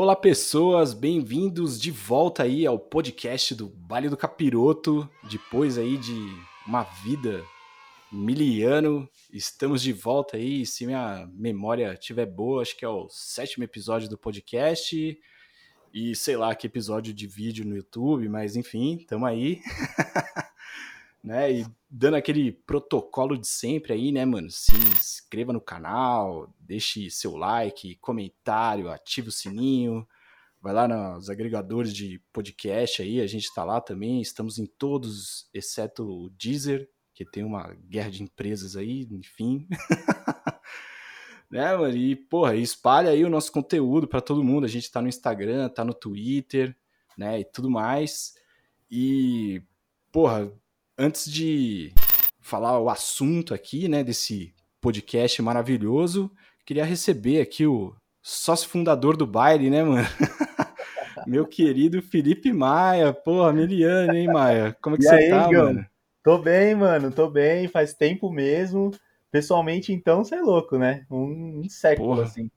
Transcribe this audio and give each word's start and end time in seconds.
Olá, 0.00 0.14
pessoas, 0.14 0.94
bem-vindos 0.94 1.76
de 1.76 1.90
volta 1.90 2.44
aí 2.44 2.64
ao 2.64 2.78
podcast 2.78 3.52
do 3.52 3.66
Baile 3.66 4.08
do 4.08 4.16
Capiroto. 4.16 5.10
Depois 5.28 5.76
aí 5.76 5.96
de 5.96 6.14
uma 6.64 6.84
vida 6.84 7.44
miliano, 8.12 9.10
estamos 9.32 9.82
de 9.82 9.92
volta 9.92 10.36
aí. 10.36 10.64
Se 10.64 10.86
minha 10.86 11.28
memória 11.32 11.94
estiver 11.94 12.26
boa, 12.26 12.62
acho 12.62 12.76
que 12.76 12.84
é 12.84 12.88
o 12.88 13.08
sétimo 13.08 13.64
episódio 13.64 14.08
do 14.08 14.16
podcast. 14.16 15.18
E 15.92 16.14
sei 16.14 16.36
lá 16.36 16.54
que 16.54 16.68
episódio 16.68 17.12
de 17.12 17.26
vídeo 17.26 17.64
no 17.64 17.74
YouTube, 17.74 18.28
mas 18.28 18.54
enfim, 18.54 18.98
estamos 19.00 19.28
aí. 19.28 19.60
né? 21.28 21.52
E 21.52 21.66
dando 21.90 22.14
aquele 22.16 22.50
protocolo 22.50 23.36
de 23.36 23.46
sempre 23.46 23.92
aí, 23.92 24.10
né, 24.10 24.24
mano? 24.24 24.50
Se 24.50 24.74
inscreva 24.74 25.52
no 25.52 25.60
canal, 25.60 26.50
deixe 26.58 27.10
seu 27.10 27.36
like, 27.36 27.96
comentário, 27.96 28.90
ative 28.90 29.28
o 29.28 29.32
sininho. 29.32 30.08
Vai 30.60 30.72
lá 30.72 30.88
nos 30.88 31.28
agregadores 31.28 31.94
de 31.94 32.18
podcast 32.32 33.02
aí, 33.02 33.20
a 33.20 33.26
gente 33.26 33.52
tá 33.54 33.62
lá 33.62 33.78
também. 33.78 34.22
Estamos 34.22 34.58
em 34.58 34.64
todos, 34.64 35.50
exceto 35.52 36.02
o 36.02 36.30
Deezer, 36.30 36.88
que 37.12 37.26
tem 37.26 37.44
uma 37.44 37.74
guerra 37.74 38.10
de 38.10 38.22
empresas 38.22 38.74
aí, 38.74 39.06
enfim. 39.10 39.68
né, 41.50 41.76
mano? 41.76 41.94
E, 41.94 42.16
porra, 42.16 42.56
espalha 42.56 43.10
aí 43.10 43.22
o 43.22 43.30
nosso 43.30 43.52
conteúdo 43.52 44.08
para 44.08 44.22
todo 44.22 44.42
mundo. 44.42 44.64
A 44.64 44.68
gente 44.68 44.90
tá 44.90 45.02
no 45.02 45.08
Instagram, 45.08 45.68
tá 45.68 45.84
no 45.84 45.92
Twitter, 45.92 46.74
né? 47.18 47.40
E 47.40 47.44
tudo 47.44 47.68
mais. 47.68 48.32
E, 48.90 49.62
porra, 50.10 50.50
antes 50.98 51.30
de 51.30 51.92
falar 52.40 52.78
o 52.80 52.90
assunto 52.90 53.54
aqui, 53.54 53.86
né, 53.88 54.02
desse 54.02 54.52
podcast 54.80 55.40
maravilhoso, 55.40 56.30
queria 56.66 56.84
receber 56.84 57.40
aqui 57.40 57.66
o 57.66 57.94
sócio 58.20 58.68
fundador 58.68 59.16
do 59.16 59.26
baile, 59.26 59.70
né, 59.70 59.84
mano? 59.84 60.06
Meu 61.26 61.46
querido 61.46 62.02
Felipe 62.02 62.52
Maia. 62.52 63.12
Porra, 63.12 63.52
Miliane, 63.52 64.18
hein, 64.18 64.26
Maia? 64.26 64.76
Como 64.80 64.96
é 64.96 64.98
que 64.98 65.04
e 65.04 65.08
você 65.08 65.14
aí, 65.14 65.30
tá, 65.30 65.48
Gão? 65.48 65.64
mano? 65.66 65.86
Tô 66.22 66.38
bem, 66.38 66.74
mano, 66.74 67.10
tô 67.10 67.28
bem, 67.28 67.68
faz 67.68 67.94
tempo 67.94 68.30
mesmo. 68.30 68.90
Pessoalmente, 69.30 69.92
então, 69.92 70.24
você 70.24 70.36
é 70.36 70.40
louco, 70.40 70.78
né? 70.78 71.04
Um, 71.10 71.60
um 71.60 71.68
século, 71.68 72.16
Porra. 72.16 72.22
assim. 72.24 72.50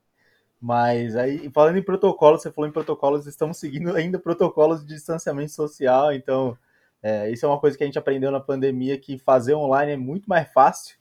Mas 0.59 1.16
aí, 1.16 1.50
falando 1.53 1.78
em 1.78 1.84
protocolos, 1.84 2.42
você 2.42 2.52
falou 2.52 2.69
em 2.69 2.73
protocolos, 2.73 3.25
estamos 3.28 3.58
seguindo 3.58 3.95
ainda 3.95 4.19
protocolos 4.19 4.81
de 4.81 4.94
distanciamento 4.94 5.52
social, 5.52 6.14
então 6.14 6.58
é, 7.03 7.31
isso 7.31 7.45
é 7.45 7.49
uma 7.49 7.59
coisa 7.59 7.77
que 7.77 7.83
a 7.83 7.88
gente 7.88 7.97
aprendeu 7.97 8.31
na 8.31 8.39
pandemia, 8.39 8.97
que 8.97 9.17
fazer 9.17 9.55
online 9.55 9.94
é 9.94 9.97
muito 9.97 10.27
mais 10.27 10.52
fácil. 10.52 10.95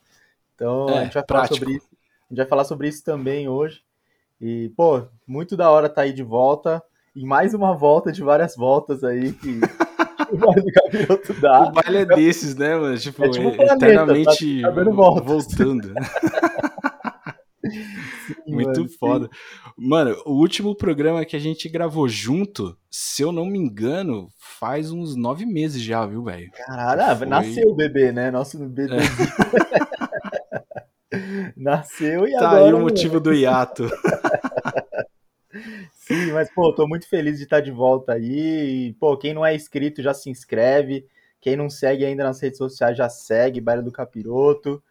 Então 0.55 0.89
é, 0.89 0.99
a 0.99 1.05
gente 1.05 1.15
vai 1.15 1.25
falar 1.27 1.47
sobre 1.47 1.73
isso. 1.73 1.89
A 1.93 2.33
gente 2.33 2.39
vai 2.39 2.47
falar 2.47 2.65
sobre 2.65 2.89
isso 2.89 3.05
também 3.05 3.49
hoje. 3.49 3.83
E, 4.41 4.71
pô, 4.77 5.03
muito 5.27 5.57
da 5.57 5.71
hora 5.71 5.89
tá 5.89 6.03
aí 6.03 6.13
de 6.13 6.23
volta. 6.23 6.83
E 7.15 7.25
mais 7.25 7.53
uma 7.53 7.77
volta 7.77 8.11
de 8.11 8.23
várias 8.23 8.57
voltas 8.57 9.05
aí 9.05 9.33
que. 9.33 9.61
o 10.31 11.41
dá. 11.41 11.63
O 11.65 11.73
baile 11.73 11.99
é 11.99 12.05
desses, 12.05 12.55
né, 12.55 12.77
mano? 12.77 12.97
Tipo, 12.97 13.25
é 13.25 13.31
tipo 13.31 13.49
um 13.49 13.57
planeta, 13.57 13.75
eternamente 13.75 14.63
tá, 14.63 14.73
tá 14.73 15.21
voltando. 15.23 15.93
Muito 18.47 18.81
mano, 18.81 18.89
foda. 18.99 19.27
Sim. 19.27 19.73
Mano, 19.77 20.17
o 20.25 20.33
último 20.33 20.75
programa 20.75 21.25
que 21.25 21.37
a 21.37 21.39
gente 21.39 21.69
gravou 21.69 22.09
junto, 22.09 22.77
se 22.91 23.23
eu 23.23 23.33
não 23.33 23.45
me 23.45 23.59
engano, 23.59 24.29
faz 24.39 24.91
uns 24.91 25.17
nove 25.17 25.47
meses 25.47 25.83
já, 25.83 26.05
viu, 26.07 26.23
velho? 26.23 26.51
Caralho, 26.53 27.03
ah, 27.03 27.17
Foi... 27.17 27.27
nasceu 27.27 27.69
o 27.69 27.75
bebê, 27.75 28.13
né? 28.13 28.31
Nosso 28.31 28.59
bebê. 28.59 28.95
É. 28.95 28.99
nasceu 31.57 32.27
e 32.27 32.33
tá 32.33 32.39
agora. 32.39 32.61
Tá 32.61 32.67
aí 32.67 32.73
o 32.73 32.81
motivo 32.81 33.21
do 33.21 33.33
hiato. 33.33 33.89
Sim, 35.93 36.33
mas, 36.33 36.53
pô, 36.53 36.75
tô 36.75 36.89
muito 36.89 37.09
feliz 37.09 37.39
de 37.39 37.45
estar 37.45 37.61
de 37.61 37.71
volta 37.71 38.15
aí. 38.15 38.89
E, 38.89 38.93
pô, 38.95 39.17
quem 39.17 39.33
não 39.33 39.47
é 39.47 39.55
inscrito 39.55 40.03
já 40.03 40.13
se 40.13 40.29
inscreve. 40.29 41.07
Quem 41.41 41.57
não 41.57 41.71
segue 41.71 42.05
ainda 42.05 42.25
nas 42.25 42.41
redes 42.41 42.59
sociais 42.59 42.97
já 42.97 43.09
segue, 43.09 43.61
Baile 43.61 43.83
do 43.83 43.93
Capiroto. 43.93 44.83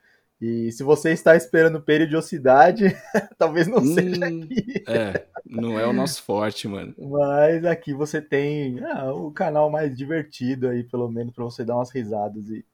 E 0.41 0.71
se 0.71 0.83
você 0.83 1.11
está 1.11 1.35
esperando 1.35 1.81
periodicidade, 1.81 2.85
talvez 3.37 3.67
não 3.67 3.79
hum, 3.79 3.93
seja 3.93 4.25
aqui. 4.25 4.83
É, 4.87 5.25
não 5.45 5.77
é 5.77 5.85
o 5.85 5.91
nosso 5.91 6.23
forte, 6.23 6.65
mano. 6.65 6.95
Mas 6.97 7.65
aqui 7.65 7.93
você 7.93 8.21
tem 8.21 8.79
ah, 8.85 9.11
o 9.11 9.31
canal 9.31 9.69
mais 9.69 9.97
divertido 9.97 10.69
aí, 10.69 10.83
pelo 10.83 11.09
menos, 11.09 11.33
para 11.33 11.43
você 11.43 11.65
dar 11.65 11.75
umas 11.75 11.91
risadas 11.91 12.49
e 12.49 12.65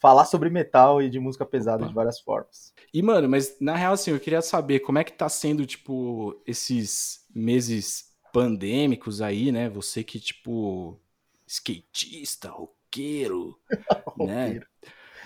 falar 0.00 0.24
sobre 0.24 0.50
metal 0.50 1.00
e 1.00 1.08
de 1.08 1.20
música 1.20 1.46
pesada 1.46 1.84
Opa. 1.84 1.88
de 1.88 1.94
várias 1.94 2.18
formas. 2.18 2.74
E, 2.92 3.00
mano, 3.00 3.28
mas 3.28 3.56
na 3.60 3.76
real, 3.76 3.92
assim, 3.92 4.10
eu 4.10 4.18
queria 4.18 4.42
saber 4.42 4.80
como 4.80 4.98
é 4.98 5.04
que 5.04 5.12
tá 5.12 5.28
sendo, 5.28 5.64
tipo, 5.64 6.42
esses 6.44 7.24
meses 7.32 8.06
pandêmicos 8.32 9.22
aí, 9.22 9.52
né? 9.52 9.68
Você 9.68 10.02
que, 10.02 10.18
tipo, 10.18 10.98
skatista, 11.46 12.48
roqueiro, 12.48 13.56
né? 14.18 14.46
roqueiro 14.46 14.66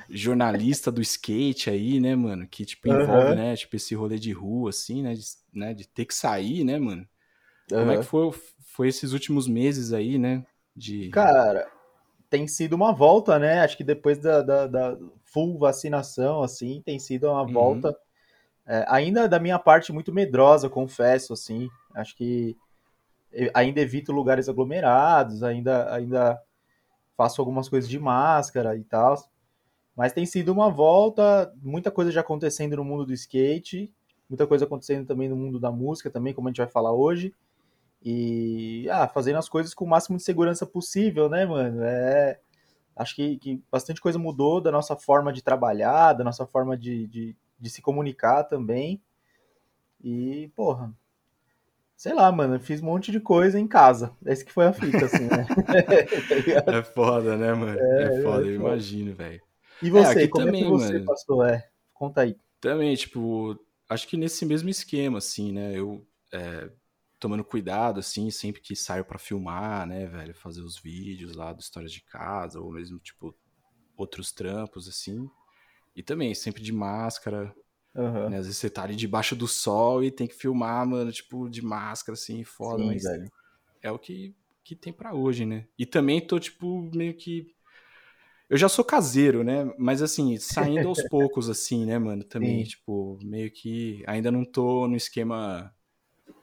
jornalista 0.09 0.91
do 0.91 1.00
skate 1.00 1.71
aí, 1.71 2.00
né, 2.00 2.15
mano? 2.15 2.47
Que, 2.47 2.65
tipo, 2.65 2.89
envolve, 2.89 3.31
uhum. 3.31 3.34
né, 3.34 3.56
tipo, 3.56 3.77
esse 3.77 3.94
rolê 3.94 4.19
de 4.19 4.33
rua, 4.33 4.71
assim, 4.71 5.03
né? 5.03 5.15
De, 5.15 5.22
né, 5.53 5.75
de 5.75 5.87
ter 5.89 6.05
que 6.05 6.15
sair, 6.15 6.65
né, 6.65 6.78
mano? 6.78 7.06
Uhum. 7.71 7.78
Como 7.78 7.91
é 7.93 7.97
que 7.99 8.05
foi, 8.05 8.33
foi 8.72 8.89
esses 8.89 9.12
últimos 9.12 9.49
meses 9.49 9.93
aí, 9.93 10.19
né? 10.19 10.44
De... 10.75 11.09
Cara, 11.11 11.67
tem 12.28 12.47
sido 12.47 12.75
uma 12.75 12.93
volta, 12.93 13.39
né? 13.39 13.61
Acho 13.61 13.77
que 13.77 13.84
depois 13.84 14.19
da, 14.19 14.43
da, 14.43 14.67
da 14.67 14.99
full 15.25 15.59
vacinação, 15.59 16.43
assim, 16.43 16.83
tem 16.84 16.99
sido 16.99 17.28
uma 17.28 17.43
uhum. 17.43 17.53
volta. 17.53 17.97
É, 18.67 18.84
ainda 18.88 19.28
da 19.28 19.38
minha 19.38 19.59
parte 19.59 19.93
muito 19.93 20.12
medrosa, 20.12 20.69
confesso, 20.69 21.33
assim. 21.33 21.69
Acho 21.94 22.17
que 22.17 22.56
ainda 23.55 23.81
evito 23.81 24.12
lugares 24.12 24.49
aglomerados, 24.49 25.43
ainda, 25.43 25.93
ainda 25.93 26.41
faço 27.17 27.41
algumas 27.41 27.69
coisas 27.69 27.88
de 27.88 27.99
máscara 27.99 28.77
e 28.77 28.84
tal. 28.84 29.17
Mas 29.97 30.12
tem 30.12 30.27
sido 30.27 30.53
uma 30.53 30.71
volta, 30.71 31.53
muita 31.62 31.91
coisa 31.91 32.11
já 32.11 32.21
acontecendo 32.21 32.77
no 32.77 32.84
mundo 32.84 33.07
do 33.07 33.15
skate, 33.15 33.91
muita 34.29 34.47
coisa 34.47 34.67
acontecendo 34.67 35.07
também 35.07 35.29
no 35.29 35.37
mundo 35.37 35.59
da 35.59 35.73
música, 35.73 36.11
também, 36.11 36.34
como 36.34 36.49
a 36.49 36.51
gente 36.51 36.59
vai 36.59 36.69
falar 36.69 36.93
hoje. 36.93 37.34
E 38.03 38.87
ah, 38.91 39.09
fazendo 39.09 39.39
as 39.39 39.49
coisas 39.49 39.73
com 39.73 39.87
o 39.87 39.89
máximo 39.89 40.19
de 40.19 40.23
segurança 40.23 40.67
possível, 40.67 41.31
né, 41.31 41.47
mano? 41.47 41.83
É, 41.83 42.39
acho 42.95 43.17
que, 43.17 43.39
que 43.39 43.62
bastante 43.73 44.01
coisa 44.01 44.19
mudou 44.19 44.61
da 44.61 44.71
nossa 44.71 44.95
forma 44.95 45.33
de 45.33 45.43
trabalhar, 45.43 46.12
da 46.12 46.23
nossa 46.23 46.47
forma 46.47 46.77
de, 46.77 47.06
de, 47.06 47.37
de 47.59 47.71
se 47.71 47.81
comunicar 47.81 48.45
também. 48.45 49.01
E, 50.05 50.53
porra, 50.55 50.93
sei 51.97 52.12
lá, 52.12 52.31
mano, 52.31 52.61
fiz 52.61 52.83
um 52.83 52.87
monte 52.87 53.11
de 53.11 53.19
coisa 53.19 53.59
em 53.59 53.67
casa. 53.67 54.12
Esse 54.27 54.45
que 54.45 54.53
foi 54.53 54.67
a 54.67 54.73
fita, 54.75 55.06
assim, 55.06 55.25
né? 55.25 55.47
é 56.79 56.83
foda, 56.83 57.37
né, 57.37 57.55
mano? 57.55 57.79
É, 57.79 58.03
é 58.03 58.23
foda, 58.23 58.47
é 58.47 58.55
eu 58.55 58.61
foda. 58.61 58.71
imagino, 58.73 59.15
velho. 59.15 59.46
E 59.82 59.91
você, 59.91 60.25
é, 60.25 60.28
como 60.28 60.47
também, 60.47 60.62
é 60.62 60.64
que 60.64 60.70
você 60.70 60.92
mano, 60.92 61.04
passou? 61.04 61.44
É, 61.44 61.69
conta 61.92 62.22
aí. 62.22 62.37
Também, 62.60 62.94
tipo, 62.97 63.59
acho 63.88 64.09
que 64.09 64.16
nesse 64.16 64.44
mesmo 64.47 64.69
esquema, 64.69 65.19
assim, 65.19 65.53
né? 65.53 65.78
Eu 65.78 66.06
é, 66.32 66.70
tomando 67.19 67.44
cuidado, 67.44 68.00
assim, 68.00 68.31
sempre 68.31 68.60
que 68.60 68.76
saio 68.76 69.04
para 69.04 69.19
filmar, 69.19 69.87
né, 69.87 70.06
velho? 70.06 70.34
Fazer 70.34 70.60
os 70.60 70.78
vídeos 70.78 71.34
lá 71.34 71.53
do 71.53 71.60
Histórias 71.60 71.92
de 71.92 72.03
Casa, 72.03 72.60
ou 72.60 72.72
mesmo, 72.72 72.98
tipo, 72.98 73.34
outros 73.97 74.32
trampos, 74.32 74.88
assim. 74.88 75.28
E 75.94 76.03
também, 76.03 76.34
sempre 76.34 76.62
de 76.62 76.72
máscara. 76.72 77.54
Uhum. 77.94 78.28
Né? 78.28 78.38
Às 78.38 78.47
vezes 78.47 78.58
você 78.58 78.69
tá 78.69 78.82
ali 78.82 78.94
debaixo 78.94 79.34
do 79.34 79.48
sol 79.48 80.04
e 80.04 80.10
tem 80.10 80.26
que 80.26 80.34
filmar, 80.34 80.87
mano, 80.87 81.10
tipo, 81.10 81.48
de 81.48 81.62
máscara, 81.62 82.14
assim, 82.14 82.44
foda, 82.44 82.82
Sim, 82.82 82.87
mas 82.87 83.03
velho. 83.03 83.32
é 83.82 83.91
o 83.91 83.98
que, 83.98 84.34
que 84.62 84.76
tem 84.76 84.93
para 84.93 85.14
hoje, 85.14 85.47
né? 85.47 85.66
E 85.78 85.87
também 85.87 86.20
tô, 86.20 86.38
tipo, 86.38 86.82
meio 86.94 87.14
que 87.14 87.56
eu 88.49 88.57
já 88.57 88.69
sou 88.69 88.84
caseiro, 88.84 89.43
né? 89.43 89.71
Mas 89.79 90.03
assim, 90.03 90.37
saindo 90.41 90.89
aos 90.89 91.03
poucos, 91.09 91.49
assim, 91.49 91.84
né, 91.84 91.99
mano? 91.99 92.25
Também, 92.25 92.65
Sim. 92.65 92.71
tipo, 92.71 93.19
meio 93.23 93.51
que 93.51 94.03
ainda 94.07 94.31
não 94.31 94.45
tô 94.45 94.87
no 94.87 94.97
esquema 94.97 95.73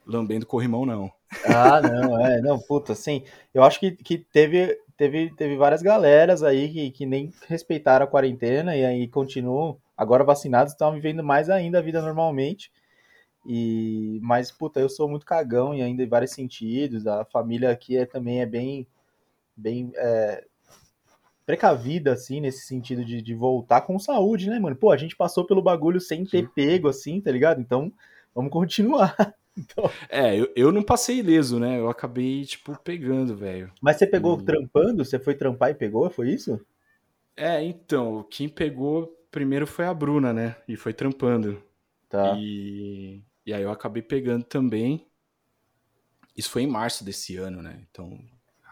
lambendo 0.06 0.46
corrimão, 0.46 0.86
não. 0.86 1.12
Ah, 1.46 1.82
não, 1.82 2.26
é, 2.26 2.42
não, 2.42 2.60
puta, 2.60 2.94
assim, 2.94 3.24
eu 3.54 3.64
acho 3.64 3.80
que, 3.80 3.92
que 3.92 4.18
teve, 4.18 4.78
teve, 4.96 5.34
teve 5.36 5.58
várias 5.58 5.82
galeras 5.82 6.44
aí 6.44 6.70
que, 6.72 6.92
que 6.92 7.06
nem 7.06 7.34
respeitaram 7.48 8.06
a 8.06 8.10
quarentena 8.10 8.76
e 8.76 8.86
aí 8.86 9.08
continuam, 9.08 9.78
agora 9.98 10.24
vacinados, 10.24 10.74
estão 10.74 10.94
vivendo 10.94 11.24
mais 11.24 11.50
ainda 11.50 11.80
a 11.80 11.82
vida 11.82 12.02
normalmente. 12.02 12.72
E, 13.46 14.20
mas, 14.22 14.52
puta, 14.52 14.80
eu 14.80 14.88
sou 14.88 15.10
muito 15.10 15.26
cagão 15.26 15.74
e 15.74 15.82
ainda 15.82 16.04
em 16.04 16.08
vários 16.08 16.32
sentidos, 16.32 17.06
a 17.08 17.26
família 17.26 17.72
aqui 17.72 17.98
é, 17.98 18.06
também 18.06 18.42
é 18.42 18.46
bem, 18.46 18.88
bem, 19.56 19.92
é, 19.96 20.46
precavida, 21.46 22.14
assim, 22.14 22.40
nesse 22.40 22.66
sentido 22.66 23.04
de, 23.04 23.22
de 23.22 23.34
voltar 23.34 23.82
com 23.82 24.00
saúde, 24.00 24.50
né, 24.50 24.60
mano? 24.60 24.76
Pô, 24.76 24.92
a 24.92 24.98
gente 24.98 25.16
passou 25.16 25.46
pelo 25.46 25.62
bagulho 25.62 26.00
sem 26.00 26.26
ter 26.26 26.50
pego, 26.50 26.88
assim, 26.88 27.20
tá 27.20 27.32
ligado? 27.32 27.62
Então, 27.62 27.92
vamos 28.34 28.52
continuar. 28.52 29.16
Então... 29.56 29.88
É, 30.10 30.36
eu, 30.36 30.52
eu 30.56 30.72
não 30.72 30.82
passei 30.82 31.20
ileso, 31.20 31.60
né? 31.60 31.78
Eu 31.78 31.88
acabei, 31.88 32.44
tipo, 32.44 32.76
pegando, 32.80 33.38
velho. 33.38 33.72
Mas 33.80 33.98
você 33.98 34.08
pegou 34.08 34.40
e... 34.40 34.44
trampando? 34.44 35.06
Você 35.06 35.20
foi 35.20 35.36
trampar 35.36 35.70
e 35.70 35.76
pegou? 35.76 36.10
Foi 36.10 36.32
isso? 36.32 36.60
É, 37.38 37.64
então, 37.64 38.26
quem 38.32 38.50
pegou 38.50 39.16
primeiro 39.30 39.68
foi 39.68 39.86
a 39.86 39.94
Bruna, 39.94 40.34
né? 40.34 40.56
E 40.68 40.76
foi 40.76 40.92
trampando. 40.92 41.62
Tá. 42.10 42.36
E, 42.36 43.22
e 43.46 43.54
aí 43.54 43.62
eu 43.62 43.72
acabei 43.72 44.02
pegando 44.02 44.44
também. 44.44 45.06
Isso 46.36 46.50
foi 46.50 46.64
em 46.64 46.68
março 46.68 47.04
desse 47.04 47.38
ano, 47.38 47.62
né? 47.62 47.80
Então, 47.90 48.20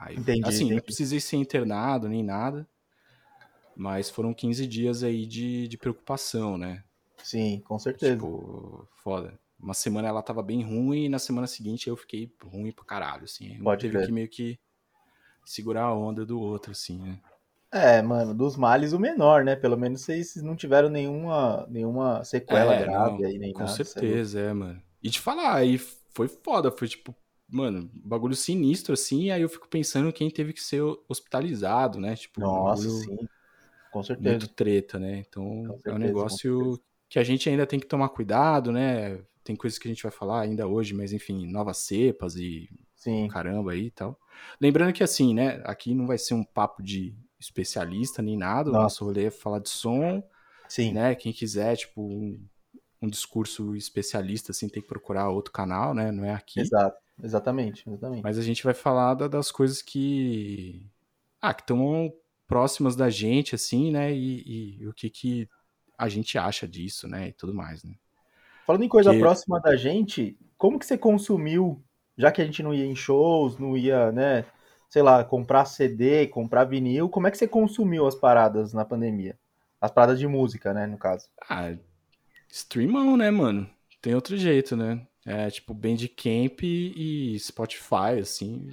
aí, 0.01 0.17
Entendi, 0.17 0.41
assim, 0.47 0.65
entendi. 0.65 0.75
não 0.75 0.81
precisei 0.81 1.19
ser 1.19 1.37
internado 1.37 2.07
nem 2.09 2.23
nada, 2.23 2.67
mas 3.75 4.09
foram 4.09 4.33
15 4.33 4.67
dias 4.67 5.03
aí 5.03 5.25
de, 5.25 5.67
de 5.67 5.77
preocupação, 5.77 6.57
né? 6.57 6.83
Sim, 7.23 7.61
com 7.61 7.77
certeza. 7.79 8.13
Tipo, 8.15 8.87
foda. 9.03 9.39
Uma 9.59 9.73
semana 9.73 10.07
ela 10.07 10.23
tava 10.23 10.41
bem 10.41 10.63
ruim 10.63 11.05
e 11.05 11.09
na 11.09 11.19
semana 11.19 11.45
seguinte 11.47 11.87
eu 11.87 11.95
fiquei 11.95 12.31
ruim 12.43 12.71
pra 12.71 12.83
caralho, 12.83 13.23
assim. 13.25 13.59
Um 13.59 13.63
Pode 13.63 13.81
teve 13.81 13.93
crer. 13.93 14.05
que 14.07 14.11
meio 14.11 14.27
que 14.29 14.59
segurar 15.45 15.83
a 15.83 15.95
onda 15.95 16.25
do 16.25 16.39
outro, 16.39 16.71
assim, 16.71 16.97
né? 16.99 17.19
É, 17.71 18.01
mano, 18.01 18.33
dos 18.33 18.57
males 18.57 18.91
o 18.91 18.99
menor, 18.99 19.43
né? 19.45 19.55
Pelo 19.55 19.77
menos 19.77 20.01
vocês 20.01 20.35
não 20.37 20.55
tiveram 20.55 20.89
nenhuma, 20.89 21.65
nenhuma 21.69 22.23
sequela 22.23 22.73
É, 22.73 22.79
grave 22.79 23.23
não, 23.23 23.29
aí, 23.29 23.37
nem 23.37 23.53
com 23.53 23.65
nada. 23.65 23.71
é 23.71 23.75
certeza, 23.75 24.39
é, 24.39 24.53
mano. 24.53 24.81
E 25.01 25.09
te 25.09 25.19
falar, 25.19 25.55
aí 25.55 25.77
foi 25.77 26.27
foda, 26.27 26.71
foi 26.71 26.87
tipo, 26.87 27.15
mano, 27.51 27.89
bagulho 27.93 28.35
sinistro, 28.35 28.93
assim, 28.93 29.31
aí 29.31 29.41
eu 29.41 29.49
fico 29.49 29.67
pensando 29.69 30.11
quem 30.13 30.29
teve 30.31 30.53
que 30.53 30.61
ser 30.61 30.81
hospitalizado, 31.09 31.99
né? 31.99 32.15
Tipo, 32.15 32.41
um 32.43 32.51
Nossa, 32.51 32.89
bagulho 32.89 33.05
sim, 33.05 33.25
com 33.89 34.03
certeza. 34.03 34.43
muito 34.43 34.53
treta, 34.53 34.99
né? 34.99 35.17
Então, 35.19 35.43
Com 35.65 35.79
é 35.87 35.93
um 35.93 35.97
certeza, 35.99 36.37
negócio 36.37 36.81
que 37.09 37.19
a 37.19 37.23
gente 37.23 37.49
ainda 37.49 37.67
tem 37.67 37.79
que 37.79 37.87
tomar 37.87 38.09
cuidado, 38.09 38.71
né? 38.71 39.23
Tem 39.43 39.55
coisas 39.55 39.79
que 39.79 39.87
a 39.87 39.91
gente 39.91 40.03
vai 40.03 40.11
falar 40.11 40.41
ainda 40.41 40.67
hoje, 40.67 40.93
mas 40.93 41.13
enfim, 41.13 41.47
novas 41.51 41.77
cepas 41.79 42.35
e 42.35 42.69
Sim, 42.95 43.29
caramba 43.29 43.71
aí 43.73 43.87
e 43.87 43.91
tal. 43.91 44.19
Lembrando 44.61 44.93
que 44.93 45.03
assim, 45.03 45.33
né, 45.33 45.61
aqui 45.65 45.93
não 45.95 46.07
vai 46.07 46.17
ser 46.17 46.33
um 46.35 46.43
papo 46.43 46.83
de 46.83 47.15
especialista 47.39 48.21
nem 48.21 48.37
nada, 48.37 48.71
o 48.71 48.73
Não. 48.73 48.79
nosso 48.79 49.03
rolê 49.05 49.25
é 49.25 49.31
falar 49.31 49.59
de 49.59 49.69
som, 49.69 50.23
sim, 50.67 50.91
né? 50.91 51.15
Quem 51.15 51.33
quiser, 51.33 51.77
tipo, 51.77 52.01
um, 52.03 52.47
um 53.01 53.09
discurso 53.09 53.75
especialista, 53.75 54.51
assim, 54.51 54.69
tem 54.69 54.81
que 54.83 54.89
procurar 54.89 55.29
outro 55.29 55.53
canal, 55.53 55.93
né? 55.93 56.11
Não 56.11 56.25
é 56.25 56.33
aqui. 56.33 56.73
exato, 56.73 56.97
exatamente, 57.23 57.87
exatamente. 57.87 58.23
Mas 58.23 58.37
a 58.37 58.41
gente 58.41 58.63
vai 58.63 58.73
falar 58.73 59.13
da- 59.15 59.27
das 59.27 59.51
coisas 59.51 59.81
que. 59.81 60.89
Ah, 61.41 61.53
que 61.53 61.61
estão 61.61 62.13
próximas 62.47 62.95
da 62.95 63.09
gente, 63.09 63.55
assim, 63.55 63.91
né? 63.91 64.13
E, 64.13 64.41
e- 64.41 64.81
e 64.83 64.87
o 64.87 64.93
que, 64.93 65.09
que 65.09 65.49
a 65.97 66.09
gente 66.09 66.37
acha 66.37 66.67
disso, 66.67 67.07
né? 67.07 67.29
E 67.29 67.33
tudo 67.33 67.53
mais, 67.53 67.83
né? 67.83 67.95
Falando 68.65 68.83
em 68.83 68.89
coisa 68.89 69.11
Que- 69.11 69.19
próxima 69.19 69.59
da 69.59 69.75
gente, 69.75 70.37
como 70.57 70.77
que 70.79 70.85
você 70.85 70.97
consumiu, 70.97 71.83
já 72.17 72.31
que 72.31 72.41
a 72.41 72.45
gente 72.45 72.61
não 72.61 72.73
ia 72.73 72.85
em 72.85 72.95
shows, 72.95 73.57
não 73.57 73.75
ia, 73.75 74.11
né, 74.11 74.45
sei 74.89 75.01
lá, 75.01 75.23
comprar 75.23 75.65
CD, 75.65 76.27
comprar 76.27 76.65
vinil, 76.65 77.09
como 77.09 77.27
é 77.27 77.31
que 77.31 77.37
você 77.37 77.47
consumiu 77.47 78.05
as 78.05 78.15
paradas 78.15 78.73
na 78.73 78.85
pandemia? 78.85 79.37
As 79.79 79.91
paradas 79.91 80.19
de 80.19 80.27
música, 80.27 80.73
né, 80.73 80.85
no 80.85 80.97
caso. 80.97 81.27
Ah, 81.49 81.75
streamão, 82.49 83.17
né, 83.17 83.31
mano? 83.31 83.69
Tem 84.01 84.15
outro 84.15 84.37
jeito, 84.37 84.75
né? 84.75 85.07
É 85.25 85.49
tipo 85.49 85.73
Bandcamp 85.73 86.61
e 86.63 87.37
Spotify, 87.39 88.19
assim, 88.21 88.67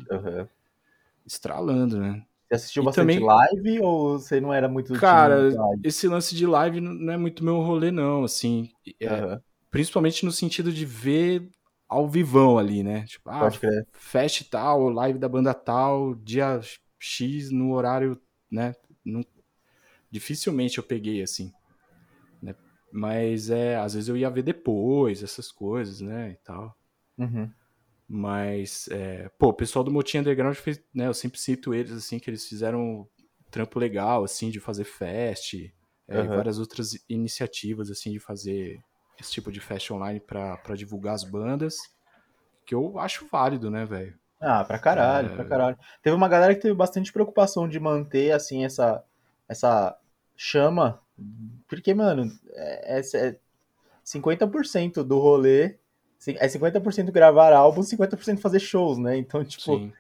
estralando, 1.26 2.00
né? 2.00 2.24
Você 2.48 2.54
assistiu 2.54 2.82
E 2.82 2.86
bastante 2.86 3.14
também- 3.14 3.20
live 3.20 3.80
ou 3.80 4.18
você 4.18 4.40
não 4.40 4.52
era 4.54 4.68
muito 4.68 4.94
Cara, 4.94 5.50
esse 5.84 6.08
lance 6.08 6.34
de 6.34 6.46
live 6.46 6.80
não 6.80 7.12
é 7.12 7.16
muito 7.16 7.44
meu 7.44 7.60
rolê, 7.60 7.90
não, 7.90 8.24
assim. 8.24 8.70
É, 9.00 9.06
Aham, 9.08 9.42
Principalmente 9.70 10.24
no 10.24 10.32
sentido 10.32 10.72
de 10.72 10.86
ver 10.86 11.50
ao 11.86 12.08
vivão 12.08 12.56
ali, 12.56 12.82
né? 12.82 13.04
Tipo, 13.04 13.28
ah, 13.28 13.50
fest 13.92 14.48
tal, 14.50 14.88
live 14.88 15.18
da 15.18 15.28
banda 15.28 15.52
tal, 15.52 16.14
dia 16.14 16.58
X 16.98 17.50
no 17.50 17.72
horário, 17.74 18.18
né? 18.50 18.74
Não- 19.04 19.24
Dificilmente 20.10 20.78
eu 20.78 20.84
peguei 20.84 21.20
assim? 21.22 21.52
Mas 22.90 23.50
é, 23.50 23.76
às 23.76 23.94
vezes 23.94 24.08
eu 24.08 24.16
ia 24.16 24.30
ver 24.30 24.42
depois 24.42 25.22
essas 25.22 25.52
coisas, 25.52 26.00
né? 26.00 26.30
E 26.32 26.36
tal. 26.36 26.74
Uhum. 27.18 27.50
Mas, 28.08 28.88
é, 28.90 29.28
pô, 29.38 29.48
o 29.48 29.52
pessoal 29.54 29.84
do 29.84 29.90
Motinha 29.90 30.22
Underground 30.22 30.56
fez, 30.56 30.82
né? 30.94 31.06
Eu 31.06 31.14
sempre 31.14 31.38
cito 31.38 31.74
eles, 31.74 31.92
assim, 31.92 32.18
que 32.18 32.30
eles 32.30 32.48
fizeram 32.48 32.80
um 32.80 33.06
trampo 33.50 33.78
legal, 33.78 34.24
assim, 34.24 34.50
de 34.50 34.58
fazer 34.58 34.84
fest, 34.84 35.54
é, 36.08 36.16
e 36.16 36.26
Aham. 36.26 36.36
várias 36.36 36.58
outras 36.58 36.92
iniciativas, 37.08 37.90
assim, 37.90 38.10
de 38.10 38.18
fazer 38.18 38.80
esse 39.20 39.32
tipo 39.32 39.52
de 39.52 39.60
fest 39.60 39.90
online 39.90 40.20
pra, 40.20 40.56
pra 40.56 40.74
divulgar 40.74 41.14
as 41.14 41.24
bandas, 41.24 41.76
que 42.64 42.74
eu 42.74 42.98
acho 42.98 43.26
válido, 43.30 43.70
né, 43.70 43.84
velho? 43.84 44.18
Ah, 44.40 44.64
pra 44.64 44.78
caralho, 44.78 45.30
É. 45.30 45.34
pra 45.34 45.44
caralho. 45.44 45.78
Teve 46.02 46.16
uma 46.16 46.28
galera 46.28 46.54
que 46.54 46.62
teve 46.62 46.74
bastante 46.74 47.12
preocupação 47.12 47.68
de 47.68 47.78
manter, 47.78 48.32
assim, 48.32 48.64
essa, 48.64 49.04
essa 49.48 49.98
chama, 50.36 51.02
porque, 51.68 51.92
mano, 51.94 52.30
é, 52.52 52.98
é- 52.98 53.16
é 53.28 53.36
50% 54.04 55.02
do 55.04 55.18
rolê, 55.18 55.76
é 56.26 56.48
50% 56.48 57.12
gravar 57.12 57.52
álbum, 57.52 57.82
50% 57.82 58.40
fazer 58.40 58.60
shows, 58.60 58.98
né? 58.98 59.16
Então, 59.16 59.44
tipo, 59.44 59.62
Sim. 59.62 59.92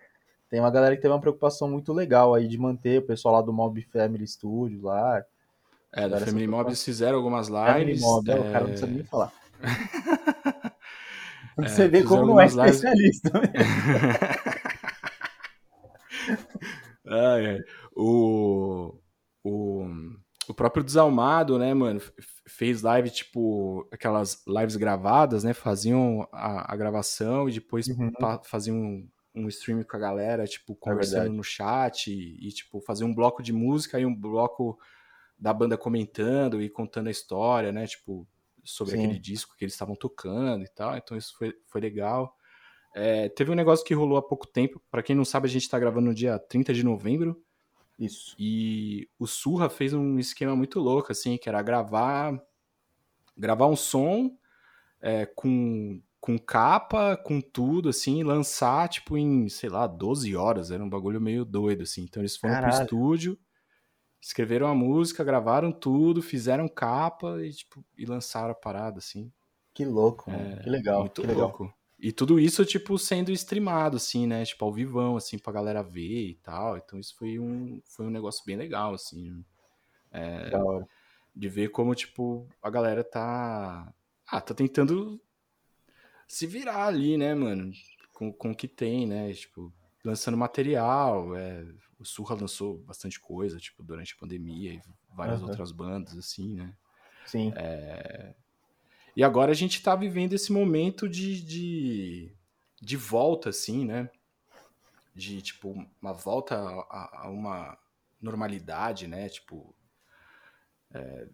tem 0.50 0.60
uma 0.60 0.70
galera 0.70 0.96
que 0.96 1.02
teve 1.02 1.12
uma 1.12 1.20
preocupação 1.20 1.68
muito 1.70 1.92
legal 1.92 2.34
aí 2.34 2.48
de 2.48 2.56
manter 2.58 2.98
o 3.00 3.06
pessoal 3.06 3.34
lá 3.34 3.42
do 3.42 3.52
Mob 3.52 3.80
Family 3.92 4.26
Studio 4.26 4.82
lá. 4.82 5.24
É, 5.92 6.08
da 6.08 6.20
Family 6.20 6.46
Mob 6.46 6.62
proposta- 6.64 6.84
fizeram 6.84 7.16
algumas 7.18 7.48
Family 7.48 7.84
lives. 7.84 8.00
Mob, 8.02 8.30
é, 8.30 8.34
o 8.34 8.44
é, 8.44 8.52
cara 8.52 8.60
não 8.60 8.70
precisa 8.70 8.86
nem 8.90 9.04
falar. 9.04 9.32
É, 11.60 11.66
Você 11.68 11.88
vê 11.88 12.04
como 12.04 12.24
não 12.24 12.40
é 12.40 12.44
algumas 12.44 12.54
lives- 12.54 12.76
especialista. 12.76 13.30
Ah, 17.06 17.38
é. 17.42 17.58
O, 17.96 18.94
o, 19.42 19.86
o 20.48 20.54
próprio 20.54 20.84
Desalmado, 20.84 21.58
né, 21.58 21.74
mano, 21.74 22.00
fez 22.46 22.82
live, 22.82 23.10
tipo, 23.10 23.86
aquelas 23.92 24.44
lives 24.46 24.76
gravadas, 24.76 25.44
né, 25.44 25.52
faziam 25.54 26.26
a, 26.32 26.72
a 26.72 26.76
gravação 26.76 27.48
e 27.48 27.52
depois 27.52 27.86
Uhum. 27.86 28.38
faziam 28.44 28.76
um, 28.76 29.08
um 29.34 29.48
stream 29.48 29.82
com 29.84 29.96
a 29.96 30.00
galera, 30.00 30.46
tipo, 30.46 30.74
conversando 30.76 31.28
É 31.28 31.32
no 31.32 31.42
chat 31.44 32.08
e, 32.12 32.48
e, 32.48 32.52
tipo, 32.52 32.80
faziam 32.80 33.08
um 33.10 33.14
bloco 33.14 33.42
de 33.42 33.52
música 33.52 33.98
e 34.00 34.06
um 34.06 34.14
bloco 34.14 34.78
da 35.38 35.52
banda 35.52 35.78
comentando 35.78 36.62
e 36.62 36.68
contando 36.70 37.08
a 37.08 37.12
história, 37.12 37.72
né, 37.72 37.86
tipo, 37.86 38.26
sobre 38.64 38.94
Sim. 38.94 38.96
aquele 38.96 39.18
disco 39.18 39.56
que 39.56 39.64
eles 39.64 39.74
estavam 39.74 39.96
tocando 39.96 40.64
e 40.64 40.68
tal, 40.68 40.96
então 40.96 41.16
isso 41.16 41.36
foi, 41.38 41.54
foi 41.66 41.80
legal. 41.80 42.36
É, 42.94 43.28
teve 43.28 43.50
um 43.50 43.54
negócio 43.54 43.84
que 43.84 43.94
rolou 43.94 44.18
há 44.18 44.22
pouco 44.22 44.46
tempo. 44.46 44.82
Pra 44.90 45.02
quem 45.02 45.14
não 45.14 45.24
sabe, 45.24 45.46
a 45.46 45.50
gente 45.50 45.68
tá 45.68 45.78
gravando 45.78 46.06
no 46.08 46.14
dia 46.14 46.38
30 46.38 46.72
de 46.74 46.82
novembro. 46.84 47.42
Isso. 47.98 48.36
E 48.38 49.08
o 49.18 49.26
Surra 49.26 49.68
fez 49.68 49.92
um 49.92 50.18
esquema 50.18 50.54
muito 50.54 50.78
louco, 50.78 51.10
assim, 51.10 51.36
que 51.36 51.48
era 51.48 51.60
gravar 51.62 52.40
gravar 53.36 53.66
um 53.66 53.76
som 53.76 54.36
é, 55.00 55.24
com, 55.26 56.02
com 56.20 56.38
capa, 56.38 57.16
com 57.16 57.40
tudo, 57.40 57.88
assim, 57.88 58.20
e 58.20 58.24
lançar, 58.24 58.88
tipo, 58.88 59.16
em, 59.16 59.48
sei 59.48 59.70
lá, 59.70 59.86
12 59.86 60.34
horas. 60.34 60.70
Era 60.70 60.82
um 60.82 60.90
bagulho 60.90 61.20
meio 61.20 61.44
doido, 61.44 61.82
assim. 61.82 62.02
Então 62.02 62.20
eles 62.20 62.36
foram 62.36 62.56
pro 62.56 62.62
Caralho. 62.64 62.82
estúdio, 62.84 63.38
escreveram 64.20 64.66
a 64.66 64.74
música, 64.74 65.22
gravaram 65.24 65.70
tudo, 65.72 66.20
fizeram 66.22 66.68
capa 66.68 67.44
e, 67.44 67.52
tipo, 67.52 67.84
e 67.96 68.04
lançaram 68.04 68.50
a 68.50 68.54
parada, 68.54 68.98
assim. 68.98 69.32
Que 69.72 69.84
louco, 69.84 70.30
mano. 70.30 70.58
que 70.60 70.68
legal, 70.68 70.96
É, 70.96 71.00
Muito 71.00 71.20
que 71.22 71.26
legal. 71.26 71.52
E 71.98 72.12
tudo 72.12 72.38
isso, 72.38 72.64
tipo, 72.64 72.96
sendo 72.96 73.32
streamado, 73.32 73.96
assim, 73.96 74.26
né? 74.26 74.44
Tipo, 74.44 74.64
ao 74.64 74.72
vivão, 74.72 75.16
assim, 75.16 75.36
pra 75.36 75.52
galera 75.52 75.82
ver 75.82 76.28
e 76.28 76.34
tal. 76.36 76.76
Então 76.76 76.98
isso 76.98 77.16
foi 77.16 77.38
um, 77.38 77.82
foi 77.84 78.06
um 78.06 78.10
negócio 78.10 78.44
bem 78.46 78.56
legal, 78.56 78.94
assim. 78.94 79.44
Da 80.50 80.62
hora. 80.62 80.88
De 81.34 81.48
ver 81.48 81.70
como, 81.70 81.94
tipo, 81.94 82.48
a 82.62 82.70
galera 82.70 83.02
tá... 83.02 83.92
Ah, 84.26 84.40
tá 84.40 84.54
tentando 84.54 85.20
se 86.26 86.46
virar 86.46 86.86
ali, 86.86 87.16
né, 87.16 87.34
mano? 87.34 87.72
Com, 88.12 88.32
com 88.32 88.50
o 88.52 88.54
que 88.54 88.68
tem, 88.68 89.06
né? 89.06 89.32
Tipo, 89.32 89.72
lançando 90.04 90.36
material. 90.36 91.34
É... 91.36 91.66
O 91.98 92.04
Surra 92.04 92.36
lançou 92.36 92.78
bastante 92.78 93.18
coisa, 93.18 93.58
tipo, 93.58 93.82
durante 93.82 94.14
a 94.14 94.20
pandemia 94.20 94.74
e 94.74 94.82
várias 95.16 95.40
Aham. 95.40 95.48
outras 95.48 95.72
bandas, 95.72 96.16
assim, 96.16 96.54
né? 96.54 96.72
Sim. 97.26 97.52
E 99.18 99.24
agora 99.24 99.50
a 99.50 99.54
gente 99.54 99.82
tá 99.82 99.96
vivendo 99.96 100.34
esse 100.34 100.52
momento 100.52 101.08
de, 101.08 101.42
de, 101.42 102.32
de 102.80 102.96
volta, 102.96 103.48
assim, 103.48 103.84
né? 103.84 104.08
De, 105.12 105.42
tipo, 105.42 105.74
uma 106.00 106.12
volta 106.12 106.54
a, 106.56 107.22
a 107.24 107.28
uma 107.28 107.76
normalidade, 108.22 109.08
né? 109.08 109.28
Tipo. 109.28 109.74
é, 110.94 111.26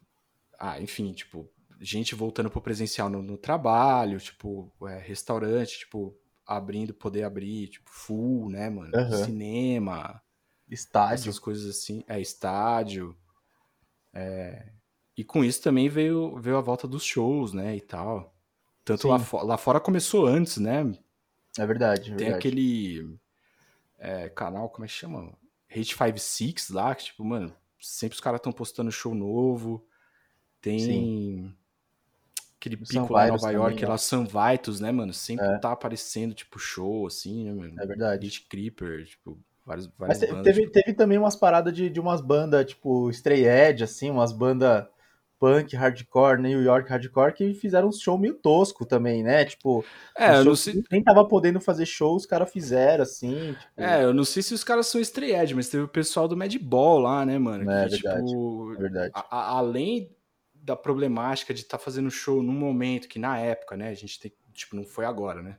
Ah, 0.58 0.80
enfim, 0.80 1.12
tipo, 1.12 1.46
gente 1.78 2.14
voltando 2.14 2.50
pro 2.50 2.62
presencial 2.62 3.10
no, 3.10 3.20
no 3.20 3.36
trabalho, 3.36 4.18
tipo, 4.18 4.72
é, 4.88 4.96
restaurante, 5.00 5.80
tipo, 5.80 6.18
abrindo, 6.46 6.94
poder 6.94 7.24
abrir, 7.24 7.68
tipo, 7.68 7.90
full, 7.90 8.48
né, 8.48 8.70
mano? 8.70 8.96
Aham. 8.96 9.24
Cinema, 9.26 10.22
Estádio. 10.70 11.28
essas 11.28 11.38
coisas 11.38 11.68
assim. 11.68 12.02
É, 12.08 12.18
estádio. 12.18 13.14
É, 14.14 14.72
E 15.16 15.22
com 15.22 15.44
isso 15.44 15.62
também 15.62 15.88
veio, 15.88 16.36
veio 16.40 16.56
a 16.56 16.60
volta 16.60 16.88
dos 16.88 17.04
shows, 17.04 17.52
né, 17.52 17.76
e 17.76 17.80
tal. 17.80 18.34
Tanto 18.84 19.08
lá, 19.08 19.18
Sim. 19.18 19.24
fo- 19.24 19.44
lá 19.44 19.56
fora 19.56 19.80
começou 19.80 20.26
antes, 20.26 20.58
né? 20.58 20.92
É 21.58 21.66
verdade, 21.66 22.12
é 22.12 22.16
Tem 22.16 22.26
verdade. 22.26 22.34
aquele 22.34 23.16
é, 23.98 24.28
canal, 24.28 24.68
como 24.68 24.84
é 24.84 24.88
que 24.88 24.94
chama? 24.94 25.32
Hate 25.70 25.94
56 25.94 26.70
lá, 26.70 26.94
que 26.94 27.04
tipo, 27.04 27.24
mano, 27.24 27.54
sempre 27.80 28.14
os 28.14 28.20
caras 28.20 28.38
estão 28.38 28.52
postando 28.52 28.90
show 28.90 29.14
novo. 29.14 29.86
Tem... 30.60 31.54
aquele 32.56 32.76
pico 32.76 33.12
lá 33.12 33.26
em 33.26 33.30
Nova 33.30 33.50
York, 33.50 33.74
também, 33.74 33.88
lá, 33.88 33.98
San 33.98 34.24
Vitus, 34.24 34.80
né, 34.80 34.90
mano? 34.90 35.12
Sempre 35.12 35.46
é. 35.46 35.58
tá 35.58 35.72
aparecendo, 35.72 36.34
tipo, 36.34 36.58
show, 36.58 37.06
assim, 37.06 37.44
né, 37.44 37.52
mano? 37.52 37.80
É 37.80 37.86
verdade. 37.86 38.20
Beat 38.26 38.48
Creeper, 38.48 39.06
tipo, 39.06 39.38
várias, 39.64 39.86
várias 39.98 40.18
Mas 40.18 40.30
bandas, 40.30 40.44
teve, 40.44 40.60
tipo... 40.62 40.72
teve 40.72 40.94
também 40.94 41.18
umas 41.18 41.36
paradas 41.36 41.72
de, 41.72 41.88
de 41.88 42.00
umas 42.00 42.20
bandas, 42.20 42.66
tipo, 42.66 43.08
Stray 43.10 43.46
Edge, 43.46 43.84
assim, 43.84 44.10
umas 44.10 44.32
bandas 44.32 44.86
punk, 45.44 45.76
hardcore, 45.76 46.40
New 46.40 46.62
York 46.62 46.88
hardcore, 46.88 47.34
que 47.34 47.52
fizeram 47.52 47.88
um 47.88 47.92
show 47.92 48.16
meio 48.16 48.32
tosco 48.32 48.86
também, 48.86 49.22
né? 49.22 49.44
Tipo, 49.44 49.84
é, 50.16 50.42
não 50.42 50.56
sei... 50.56 50.82
nem 50.90 51.02
tava 51.02 51.22
podendo 51.26 51.60
fazer 51.60 51.84
show, 51.84 52.16
os 52.16 52.24
caras 52.24 52.50
fizeram, 52.50 53.02
assim. 53.02 53.52
Tipo... 53.52 53.72
É, 53.76 54.02
eu 54.02 54.14
não 54.14 54.24
sei 54.24 54.42
se 54.42 54.54
os 54.54 54.64
caras 54.64 54.86
são 54.86 54.98
Edge, 54.98 55.54
mas 55.54 55.68
teve 55.68 55.82
o 55.82 55.88
pessoal 55.88 56.26
do 56.26 56.34
Madball 56.34 56.98
lá, 56.98 57.26
né, 57.26 57.38
mano? 57.38 57.70
É, 57.70 57.84
que, 57.84 57.90
verdade, 57.90 58.26
tipo, 58.26 58.72
é 58.72 58.80
verdade. 58.80 59.12
A, 59.14 59.36
a, 59.36 59.58
além 59.58 60.16
da 60.54 60.74
problemática 60.74 61.52
de 61.52 61.60
estar 61.60 61.76
tá 61.76 61.84
fazendo 61.84 62.10
show 62.10 62.42
num 62.42 62.52
momento 62.52 63.06
que 63.06 63.18
na 63.18 63.38
época, 63.38 63.76
né, 63.76 63.90
a 63.90 63.94
gente 63.94 64.18
tem, 64.18 64.32
tipo, 64.54 64.74
não 64.74 64.84
foi 64.84 65.04
agora, 65.04 65.42
né? 65.42 65.58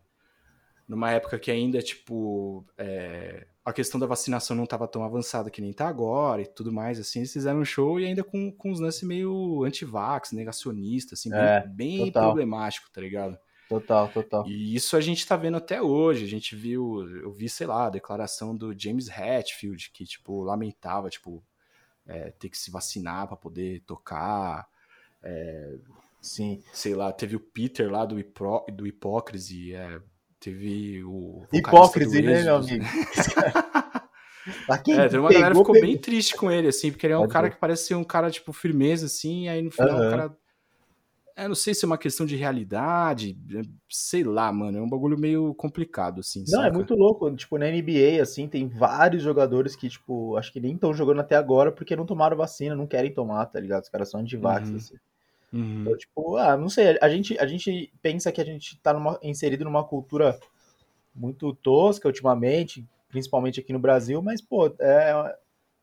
Numa 0.87 1.11
época 1.11 1.37
que 1.37 1.51
ainda, 1.51 1.79
tipo, 1.79 2.65
é, 2.75 3.45
a 3.65 3.73
questão 3.73 3.99
da 3.99 4.05
vacinação 4.05 4.55
não 4.55 4.65
estava 4.65 4.87
tão 4.87 5.03
avançada 5.03 5.49
que 5.49 5.59
nem 5.59 5.73
tá 5.73 5.87
agora 5.87 6.43
e 6.43 6.45
tudo 6.45 6.71
mais, 6.71 6.99
assim, 6.99 7.19
eles 7.19 7.33
fizeram 7.33 7.59
um 7.59 7.65
show 7.65 7.99
e 7.99 8.05
ainda 8.05 8.23
com, 8.23 8.51
com 8.51 8.71
uns 8.71 8.79
lances 8.79 9.01
meio 9.01 9.63
anti-vax, 9.63 10.31
negacionista, 10.31 11.15
assim, 11.15 11.33
é, 11.33 11.65
bem, 11.67 12.03
bem 12.03 12.11
problemático, 12.11 12.89
tá 12.91 13.01
ligado? 13.01 13.37
Total, 13.67 14.07
total. 14.09 14.47
E 14.47 14.75
isso 14.75 14.95
a 14.95 15.01
gente 15.01 15.25
tá 15.25 15.35
vendo 15.35 15.57
até 15.57 15.81
hoje. 15.81 16.23
A 16.23 16.27
gente 16.27 16.55
viu, 16.55 17.09
eu 17.17 17.31
vi, 17.31 17.49
sei 17.49 17.65
lá, 17.65 17.87
a 17.87 17.89
declaração 17.89 18.55
do 18.55 18.79
James 18.79 19.09
Hetfield, 19.09 19.89
que, 19.91 20.05
tipo, 20.05 20.43
lamentava, 20.43 21.09
tipo, 21.09 21.43
é, 22.05 22.29
ter 22.29 22.49
que 22.49 22.57
se 22.59 22.69
vacinar 22.69 23.27
para 23.27 23.35
poder 23.35 23.81
tocar. 23.81 24.67
É, 25.23 25.77
Sim. 26.21 26.63
Sei 26.73 26.95
lá, 26.95 27.11
teve 27.11 27.35
o 27.35 27.39
Peter 27.39 27.91
lá 27.91 28.03
do, 28.03 28.19
Hipó 28.19 28.65
do 28.71 28.87
Hipócrise, 28.87 29.73
é, 29.73 29.99
teve 30.39 31.03
o. 31.03 31.45
Hipócrise, 31.51 32.21
né, 32.21 32.43
meu 32.43 32.57
amigo? 32.57 32.85
é, 34.89 35.07
teve 35.07 35.17
uma 35.17 35.29
galera 35.29 35.53
que 35.53 35.59
ficou 35.59 35.81
bem 35.81 35.97
triste 35.97 36.35
com 36.35 36.51
ele, 36.51 36.67
assim, 36.67 36.91
porque 36.91 37.05
ele 37.05 37.13
é 37.13 37.17
um 37.17 37.21
Pode 37.21 37.33
cara 37.33 37.47
ver. 37.47 37.53
que 37.53 37.59
parece 37.59 37.87
ser 37.87 37.95
um 37.95 38.03
cara, 38.03 38.29
tipo, 38.29 38.53
firmeza, 38.53 39.07
assim, 39.07 39.45
e 39.45 39.49
aí 39.49 39.61
no 39.61 39.71
final 39.71 39.97
uhum. 39.97 40.07
o 40.07 40.09
cara. 40.09 40.37
É, 41.37 41.49
não 41.49 41.55
sei 41.55 41.73
se 41.73 41.83
é 41.83 41.87
uma 41.87 41.97
questão 41.97 42.25
de 42.25 42.37
realidade, 42.37 43.37
é, 43.53 43.61
sei 43.89 44.23
lá, 44.23 44.49
mano, 44.53 44.77
é 44.77 44.81
um 44.81 44.87
bagulho 44.87 45.17
meio 45.17 45.53
complicado, 45.55 46.21
assim. 46.21 46.45
Não, 46.47 46.61
é 46.61 46.63
saca? 46.63 46.67
é 46.67 46.71
muito 46.71 46.95
louco, 46.95 47.29
tipo, 47.35 47.57
na 47.57 47.69
NBA, 47.69 48.21
assim, 48.21 48.47
tem 48.47 48.69
vários 48.69 49.21
jogadores 49.21 49.75
que, 49.75 49.89
tipo, 49.89 50.37
acho 50.37 50.53
que 50.53 50.61
nem 50.61 50.75
estão 50.75 50.93
jogando 50.93 51.19
até 51.19 51.35
agora 51.35 51.73
porque 51.73 51.93
não 51.93 52.05
tomaram 52.05 52.37
vacina, 52.37 52.73
não 52.73 52.87
querem 52.87 53.13
tomar, 53.13 53.47
tá 53.47 53.59
ligado? 53.59 53.83
Os 53.83 53.89
caras 53.89 54.09
são 54.09 54.21
anti-vax, 54.21 54.69
uhum. 54.69 54.75
assim. 54.77 54.95
Uhum. 55.55 55.81
Então, 55.81 55.97
tipo, 55.97 56.35
ah, 56.35 56.57
não 56.57 56.67
sei, 56.67 56.97
a 57.01 57.07
gente, 57.07 57.39
a 57.39 57.47
gente 57.47 57.93
pensa 58.01 58.29
que 58.31 58.41
a 58.41 58.45
gente 58.45 58.77
tá 58.81 58.93
numa, 58.93 59.17
inserido 59.23 59.63
numa 59.63 59.85
cultura 59.85 60.37
muito 61.15 61.53
tosca 61.55 62.09
ultimamente, 62.09 62.85
principalmente 63.07 63.61
aqui 63.61 63.71
no 63.71 63.79
Brasil, 63.79 64.21
mas, 64.21 64.41
pô, 64.41 64.67
é, 64.79 65.37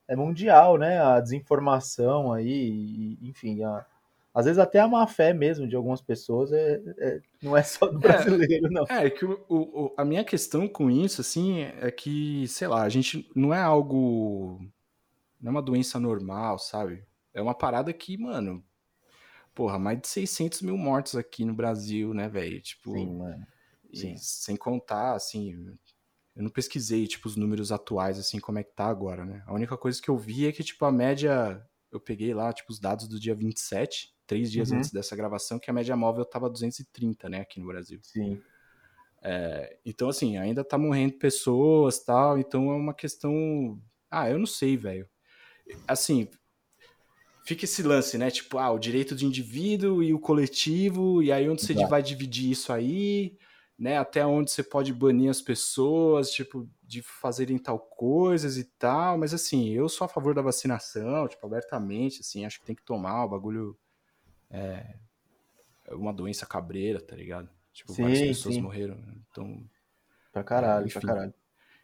é 0.08 0.14
mundial, 0.14 0.76
né? 0.76 1.00
A 1.00 1.20
desinformação 1.20 2.34
aí, 2.34 3.16
enfim, 3.22 3.62
a, 3.62 3.86
às 4.34 4.44
vezes 4.44 4.58
até 4.58 4.78
a 4.78 4.86
má 4.86 5.06
fé 5.06 5.32
mesmo 5.32 5.66
de 5.66 5.74
algumas 5.74 6.02
pessoas 6.02 6.52
é, 6.52 6.82
é 6.98 7.20
não 7.42 7.56
é 7.56 7.62
só 7.62 7.86
do 7.86 7.96
é, 7.96 8.00
brasileiro, 8.00 8.66
é, 8.66 8.70
não. 8.70 8.84
É, 8.90 9.08
que 9.08 9.24
o, 9.24 9.40
o, 9.48 9.94
a 9.96 10.04
minha 10.04 10.22
questão 10.22 10.68
com 10.68 10.90
isso, 10.90 11.22
assim, 11.22 11.62
é 11.62 11.90
que, 11.90 12.46
sei 12.46 12.68
lá, 12.68 12.82
a 12.82 12.88
gente 12.90 13.26
não 13.34 13.54
é 13.54 13.62
algo. 13.62 14.60
Não 15.40 15.48
é 15.48 15.50
uma 15.50 15.62
doença 15.62 15.98
normal, 15.98 16.58
sabe? 16.58 17.02
É 17.32 17.40
uma 17.40 17.54
parada 17.54 17.90
que, 17.90 18.18
mano, 18.18 18.62
porra, 19.54 19.78
mais 19.78 20.00
de 20.00 20.08
600 20.08 20.62
mil 20.62 20.76
mortos 20.76 21.16
aqui 21.16 21.44
no 21.44 21.54
Brasil, 21.54 22.12
né, 22.14 22.28
velho? 22.28 22.60
Tipo, 22.60 22.92
Sim, 22.92 23.16
mano. 23.16 23.46
Sim. 23.92 24.16
sem 24.16 24.56
contar, 24.56 25.14
assim, 25.14 25.54
eu 26.34 26.42
não 26.42 26.50
pesquisei, 26.50 27.06
tipo, 27.06 27.28
os 27.28 27.36
números 27.36 27.70
atuais, 27.70 28.18
assim, 28.18 28.40
como 28.40 28.58
é 28.58 28.64
que 28.64 28.74
tá 28.74 28.86
agora, 28.86 29.24
né? 29.24 29.42
A 29.46 29.52
única 29.52 29.76
coisa 29.76 30.00
que 30.00 30.08
eu 30.08 30.16
vi 30.16 30.46
é 30.46 30.52
que, 30.52 30.64
tipo, 30.64 30.82
a 30.84 30.90
média, 30.92 31.62
eu 31.90 32.00
peguei 32.00 32.32
lá, 32.32 32.52
tipo, 32.52 32.72
os 32.72 32.80
dados 32.80 33.06
do 33.06 33.20
dia 33.20 33.34
27, 33.34 34.14
três 34.26 34.50
dias 34.50 34.70
uhum. 34.70 34.78
antes 34.78 34.90
dessa 34.90 35.14
gravação, 35.14 35.58
que 35.58 35.70
a 35.70 35.74
média 35.74 35.94
móvel 35.94 36.24
tava 36.24 36.48
230, 36.48 37.28
né, 37.28 37.40
aqui 37.40 37.60
no 37.60 37.66
Brasil. 37.66 38.00
Sim. 38.02 38.40
É, 39.22 39.78
então, 39.84 40.08
assim, 40.08 40.38
ainda 40.38 40.64
tá 40.64 40.78
morrendo 40.78 41.18
pessoas 41.18 42.02
tal, 42.02 42.38
então 42.38 42.70
é 42.72 42.74
uma 42.74 42.94
questão. 42.94 43.80
Ah, 44.10 44.28
eu 44.28 44.38
não 44.38 44.46
sei, 44.46 44.76
velho. 44.76 45.08
Assim, 45.86 46.28
fica 47.44 47.64
esse 47.64 47.82
lance, 47.82 48.16
né? 48.16 48.30
Tipo, 48.30 48.58
ah, 48.58 48.70
o 48.70 48.78
direito 48.78 49.14
do 49.14 49.24
indivíduo 49.24 50.02
e 50.02 50.14
o 50.14 50.18
coletivo, 50.18 51.22
e 51.22 51.32
aí 51.32 51.48
onde 51.48 51.62
você 51.62 51.74
vai 51.86 52.02
dividir 52.02 52.50
isso 52.50 52.72
aí, 52.72 53.36
né? 53.78 53.98
Até 53.98 54.24
onde 54.24 54.50
você 54.50 54.62
pode 54.62 54.92
banir 54.92 55.30
as 55.30 55.42
pessoas, 55.42 56.30
tipo, 56.30 56.68
de 56.82 57.02
fazerem 57.02 57.58
tal 57.58 57.78
coisas 57.78 58.56
e 58.56 58.64
tal. 58.64 59.18
Mas 59.18 59.34
assim, 59.34 59.70
eu 59.70 59.88
sou 59.88 60.04
a 60.04 60.08
favor 60.08 60.34
da 60.34 60.42
vacinação, 60.42 61.26
tipo, 61.28 61.44
abertamente, 61.46 62.20
assim, 62.20 62.44
acho 62.44 62.60
que 62.60 62.66
tem 62.66 62.76
que 62.76 62.84
tomar 62.84 63.24
o 63.24 63.28
bagulho. 63.28 63.76
É, 64.50 64.96
é 65.86 65.94
uma 65.94 66.12
doença 66.12 66.46
cabreira, 66.46 67.00
tá 67.00 67.16
ligado? 67.16 67.48
Tipo, 67.72 67.92
sim, 67.92 68.02
várias 68.02 68.20
pessoas 68.20 68.54
sim. 68.54 68.60
morreram. 68.60 68.96
Né? 68.96 69.14
Então. 69.30 69.64
Pra 70.32 70.44
caralho, 70.44 70.86
enfim. 70.86 71.00
pra 71.00 71.08
caralho. 71.08 71.34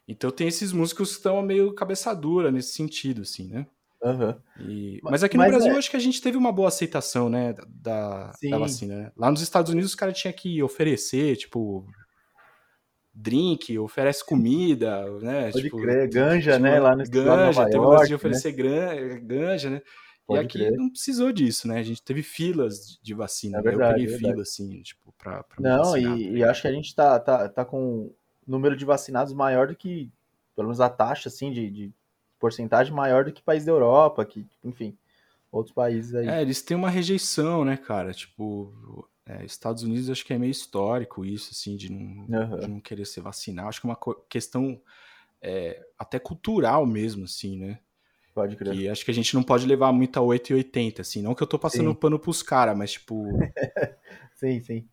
Então 0.07 0.31
tem 0.31 0.47
esses 0.47 0.71
músicos 0.71 1.11
que 1.11 1.17
estão 1.17 1.41
meio 1.41 1.73
cabeça 1.73 2.13
dura 2.15 2.51
nesse 2.51 2.73
sentido, 2.73 3.21
assim, 3.21 3.47
né? 3.47 3.67
Uhum. 4.01 4.35
E... 4.61 4.99
Mas 5.03 5.23
aqui 5.23 5.35
no 5.35 5.43
Mas 5.43 5.51
Brasil, 5.51 5.73
é... 5.73 5.77
acho 5.77 5.91
que 5.91 5.97
a 5.97 6.01
gente 6.01 6.21
teve 6.21 6.37
uma 6.37 6.51
boa 6.51 6.69
aceitação, 6.69 7.29
né, 7.29 7.53
da, 7.67 8.31
da 8.49 8.57
vacina. 8.57 8.95
Né? 8.95 9.11
Lá 9.15 9.29
nos 9.29 9.41
Estados 9.41 9.71
Unidos, 9.71 9.91
os 9.91 9.95
caras 9.95 10.17
tinham 10.17 10.33
que 10.33 10.63
oferecer, 10.63 11.35
tipo, 11.35 11.85
drink, 13.13 13.77
oferece 13.77 14.25
comida, 14.25 15.05
né? 15.19 15.51
Pode 15.51 15.63
tipo, 15.63 15.81
crer, 15.81 16.09
ganja, 16.09 16.53
tipo, 16.53 16.63
né? 16.63 16.79
Lá 16.79 16.95
no 16.95 17.03
Ganja, 17.03 17.65
teve 17.65 17.77
York, 17.77 18.05
de 18.05 18.09
né? 18.11 18.15
oferecer 18.15 18.55
né? 18.55 19.19
ganja, 19.19 19.69
né? 19.69 19.81
Pode 20.25 20.41
e 20.41 20.45
aqui 20.45 20.59
crer. 20.59 20.77
não 20.77 20.89
precisou 20.89 21.31
disso, 21.31 21.67
né? 21.67 21.79
A 21.79 21.83
gente 21.83 22.01
teve 22.01 22.23
filas 22.23 22.99
de 23.01 23.13
vacina. 23.13 23.57
É 23.57 23.61
verdade, 23.61 24.03
eu 24.03 24.11
peguei 24.11 24.15
é 24.15 24.31
fila, 24.31 24.41
assim, 24.43 24.81
tipo, 24.81 25.13
pra, 25.17 25.43
pra 25.43 25.57
Não, 25.59 25.91
vacinar, 25.91 26.17
e, 26.17 26.37
e, 26.37 26.43
acho 26.43 26.61
que 26.61 26.67
a 26.67 26.71
gente 26.71 26.95
tá, 26.95 27.19
tá, 27.19 27.49
tá 27.49 27.65
com 27.65 28.13
número 28.47 28.77
de 28.77 28.85
vacinados 28.85 29.33
maior 29.33 29.67
do 29.67 29.75
que, 29.75 30.11
pelo 30.55 30.67
menos 30.67 30.79
a 30.79 30.89
taxa, 30.89 31.29
assim, 31.29 31.51
de, 31.51 31.69
de 31.69 31.93
porcentagem 32.39 32.93
maior 32.93 33.25
do 33.25 33.31
que 33.31 33.41
país 33.41 33.65
da 33.65 33.71
Europa, 33.71 34.25
que, 34.25 34.45
enfim, 34.63 34.97
outros 35.51 35.73
países 35.73 36.15
aí. 36.15 36.27
É, 36.27 36.41
eles 36.41 36.61
têm 36.61 36.77
uma 36.77 36.89
rejeição, 36.89 37.65
né, 37.65 37.77
cara? 37.77 38.13
Tipo, 38.13 39.07
é, 39.25 39.45
Estados 39.45 39.83
Unidos 39.83 40.09
acho 40.09 40.25
que 40.25 40.33
é 40.33 40.37
meio 40.37 40.51
histórico 40.51 41.25
isso, 41.25 41.49
assim, 41.51 41.75
de 41.75 41.91
não, 41.91 42.25
uhum. 42.27 42.59
de 42.59 42.67
não 42.67 42.79
querer 42.79 43.05
ser 43.05 43.21
vacinado. 43.21 43.69
Acho 43.69 43.81
que 43.81 43.87
é 43.87 43.89
uma 43.89 43.99
questão 44.27 44.81
é, 45.41 45.85
até 45.97 46.17
cultural 46.17 46.85
mesmo, 46.85 47.25
assim, 47.25 47.57
né? 47.57 47.79
Pode 48.33 48.55
crer. 48.55 48.73
E 48.73 48.89
acho 48.89 49.03
que 49.03 49.11
a 49.11 49.13
gente 49.13 49.35
não 49.35 49.43
pode 49.43 49.65
levar 49.65 49.91
muito 49.91 50.17
a 50.17 50.21
880, 50.21 51.01
assim. 51.01 51.21
Não 51.21 51.35
que 51.35 51.43
eu 51.43 51.47
tô 51.47 51.59
passando 51.59 51.89
sim. 51.89 51.95
pano 51.95 52.17
pros 52.17 52.41
caras, 52.41 52.77
mas 52.77 52.93
tipo. 52.93 53.25
sim, 54.35 54.61
sim. 54.61 54.87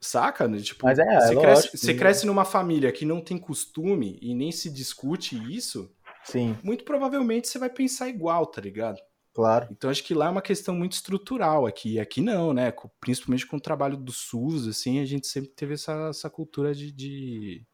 Saca? 0.00 0.46
Né? 0.46 0.58
Tipo, 0.58 0.84
mas 0.84 0.98
é, 0.98 1.20
você, 1.20 1.36
é 1.36 1.40
cresce, 1.40 1.76
você 1.76 1.94
cresce 1.94 2.26
numa 2.26 2.44
família 2.44 2.92
que 2.92 3.04
não 3.04 3.20
tem 3.20 3.38
costume 3.38 4.18
e 4.22 4.34
nem 4.34 4.52
se 4.52 4.70
discute 4.70 5.36
isso. 5.52 5.90
Sim. 6.26 6.56
muito 6.62 6.84
provavelmente 6.84 7.48
você 7.48 7.58
vai 7.58 7.70
pensar 7.70 8.08
igual, 8.08 8.46
tá 8.46 8.60
ligado? 8.60 9.00
Claro. 9.32 9.68
Então 9.70 9.90
acho 9.90 10.02
que 10.02 10.14
lá 10.14 10.26
é 10.26 10.30
uma 10.30 10.42
questão 10.42 10.74
muito 10.74 10.92
estrutural 10.92 11.66
aqui. 11.66 12.00
Aqui 12.00 12.22
não, 12.22 12.54
né? 12.54 12.72
Principalmente 13.00 13.46
com 13.46 13.58
o 13.58 13.60
trabalho 13.60 13.96
do 13.96 14.10
SUS, 14.10 14.66
assim, 14.66 14.98
a 14.98 15.04
gente 15.04 15.26
sempre 15.26 15.50
teve 15.50 15.74
essa, 15.74 16.08
essa 16.08 16.30
cultura 16.30 16.74
de, 16.74 16.90
de, 16.90 17.66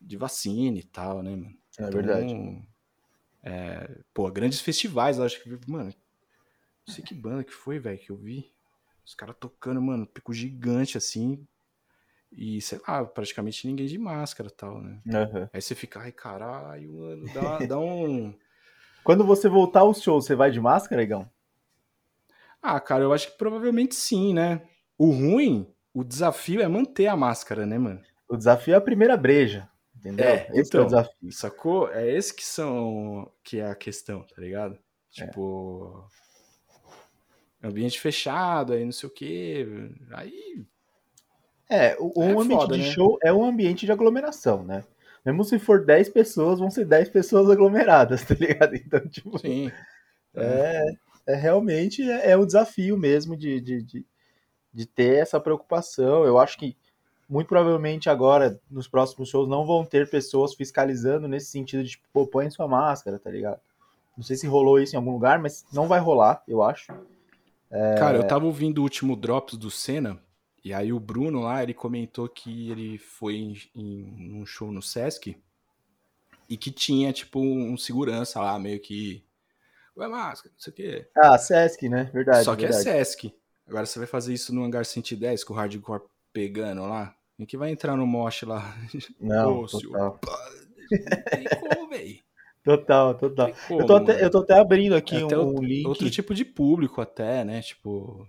de 0.00 0.16
vacina 0.16 0.76
e 0.78 0.82
tal, 0.82 1.22
né, 1.22 1.30
mano? 1.30 1.56
É 1.78 1.82
então, 1.82 1.90
verdade. 1.90 2.68
É, 3.42 4.00
pô, 4.12 4.28
grandes 4.32 4.60
festivais, 4.60 5.20
acho 5.20 5.40
que, 5.42 5.48
mano, 5.70 5.94
não 6.86 6.94
sei 6.94 7.04
que 7.04 7.14
banda 7.14 7.44
que 7.44 7.52
foi, 7.52 7.78
velho, 7.78 7.98
que 7.98 8.10
eu 8.10 8.16
vi. 8.16 8.52
Os 9.06 9.14
caras 9.14 9.36
tocando, 9.38 9.80
mano, 9.80 10.06
pico 10.06 10.34
gigante, 10.34 10.98
assim, 10.98 11.46
e, 12.32 12.60
sei 12.60 12.80
lá, 12.86 13.04
praticamente 13.04 13.66
ninguém 13.66 13.86
de 13.86 13.98
máscara 13.98 14.50
tal, 14.50 14.80
né? 14.80 15.00
Uhum. 15.06 15.48
Aí 15.52 15.60
você 15.60 15.74
fica, 15.74 16.00
ai, 16.00 16.12
caralho, 16.12 16.92
mano, 16.92 17.24
dá, 17.32 17.58
dá 17.66 17.78
um. 17.78 18.34
Quando 19.02 19.24
você 19.24 19.48
voltar 19.48 19.80
ao 19.80 19.94
show, 19.94 20.20
você 20.20 20.34
vai 20.34 20.50
de 20.50 20.60
máscara, 20.60 21.02
Igão? 21.02 21.28
Ah, 22.60 22.78
cara, 22.80 23.04
eu 23.04 23.12
acho 23.12 23.30
que 23.30 23.38
provavelmente 23.38 23.94
sim, 23.94 24.34
né? 24.34 24.62
O 24.98 25.10
ruim, 25.10 25.72
o 25.94 26.04
desafio 26.04 26.60
é 26.60 26.68
manter 26.68 27.06
a 27.06 27.16
máscara, 27.16 27.64
né, 27.64 27.78
mano? 27.78 28.02
O 28.28 28.36
desafio 28.36 28.74
é 28.74 28.76
a 28.76 28.80
primeira 28.80 29.16
breja, 29.16 29.68
entendeu? 29.96 30.26
É, 30.26 30.48
esse 30.52 30.68
então, 30.68 30.80
é 30.80 30.84
o 30.84 30.86
então, 30.86 30.86
desafio. 30.86 31.32
Sacou? 31.32 31.90
É 31.92 32.08
esse 32.10 32.34
que 32.34 32.44
são 32.44 33.30
que 33.42 33.58
é 33.58 33.70
a 33.70 33.74
questão, 33.74 34.22
tá 34.22 34.40
ligado? 34.40 34.78
Tipo, 35.10 36.06
é. 37.62 37.66
ambiente 37.68 37.98
fechado, 37.98 38.74
aí 38.74 38.84
não 38.84 38.92
sei 38.92 39.08
o 39.08 39.12
quê. 39.12 39.66
Aí 40.12 40.66
é, 41.68 41.96
o, 41.98 42.22
é 42.22 42.30
ambiente 42.30 42.60
foda, 42.60 42.74
de 42.76 42.82
né? 42.82 42.90
show 42.90 43.18
é 43.22 43.32
um 43.32 43.44
ambiente 43.44 43.86
de 43.86 43.92
aglomeração, 43.92 44.64
né? 44.64 44.84
Mesmo 45.24 45.44
se 45.44 45.58
for 45.58 45.84
10 45.84 46.08
pessoas, 46.08 46.58
vão 46.58 46.70
ser 46.70 46.86
10 46.86 47.10
pessoas 47.10 47.50
aglomeradas, 47.50 48.22
tá 48.26 48.34
ligado? 48.34 48.74
Então, 48.74 49.00
tipo. 49.08 49.38
Sim. 49.38 49.70
É, 50.34 50.84
é 51.26 51.34
realmente 51.34 52.02
é, 52.02 52.30
é 52.30 52.36
um 52.36 52.46
desafio 52.46 52.96
mesmo 52.96 53.36
de, 53.36 53.60
de, 53.60 53.82
de, 53.82 54.06
de 54.72 54.86
ter 54.86 55.16
essa 55.16 55.38
preocupação. 55.38 56.24
Eu 56.24 56.38
acho 56.38 56.56
que 56.56 56.76
muito 57.28 57.48
provavelmente 57.48 58.08
agora, 58.08 58.58
nos 58.70 58.88
próximos 58.88 59.28
shows, 59.28 59.48
não 59.48 59.66
vão 59.66 59.84
ter 59.84 60.08
pessoas 60.08 60.54
fiscalizando 60.54 61.28
nesse 61.28 61.50
sentido 61.50 61.84
de, 61.84 61.90
tipo, 61.90 62.04
pô, 62.10 62.26
põe 62.26 62.48
sua 62.48 62.66
máscara, 62.66 63.18
tá 63.18 63.30
ligado? 63.30 63.60
Não 64.16 64.24
sei 64.24 64.36
se 64.36 64.46
rolou 64.46 64.80
isso 64.80 64.94
em 64.94 64.98
algum 64.98 65.12
lugar, 65.12 65.38
mas 65.38 65.66
não 65.72 65.86
vai 65.86 66.00
rolar, 66.00 66.42
eu 66.48 66.62
acho. 66.62 66.90
É... 67.70 67.96
Cara, 67.98 68.16
eu 68.16 68.26
tava 68.26 68.46
ouvindo 68.46 68.78
o 68.78 68.82
último 68.82 69.14
Drops 69.14 69.58
do 69.58 69.70
Senna, 69.70 70.18
e 70.64 70.72
aí 70.72 70.92
o 70.92 71.00
Bruno 71.00 71.40
lá, 71.40 71.62
ele 71.62 71.74
comentou 71.74 72.28
que 72.28 72.70
ele 72.70 72.98
foi 72.98 73.36
em, 73.36 73.56
em 73.74 74.40
um 74.40 74.46
show 74.46 74.70
no 74.72 74.82
Sesc, 74.82 75.36
e 76.48 76.56
que 76.56 76.70
tinha, 76.70 77.12
tipo, 77.12 77.40
um 77.40 77.76
segurança 77.76 78.40
lá, 78.40 78.58
meio 78.58 78.80
que. 78.80 79.22
Ué, 79.96 80.08
máscara, 80.08 80.52
não 80.54 80.60
sei 80.60 80.72
o 80.72 80.76
quê. 80.76 81.08
Ah, 81.16 81.36
Sesc, 81.36 81.88
né? 81.88 82.10
Verdade. 82.12 82.44
Só 82.44 82.56
que 82.56 82.64
é 82.64 82.68
verdade. 82.68 82.88
é 82.88 83.04
Sesc. 83.04 83.34
Agora 83.66 83.84
você 83.84 83.98
vai 83.98 84.08
fazer 84.08 84.32
isso 84.32 84.54
no 84.54 84.64
hangar 84.64 84.86
110 84.86 85.44
com 85.44 85.52
o 85.52 85.56
hardcore 85.56 86.02
pegando 86.32 86.82
lá. 86.82 87.14
Quem 87.36 87.44
que 87.44 87.56
vai 87.56 87.70
entrar 87.70 87.96
no 87.96 88.06
mosh 88.06 88.42
lá? 88.42 88.74
Não, 89.20 89.66
Pô, 89.66 89.68
total. 89.78 90.20
Tem 90.88 91.44
como, 91.44 91.88
velho. 91.90 92.18
Total, 92.64 93.14
total. 93.14 93.52
Como, 93.66 93.80
eu, 93.80 93.86
tô 93.86 93.96
até, 93.96 94.24
eu 94.24 94.30
tô 94.30 94.38
até 94.38 94.58
abrindo 94.58 94.94
aqui 94.94 95.16
é 95.16 95.36
um, 95.36 95.58
um 95.58 95.62
link. 95.62 95.86
Outro 95.86 96.10
tipo 96.10 96.34
de 96.34 96.44
público 96.44 97.00
até, 97.00 97.44
né? 97.44 97.60
Tipo... 97.60 98.26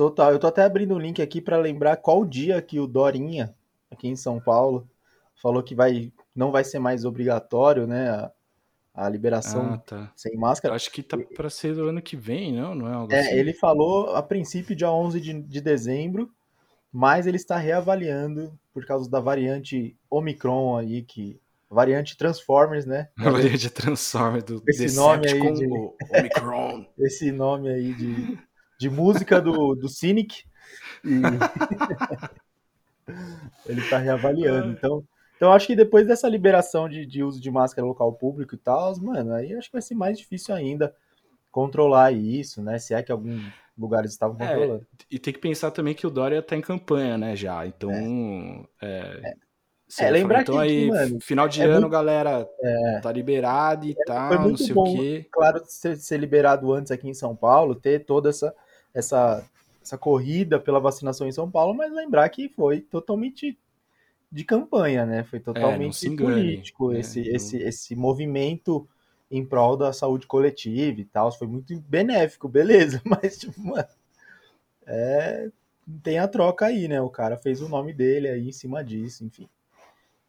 Total, 0.00 0.32
eu 0.32 0.38
tô 0.38 0.46
até 0.46 0.62
abrindo 0.62 0.94
um 0.94 0.98
link 0.98 1.20
aqui 1.20 1.42
para 1.42 1.58
lembrar 1.58 1.94
qual 1.98 2.24
dia 2.24 2.62
que 2.62 2.80
o 2.80 2.86
Dorinha, 2.86 3.54
aqui 3.90 4.08
em 4.08 4.16
São 4.16 4.40
Paulo, 4.40 4.88
falou 5.34 5.62
que 5.62 5.74
vai 5.74 6.10
não 6.34 6.50
vai 6.50 6.64
ser 6.64 6.78
mais 6.78 7.04
obrigatório, 7.04 7.86
né, 7.86 8.08
a, 8.08 8.32
a 8.94 9.08
liberação 9.10 9.74
ah, 9.74 9.76
tá. 9.76 10.10
sem 10.16 10.38
máscara. 10.38 10.74
Acho 10.74 10.90
que 10.90 11.02
tá 11.02 11.18
para 11.18 11.50
ser 11.50 11.74
do 11.74 11.86
ano 11.86 12.00
que 12.00 12.16
vem, 12.16 12.50
não? 12.50 12.74
Não 12.74 12.88
é 12.88 12.94
algo 12.94 13.12
é, 13.12 13.20
assim? 13.20 13.34
ele 13.34 13.52
falou 13.52 14.16
a 14.16 14.22
princípio 14.22 14.74
dia 14.74 14.90
11 14.90 15.20
de, 15.20 15.34
de 15.42 15.60
dezembro, 15.60 16.30
mas 16.90 17.26
ele 17.26 17.36
está 17.36 17.58
reavaliando 17.58 18.58
por 18.72 18.86
causa 18.86 19.10
da 19.10 19.20
variante 19.20 19.94
Omicron 20.08 20.78
aí, 20.78 21.02
que 21.02 21.38
variante 21.68 22.16
Transformers, 22.16 22.86
né? 22.86 23.10
A 23.18 23.28
variante 23.28 23.68
Transformers 23.68 24.44
do 24.44 24.62
esse 24.66 24.96
nome 24.96 25.30
aí 25.30 25.52
de... 25.52 25.66
Omicron. 26.18 26.86
esse 26.98 27.30
nome 27.30 27.68
aí 27.68 27.92
de, 27.92 28.38
de 28.80 28.88
música 28.88 29.42
do, 29.42 29.74
do 29.74 29.90
Cynic. 29.90 30.44
E... 31.04 31.20
ele 33.66 33.82
está 33.82 33.98
reavaliando. 33.98 34.72
Então, 34.72 35.04
então 35.36 35.52
acho 35.52 35.66
que 35.66 35.76
depois 35.76 36.06
dessa 36.06 36.26
liberação 36.26 36.88
de, 36.88 37.04
de 37.04 37.22
uso 37.22 37.38
de 37.38 37.50
máscara 37.50 37.86
local 37.86 38.10
público 38.14 38.54
e 38.54 38.58
tal, 38.58 38.98
mano, 38.98 39.34
aí 39.34 39.54
acho 39.54 39.68
que 39.68 39.74
vai 39.74 39.82
ser 39.82 39.94
mais 39.94 40.18
difícil 40.18 40.54
ainda 40.54 40.94
controlar 41.50 42.10
isso, 42.10 42.62
né? 42.62 42.78
Se 42.78 42.94
é 42.94 43.02
que 43.02 43.12
alguns 43.12 43.42
lugares 43.76 44.12
estavam 44.12 44.36
é, 44.40 44.48
controlando. 44.48 44.86
É, 44.98 45.04
e 45.10 45.18
tem 45.18 45.34
que 45.34 45.40
pensar 45.40 45.70
também 45.72 45.94
que 45.94 46.06
o 46.06 46.10
Dória 46.10 46.40
tá 46.40 46.56
em 46.56 46.62
campanha, 46.62 47.18
né, 47.18 47.36
já. 47.36 47.66
Então. 47.66 48.66
É, 48.80 49.34
é, 49.98 50.06
é 50.06 50.10
lembrar 50.10 50.42
então 50.42 50.54
que, 50.54 50.60
aí, 50.60 50.88
mano, 50.88 51.20
final 51.20 51.48
de 51.48 51.60
é 51.60 51.64
ano, 51.64 51.82
muito, 51.82 51.90
galera, 51.90 52.48
é, 52.62 53.00
tá 53.02 53.12
liberado 53.12 53.84
e 53.84 53.94
tal, 54.06 54.48
não 54.48 54.56
sei 54.56 54.72
bom, 54.72 54.90
o 54.90 54.96
quê. 54.96 55.26
Claro, 55.30 55.62
ser, 55.66 55.96
ser 55.96 56.16
liberado 56.16 56.72
antes 56.72 56.92
aqui 56.92 57.08
em 57.08 57.14
São 57.14 57.36
Paulo, 57.36 57.74
ter 57.74 58.04
toda 58.04 58.30
essa, 58.30 58.54
essa, 58.94 59.44
essa 59.82 59.96
corrida 59.98 60.58
pela 60.58 60.80
vacinação 60.80 61.26
em 61.26 61.32
São 61.32 61.50
Paulo, 61.50 61.74
mas 61.74 61.92
lembrar 61.92 62.28
que 62.28 62.48
foi 62.48 62.80
totalmente 62.80 63.58
de 64.30 64.44
campanha, 64.44 65.04
né? 65.04 65.24
Foi 65.24 65.40
totalmente 65.40 66.06
engane, 66.06 66.32
político 66.32 66.92
né? 66.92 67.00
esse, 67.00 67.20
esse, 67.20 67.56
esse 67.56 67.96
movimento 67.96 68.88
em 69.30 69.44
prol 69.44 69.76
da 69.76 69.92
saúde 69.92 70.26
coletiva 70.26 71.00
e 71.00 71.04
tal. 71.04 71.32
Foi 71.32 71.46
muito 71.46 71.78
benéfico, 71.80 72.48
beleza, 72.48 73.00
mas, 73.04 73.38
tipo, 73.38 73.60
mano, 73.60 73.88
é, 74.86 75.50
tem 76.02 76.18
a 76.18 76.28
troca 76.28 76.66
aí, 76.66 76.86
né? 76.86 77.00
O 77.00 77.10
cara 77.10 77.36
fez 77.36 77.60
o 77.60 77.68
nome 77.68 77.92
dele 77.92 78.28
aí 78.28 78.48
em 78.48 78.52
cima 78.52 78.84
disso, 78.84 79.24
enfim. 79.24 79.48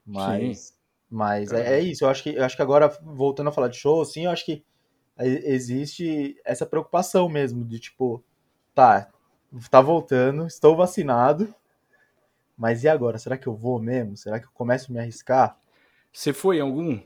Mas, 0.06 0.60
Sim. 0.60 0.74
mas 1.10 1.52
é, 1.52 1.78
é, 1.78 1.80
isso. 1.80 2.04
Eu 2.04 2.10
acho, 2.10 2.24
que, 2.24 2.30
eu 2.30 2.44
acho 2.44 2.56
que 2.56 2.62
agora, 2.62 2.90
voltando 3.04 3.50
a 3.50 3.52
falar 3.52 3.68
de 3.68 3.78
show, 3.78 4.02
assim, 4.02 4.26
eu 4.26 4.32
acho 4.32 4.46
que 4.46 4.64
existe 5.18 6.40
essa 6.44 6.66
preocupação 6.66 7.30
mesmo 7.30 7.64
de 7.64 7.80
tipo, 7.80 8.24
tá, 8.74 9.10
tá 9.70 9.82
voltando, 9.82 10.48
estou 10.48 10.76
vacinado, 10.76 11.54
mas 12.58 12.84
e 12.84 12.88
agora? 12.88 13.18
Será 13.18 13.38
que 13.38 13.48
eu 13.48 13.56
vou 13.56 13.80
mesmo? 13.80 14.16
Será 14.16 14.40
que 14.40 14.46
eu 14.46 14.52
começo 14.54 14.92
a 14.92 14.94
me 14.94 15.00
arriscar? 15.00 15.58
Você 16.14 16.32
foi 16.34 16.58
em 16.58 16.62
algum? 16.62 17.02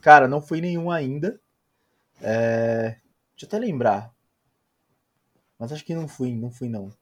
Cara, 0.00 0.28
não 0.28 0.40
fui 0.40 0.60
nenhum 0.60 0.90
ainda. 0.90 1.40
É... 2.20 2.96
Deixa 3.32 3.44
eu 3.44 3.46
até 3.48 3.58
lembrar. 3.58 4.12
Mas 5.58 5.72
acho 5.72 5.84
que 5.84 5.94
não 5.94 6.06
fui, 6.06 6.32
não 6.34 6.50
fui 6.50 6.68
não. 6.68 6.92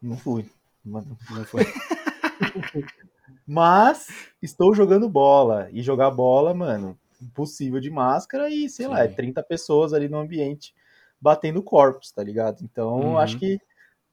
Não 0.00 0.16
fui. 0.16 0.50
Não 0.84 1.04
foi. 1.44 1.64
Mas 3.46 4.08
estou 4.40 4.74
jogando 4.74 5.08
bola. 5.08 5.68
E 5.72 5.82
jogar 5.82 6.10
bola, 6.10 6.54
mano, 6.54 6.98
impossível 7.20 7.80
de 7.80 7.90
máscara 7.90 8.48
e, 8.48 8.70
sei 8.70 8.86
Sim. 8.86 8.92
lá, 8.92 9.04
é 9.04 9.08
30 9.08 9.42
pessoas 9.42 9.92
ali 9.92 10.08
no 10.08 10.18
ambiente 10.18 10.74
batendo 11.20 11.62
corpos, 11.62 12.12
tá 12.12 12.22
ligado? 12.22 12.62
Então, 12.62 13.00
uhum. 13.00 13.18
acho 13.18 13.38
que 13.38 13.58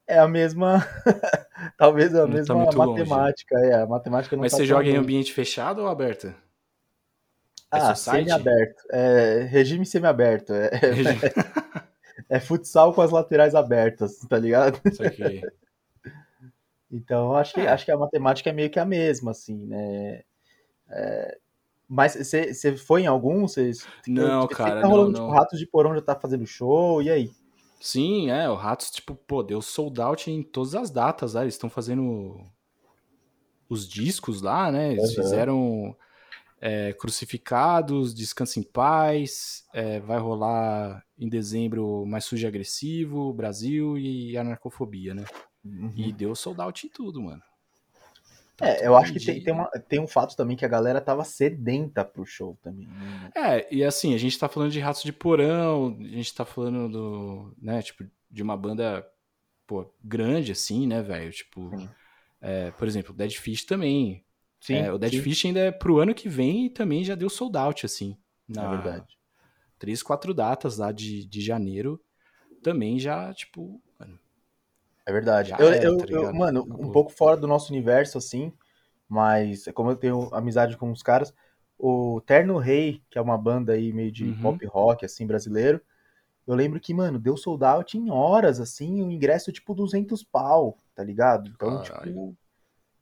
é 0.08 0.18
a 0.18 0.28
mesma. 0.28 0.86
Talvez 1.78 2.14
a 2.16 2.26
não 2.26 2.28
tá 2.28 2.34
mesma 2.34 2.70
tá 2.70 2.78
matemática. 2.78 3.56
Longe. 3.56 3.70
É, 3.70 3.76
a 3.76 3.86
matemática 3.86 4.36
não 4.36 4.42
Mas 4.42 4.52
tá 4.52 4.58
você 4.58 4.66
joga 4.66 4.84
longe. 4.84 4.96
em 4.96 5.00
ambiente 5.00 5.34
fechado 5.34 5.82
ou 5.82 5.88
aberto? 5.88 6.28
É 6.28 6.34
ah, 7.80 7.96
semi-aberto. 7.96 8.84
É, 8.92 9.48
regime 9.50 9.86
semi-aberto. 9.86 10.54
É, 10.54 10.70
regime. 10.78 11.20
é, 12.30 12.40
futsal 12.40 12.94
com 12.94 13.02
as 13.02 13.12
laterais 13.12 13.54
abertas, 13.54 14.20
tá 14.20 14.38
ligado? 14.38 14.80
Isso 14.86 15.04
aqui. 15.04 15.42
Então, 16.90 17.36
acho 17.36 17.54
que, 17.54 17.60
é. 17.60 17.68
acho 17.68 17.84
que 17.84 17.92
a 17.92 17.98
matemática 17.98 18.50
é 18.50 18.54
meio 18.54 18.70
que 18.70 18.80
a 18.80 18.86
mesma, 18.86 19.32
assim, 19.32 19.66
né? 19.66 20.24
É, 20.90 21.38
mas 21.88 22.16
você 22.16 22.76
foi 22.76 23.04
em 23.04 23.08
algum? 23.08 23.48
Cê, 23.48 23.72
não, 24.08 24.48
cara, 24.48 24.82
tá 24.82 24.88
rolando, 24.88 25.18
não, 25.18 25.28
tipo, 25.28 25.40
Ratos 25.40 25.60
de 25.60 25.66
Porão 25.66 25.96
já 25.96 26.02
tá 26.02 26.16
fazendo 26.16 26.46
show, 26.46 27.02
e 27.02 27.10
aí? 27.10 27.32
Sim, 27.80 28.30
é, 28.30 28.50
o 28.50 28.56
Ratos, 28.56 28.90
tipo, 28.90 29.16
pô, 29.16 29.42
deu 29.42 29.62
sold 29.62 30.02
out 30.02 30.30
em 30.30 30.44
todas 30.44 30.76
as 30.76 30.90
datas, 30.90 31.34
lá, 31.34 31.44
eles 31.44 31.54
estão 31.54 31.70
fazendo 31.70 32.42
os 33.70 33.88
discos 33.88 34.42
lá, 34.42 34.72
né, 34.72 34.94
eles 34.94 35.10
uhum. 35.10 35.24
fizeram 35.24 35.96
é, 36.60 36.94
Crucificados, 36.94 38.14
Descansa 38.14 38.60
em 38.60 38.64
Paz, 38.64 39.64
é, 39.74 40.00
vai 40.00 40.20
rolar 40.20 41.04
em 41.18 41.30
dezembro 41.30 42.06
Mais 42.06 42.26
Sujo 42.26 42.46
e 42.46 42.48
Agressivo, 42.48 43.34
Brasil 43.34 43.98
e 43.98 44.38
Anarcofobia, 44.38 45.14
né, 45.14 45.26
uhum. 45.64 45.94
e 45.96 46.12
deu 46.12 46.36
sold 46.36 46.60
out 46.60 46.86
em 46.86 46.90
tudo, 46.90 47.22
mano. 47.22 47.42
É, 48.60 48.88
eu 48.88 48.96
acho 48.98 49.14
que 49.14 49.24
tem, 49.24 49.42
tem, 49.42 49.54
uma, 49.54 49.70
tem, 49.88 50.00
um 50.00 50.08
fato 50.08 50.36
também 50.36 50.58
que 50.58 50.66
a 50.66 50.70
galera 50.70 51.00
tava 51.00 51.24
sedenta 51.24 52.04
pro 52.04 52.26
show 52.26 52.58
também. 52.62 52.88
Né? 52.88 53.32
É, 53.36 53.68
e 53.74 53.84
assim, 53.84 54.16
a 54.16 54.18
gente 54.18 54.38
tá 54.38 54.50
falando 54.50 54.72
de 54.72 54.80
Ratos 54.80 55.04
de 55.04 55.14
Porão, 55.14 55.96
a 56.00 56.04
gente 56.04 56.34
tá 56.34 56.44
falando 56.44 56.90
do, 56.90 57.56
né, 57.62 57.82
tipo, 57.84 58.04
de 58.32 58.42
uma 58.42 58.58
banda, 58.58 59.08
pô, 59.68 59.86
grande 60.04 60.52
assim, 60.52 60.88
né, 60.88 61.04
velho? 61.04 61.32
Tipo, 61.32 61.70
é, 62.42 62.72
por 62.72 62.88
exemplo, 62.88 63.14
o 63.14 63.16
Dead 63.16 63.34
Fish 63.34 63.64
também. 63.64 64.26
Sim, 64.60 64.76
é, 64.76 64.92
o 64.92 64.98
Dead 64.98 65.12
sim. 65.12 65.22
Fish 65.22 65.46
ainda 65.46 65.60
é 65.60 65.72
pro 65.72 66.00
ano 66.00 66.16
que 66.16 66.28
vem 66.28 66.66
e 66.66 66.70
também 66.70 67.04
já 67.04 67.14
deu 67.14 67.30
sold 67.30 67.56
out, 67.58 67.86
assim. 67.86 68.18
Na 68.48 68.66
é 68.66 68.70
verdade. 68.70 69.18
Três, 69.78 70.02
quatro 70.02 70.34
datas 70.34 70.80
lá 70.80 70.92
de, 70.92 71.26
de 71.26 71.42
janeiro 71.42 72.02
também 72.64 73.00
já, 73.00 73.32
tipo, 73.34 73.80
é 75.08 75.12
verdade. 75.14 75.54
Eu, 75.58 75.72
é, 75.72 75.86
eu, 75.86 75.98
tá 75.98 76.06
eu, 76.10 76.34
mano, 76.34 76.68
um 76.70 76.92
pouco 76.92 77.10
fora 77.12 77.38
do 77.38 77.48
nosso 77.48 77.72
universo, 77.72 78.18
assim, 78.18 78.52
mas 79.08 79.64
como 79.74 79.90
eu 79.90 79.96
tenho 79.96 80.30
amizade 80.36 80.76
com 80.76 80.92
os 80.92 81.02
caras, 81.02 81.34
o 81.80 82.20
Terno 82.26 82.58
Rei, 82.58 83.02
que 83.10 83.18
é 83.18 83.22
uma 83.22 83.38
banda 83.38 83.72
aí 83.72 83.94
meio 83.94 84.12
de 84.12 84.26
uhum. 84.26 84.42
pop 84.42 84.66
rock, 84.66 85.06
assim, 85.06 85.26
brasileiro, 85.26 85.82
eu 86.46 86.56
lembro 86.56 86.78
que, 86.78 86.94
mano, 86.94 87.18
deu 87.18 87.38
sold 87.38 87.64
out 87.64 87.98
em 87.98 88.10
horas, 88.10 88.60
assim, 88.60 89.02
o 89.02 89.10
ingresso, 89.10 89.52
tipo, 89.52 89.74
200 89.74 90.24
pau, 90.24 90.78
tá 90.94 91.06
ligado? 91.06 91.50
Então, 91.56 91.82
Caralho. 91.82 92.08
tipo, 92.08 92.38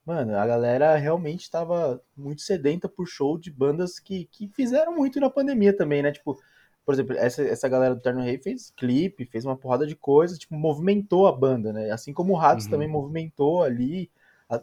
mano, 0.05 0.37
a 0.37 0.45
galera 0.45 0.95
realmente 0.97 1.49
tava 1.49 1.99
muito 2.15 2.43
sedenta 2.43 2.87
por 2.87 3.07
show 3.07 3.35
de 3.35 3.51
bandas 3.51 3.99
que, 3.99 4.25
que 4.25 4.47
fizeram 4.49 4.95
muito 4.95 5.19
na 5.19 5.29
pandemia 5.29 5.75
também, 5.75 6.03
né? 6.03 6.11
Tipo, 6.11 6.39
por 6.85 6.93
exemplo, 6.93 7.17
essa, 7.17 7.41
essa 7.41 7.67
galera 7.67 7.95
do 7.95 8.01
Terno 8.01 8.21
Rei 8.21 8.37
fez 8.37 8.71
clipe, 8.75 9.25
fez 9.25 9.43
uma 9.43 9.57
porrada 9.57 9.87
de 9.87 9.95
coisas, 9.95 10.37
tipo, 10.37 10.53
movimentou 10.53 11.25
a 11.25 11.31
banda, 11.31 11.73
né? 11.73 11.89
Assim 11.89 12.13
como 12.13 12.33
o 12.33 12.35
Ratos 12.35 12.65
uhum. 12.65 12.71
também 12.71 12.87
movimentou 12.87 13.63
ali, 13.63 14.11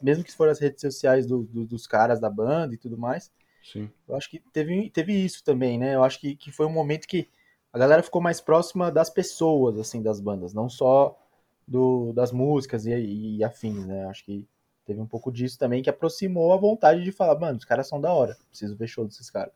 mesmo 0.01 0.23
que 0.23 0.33
for 0.33 0.49
as 0.49 0.61
redes 0.61 0.81
sociais 0.81 1.27
do, 1.27 1.43
do, 1.43 1.67
dos 1.67 1.87
caras 1.87 2.21
da 2.21 2.31
banda 2.31 2.75
e 2.75 2.79
tudo 2.79 2.97
mais. 2.97 3.31
Sim. 3.65 3.91
Eu 4.09 4.15
acho 4.17 4.31
que 4.31 4.39
teve, 4.53 4.89
teve 4.91 5.13
isso 5.13 5.43
também, 5.43 5.79
né? 5.79 5.95
Eu 5.95 6.05
acho 6.05 6.21
que, 6.21 6.37
que 6.37 6.53
foi 6.53 6.67
um 6.67 6.73
momento 6.73 7.09
que 7.09 7.29
a 7.73 7.79
galera 7.79 8.03
ficou 8.03 8.21
mais 8.21 8.41
próxima 8.41 8.91
das 8.91 9.11
pessoas, 9.11 9.79
assim, 9.79 10.01
das 10.01 10.21
bandas, 10.21 10.55
não 10.55 10.69
só 10.69 11.19
do, 11.67 12.13
das 12.13 12.31
músicas 12.31 12.87
e, 12.87 13.37
e 13.37 13.45
afins, 13.45 13.85
né? 13.85 14.05
Eu 14.05 14.11
acho 14.11 14.25
que 14.25 14.47
teve 14.85 15.01
um 15.01 15.07
pouco 15.07 15.33
disso 15.33 15.59
também 15.59 15.83
que 15.83 15.91
aproximou 15.91 16.53
a 16.53 16.57
vontade 16.57 17.03
de 17.03 17.11
falar, 17.11 17.39
mano, 17.39 17.59
os 17.59 17.65
caras 17.65 17.89
são 17.89 18.01
da 18.01 18.13
hora, 18.13 18.37
preciso 18.49 18.77
ver 18.77 18.87
show 18.87 19.07
desses 19.07 19.31
caras. 19.31 19.53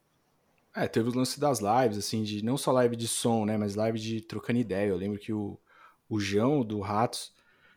É, 0.76 0.86
teve 0.86 1.08
o 1.08 1.14
lance 1.14 1.40
das 1.40 1.60
lives, 1.60 1.96
assim, 1.96 2.22
de 2.22 2.44
não 2.44 2.58
só 2.58 2.70
live 2.70 2.94
de 2.94 3.08
som, 3.08 3.46
né, 3.46 3.56
mas 3.56 3.74
live 3.74 3.98
de 3.98 4.20
trocando 4.20 4.58
ideia. 4.58 4.88
Eu 4.88 4.96
lembro 4.96 5.18
que 5.18 5.32
o, 5.32 5.58
o 6.08 6.20
João 6.20 6.62
do 6.62 6.80
Ratos, 6.80 7.32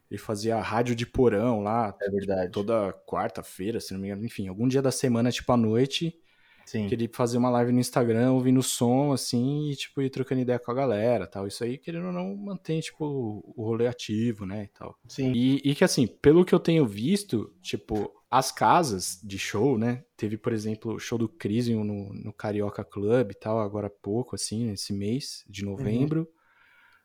Ele 0.10 0.18
fazia 0.18 0.60
rádio 0.60 0.96
de 0.96 1.06
porão 1.06 1.62
lá. 1.62 1.96
É 2.02 2.10
verdade. 2.10 2.42
Tipo, 2.44 2.54
toda 2.54 2.94
quarta-feira, 3.06 3.80
se 3.80 3.94
não 3.94 4.02
me 4.02 4.08
engano. 4.08 4.26
Enfim, 4.26 4.48
algum 4.48 4.68
dia 4.68 4.82
da 4.82 4.92
semana, 4.92 5.32
tipo 5.32 5.52
à 5.52 5.58
noite. 5.58 6.20
Sim. 6.66 6.88
Que 6.88 6.94
ele 6.94 7.10
fazia 7.12 7.40
uma 7.40 7.50
live 7.50 7.72
no 7.72 7.80
Instagram, 7.80 8.32
ouvindo 8.34 8.62
som, 8.62 9.12
assim, 9.12 9.72
e, 9.72 9.76
tipo, 9.76 10.02
ir 10.04 10.10
trocando 10.12 10.42
ideia 10.42 10.60
com 10.60 10.70
a 10.70 10.76
galera 10.76 11.26
tal. 11.26 11.48
Isso 11.48 11.64
aí, 11.64 11.80
querendo 11.80 12.08
ou 12.08 12.14
não, 12.14 12.36
mantém, 12.36 12.80
tipo, 12.80 13.44
o 13.56 13.64
rolê 13.64 13.88
ativo, 13.88 14.46
né, 14.46 14.66
e 14.66 14.68
tal. 14.68 14.96
Sim. 15.08 15.32
E, 15.32 15.62
e 15.64 15.74
que, 15.74 15.84
assim, 15.84 16.06
pelo 16.06 16.46
que 16.46 16.54
eu 16.54 16.60
tenho 16.60 16.86
visto, 16.86 17.52
tipo, 17.60 18.12
as 18.30 18.52
casas 18.52 19.20
de 19.24 19.40
show, 19.40 19.78
né? 19.78 20.04
Teve, 20.16 20.38
por 20.38 20.54
exemplo, 20.54 20.94
o 20.94 21.00
show 21.00 21.18
do 21.18 21.28
Crisium 21.28 21.84
no, 21.84 22.14
no 22.14 22.32
Carioca 22.32 22.84
Club 22.84 23.32
e 23.32 23.34
tal, 23.34 23.60
agora 23.60 23.88
há 23.88 23.90
pouco, 23.90 24.36
assim, 24.36 24.66
nesse 24.66 24.94
mês 24.94 25.44
de 25.48 25.66
uhum. 25.66 25.72
novembro. 25.72 26.20
Uhum. 26.22 26.40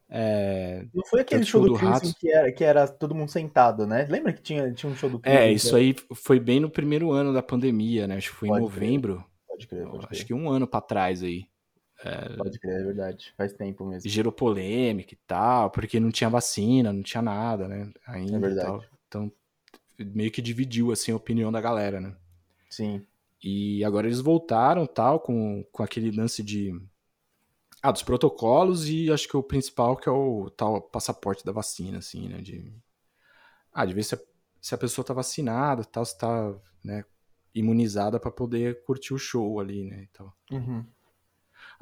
É, 0.07 0.87
não 0.93 1.03
foi 1.07 1.23
aquele 1.23 1.45
show, 1.45 1.63
show 1.63 1.73
do, 1.73 1.79
do 1.79 1.79
Crisium 1.79 2.15
que 2.19 2.31
era, 2.31 2.53
que 2.53 2.63
era 2.63 2.87
todo 2.87 3.15
mundo 3.15 3.31
sentado, 3.31 3.87
né? 3.87 4.07
Lembra 4.09 4.35
que 4.35 4.43
tinha, 4.43 4.71
tinha 4.73 4.93
um 4.93 4.95
show 4.95 5.09
do 5.09 5.19
Crisium? 5.19 5.41
É, 5.41 5.51
isso 5.51 5.75
aí 5.75 5.97
foi 6.15 6.39
bem 6.39 6.61
no 6.61 6.69
primeiro 6.69 7.11
ano 7.11 7.33
da 7.33 7.43
pandemia, 7.43 8.07
né? 8.07 8.17
Acho 8.17 8.31
que 8.31 8.37
foi 8.37 8.49
Pode 8.49 8.61
em 8.61 8.65
novembro. 8.65 9.15
Crer. 9.15 9.27
Pode 9.49 9.67
crer, 9.67 9.87
pode 9.87 10.07
crer. 10.07 10.09
Acho 10.11 10.27
que 10.27 10.35
um 10.35 10.51
ano 10.51 10.67
para 10.67 10.81
trás 10.83 11.23
aí. 11.23 11.47
É... 12.05 12.37
Pode 12.37 12.59
crer, 12.59 12.81
é 12.81 12.85
verdade. 12.85 13.33
Faz 13.35 13.55
tempo 13.55 13.87
mesmo. 13.87 14.11
Gerou 14.11 14.31
polêmica 14.31 15.15
e 15.15 15.19
tal, 15.27 15.71
porque 15.71 15.99
não 15.99 16.11
tinha 16.11 16.29
vacina, 16.29 16.93
não 16.93 17.03
tinha 17.03 17.23
nada, 17.23 17.67
né? 17.67 17.91
Ainda 18.07 18.37
é 18.37 18.41
verdade. 18.41 18.87
Então, 19.09 19.33
meio 19.99 20.31
que 20.31 20.43
dividiu, 20.43 20.93
assim, 20.93 21.13
a 21.13 21.17
opinião 21.17 21.53
da 21.53 21.61
galera, 21.61 22.01
né? 22.01 22.17
Sim. 22.69 23.07
E 23.43 23.85
agora 23.85 24.07
eles 24.07 24.21
voltaram, 24.21 24.87
tal, 24.87 25.21
com, 25.21 25.65
com 25.71 25.83
aquele 25.83 26.11
lance 26.11 26.43
de... 26.43 26.73
Ah, 27.83 27.93
dos 27.93 28.03
protocolos 28.03 28.89
e 28.89 29.13
acho 29.13 29.29
que 29.29 29.37
o 29.37 29.43
principal 29.43 29.95
que 29.95 30.09
é 30.09 30.13
o 30.13 30.49
tal 30.49 30.81
passaporte 30.81 31.45
da 31.45 31.53
vacina, 31.53 31.99
assim, 31.99 32.29
né? 32.29 32.41
De... 32.41 32.73
Ah, 33.73 33.85
de 33.85 33.93
ver 33.93 34.03
se 34.03 34.15
a, 34.15 34.19
se 34.61 34.75
a 34.75 34.79
pessoa 34.79 35.05
tá 35.05 35.13
vacinada, 35.13 35.85
tal, 35.85 36.05
se 36.05 36.17
tá, 36.17 36.55
né, 36.83 37.05
imunizada 37.55 38.19
para 38.19 38.31
poder 38.31 38.83
curtir 38.85 39.13
o 39.13 39.19
show 39.19 39.61
ali, 39.61 39.85
né? 39.85 40.09
Então, 40.11 40.33
uhum. 40.51 40.85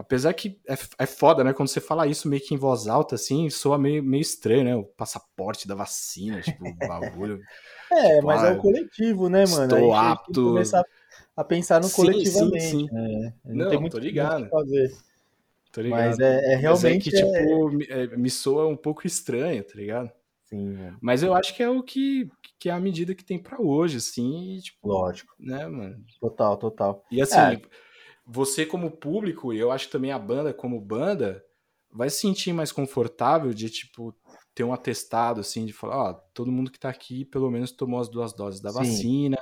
Apesar 0.03 0.33
que 0.35 0.61
é, 0.69 0.77
é 0.99 1.07
foda, 1.07 1.45
né? 1.45 1.53
Quando 1.53 1.69
você 1.69 1.81
fala 1.81 2.09
isso 2.09 2.29
meio 2.29 2.43
que 2.43 2.55
em 2.55 2.59
voz 2.59 2.89
alta, 2.89 3.15
assim, 3.15 3.49
soa 3.49 3.79
meio, 3.79 4.03
meio 4.03 4.21
estranho, 4.21 4.65
né? 4.65 4.75
O 4.75 4.83
passaporte 4.83 5.69
da 5.69 5.77
vacina, 5.77 6.41
tipo, 6.41 6.69
o 6.69 6.75
bagulho. 6.75 7.41
é, 7.91 8.17
tipo, 8.17 8.27
mas 8.27 8.43
ah, 8.43 8.49
é 8.49 8.53
o 8.53 8.59
coletivo, 8.59 9.29
né, 9.29 9.47
mano? 9.47 9.75
Estou 9.75 9.95
apto. 9.95 10.43
começar 10.43 10.85
a 11.37 11.45
pensar 11.45 11.81
no 11.81 11.87
sim, 11.87 11.95
coletivamente. 11.95 12.61
Sim, 12.61 12.89
sim. 12.89 12.93
Né? 12.93 13.33
Não, 13.45 13.69
tem 13.71 13.81
muito, 13.81 13.93
tô 13.93 13.99
ligado. 13.99 14.49
fazer. 14.49 14.93
Tô 15.71 15.81
ligado. 15.81 16.01
Mas 16.01 16.19
é, 16.19 16.53
é 16.53 16.57
realmente. 16.57 17.11
Mas 17.13 17.23
é 17.23 17.33
que, 17.33 17.41
tipo, 17.41 17.71
me, 17.71 17.87
é, 17.89 18.07
me 18.17 18.29
soa 18.29 18.67
um 18.67 18.77
pouco 18.77 19.07
estranho, 19.07 19.63
tá 19.63 19.75
ligado? 19.77 20.11
Sim, 20.47 20.75
mano. 20.75 20.99
Mas 21.01 21.23
eu 21.23 21.33
acho 21.33 21.55
que 21.55 21.63
é 21.63 21.71
o 21.71 21.83
que, 21.83 22.29
que 22.59 22.69
é 22.69 22.73
a 22.73 22.81
medida 22.81 23.15
que 23.15 23.25
tem 23.25 23.39
para 23.39 23.63
hoje, 23.63 23.99
assim, 23.99 24.57
e, 24.57 24.63
tipo, 24.63 24.89
lógico, 24.89 25.33
né, 25.39 25.65
mano? 25.67 26.05
Total, 26.21 26.57
total. 26.57 27.05
E 27.11 27.23
assim, 27.23 27.39
é. 27.39 27.61
Você 28.25 28.65
como 28.65 28.91
público, 28.91 29.53
e 29.53 29.59
eu 29.59 29.71
acho 29.71 29.91
também 29.91 30.13
a 30.13 30.19
banda 30.19 30.53
como 30.53 30.81
banda, 30.81 31.45
vai 31.91 32.09
se 32.09 32.21
sentir 32.21 32.53
mais 32.53 32.73
confortável 32.73 33.53
de, 33.53 33.69
tipo, 33.69 34.15
ter 34.55 34.65
um 34.65 34.73
atestado, 34.73 35.41
assim, 35.41 35.67
de 35.67 35.73
falar, 35.73 35.97
ó, 35.97 36.13
todo 36.35 36.53
mundo 36.53 36.71
que 36.71 36.79
tá 36.79 36.89
aqui 36.89 37.25
pelo 37.25 37.51
menos 37.51 37.73
tomou 37.73 38.01
as 38.01 38.09
duas 38.09 38.33
doses 38.33 38.61
da 38.61 38.71
Sim. 38.71 38.79
vacina, 38.79 39.39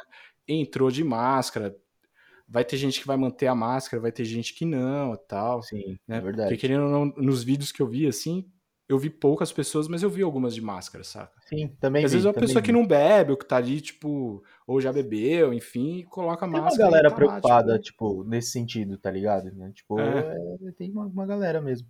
entrou 0.47 0.91
de 0.91 1.05
máscara, 1.05 1.77
vai 2.49 2.65
ter 2.65 2.77
gente 2.77 3.01
que 3.01 3.07
vai 3.07 3.17
manter 3.17 3.47
a 3.47 3.55
máscara, 3.55 4.03
vai 4.03 4.11
ter 4.11 4.25
gente 4.25 4.55
que 4.55 4.65
não, 4.65 5.17
tal. 5.17 5.63
Sim, 5.63 5.99
né? 6.07 6.19
é 6.19 6.21
verdade. 6.21 6.49
Porque 6.49 6.61
querendo 6.61 6.85
ou 6.85 6.91
não, 6.91 7.07
nos 7.17 7.45
vídeos 7.45 7.71
que 7.71 7.81
eu 7.81 7.87
vi, 7.87 8.07
assim, 8.07 8.51
eu 8.93 8.99
vi 8.99 9.09
poucas 9.09 9.53
pessoas, 9.53 9.87
mas 9.87 10.03
eu 10.03 10.11
vi 10.11 10.23
algumas 10.23 10.53
de 10.53 10.61
máscara, 10.61 11.05
saca? 11.05 11.33
Sim, 11.49 11.69
também. 11.81 12.05
Às 12.05 12.11
vi, 12.11 12.17
vezes 12.17 12.27
é 12.27 12.29
uma 12.29 12.35
pessoa 12.35 12.61
vi. 12.61 12.67
que 12.67 12.73
não 12.73 12.85
bebe, 12.85 13.31
ou 13.31 13.37
que 13.37 13.45
tá 13.45 13.57
ali, 13.57 13.81
tipo, 13.81 14.43
ou 14.67 14.81
já 14.81 14.93
bebeu, 14.93 15.55
enfim, 15.55 16.05
coloca 16.11 16.45
tem 16.45 16.61
máscara. 16.61 16.77
Tem 16.77 16.85
uma 16.85 16.91
galera 16.91 17.11
tá 17.11 17.15
preocupada, 17.15 17.73
lá, 17.73 17.79
tipo... 17.79 18.09
tipo... 18.17 18.25
nesse 18.29 18.51
sentido, 18.51 18.99
tá 18.99 19.09
ligado? 19.09 19.53
Né? 19.53 19.71
Tipo, 19.73 20.01
é. 20.01 20.57
É, 20.67 20.73
tem 20.73 20.91
uma, 20.91 21.07
uma, 21.07 21.25
galera 21.25 21.61
mesmo. 21.61 21.87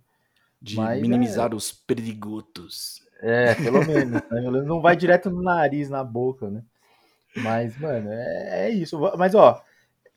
De 0.61 0.75
mas, 0.75 1.01
minimizar 1.01 1.51
é... 1.51 1.55
os 1.55 1.71
perigotos. 1.71 3.01
É, 3.19 3.55
pelo 3.55 3.83
menos. 3.83 4.21
né? 4.29 4.61
Não 4.63 4.79
vai 4.79 4.95
direto 4.95 5.31
no 5.31 5.41
nariz, 5.41 5.89
na 5.89 6.03
boca, 6.03 6.51
né? 6.51 6.63
Mas, 7.37 7.75
mano, 7.79 8.11
é, 8.11 8.67
é 8.67 8.69
isso. 8.69 8.99
Mas, 9.17 9.33
ó, 9.33 9.59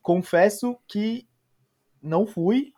confesso 0.02 0.76
que 0.86 1.26
não 2.02 2.26
fui, 2.26 2.74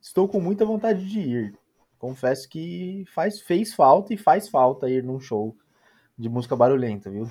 estou 0.00 0.26
com 0.26 0.40
muita 0.40 0.64
vontade 0.64 1.06
de 1.06 1.20
ir 1.20 1.59
confesso 2.00 2.48
que 2.48 3.04
faz, 3.14 3.40
fez 3.40 3.74
falta 3.74 4.14
e 4.14 4.16
faz 4.16 4.48
falta 4.48 4.88
ir 4.88 5.04
num 5.04 5.20
show 5.20 5.54
de 6.18 6.28
música 6.28 6.56
barulhenta, 6.56 7.10
viu? 7.10 7.30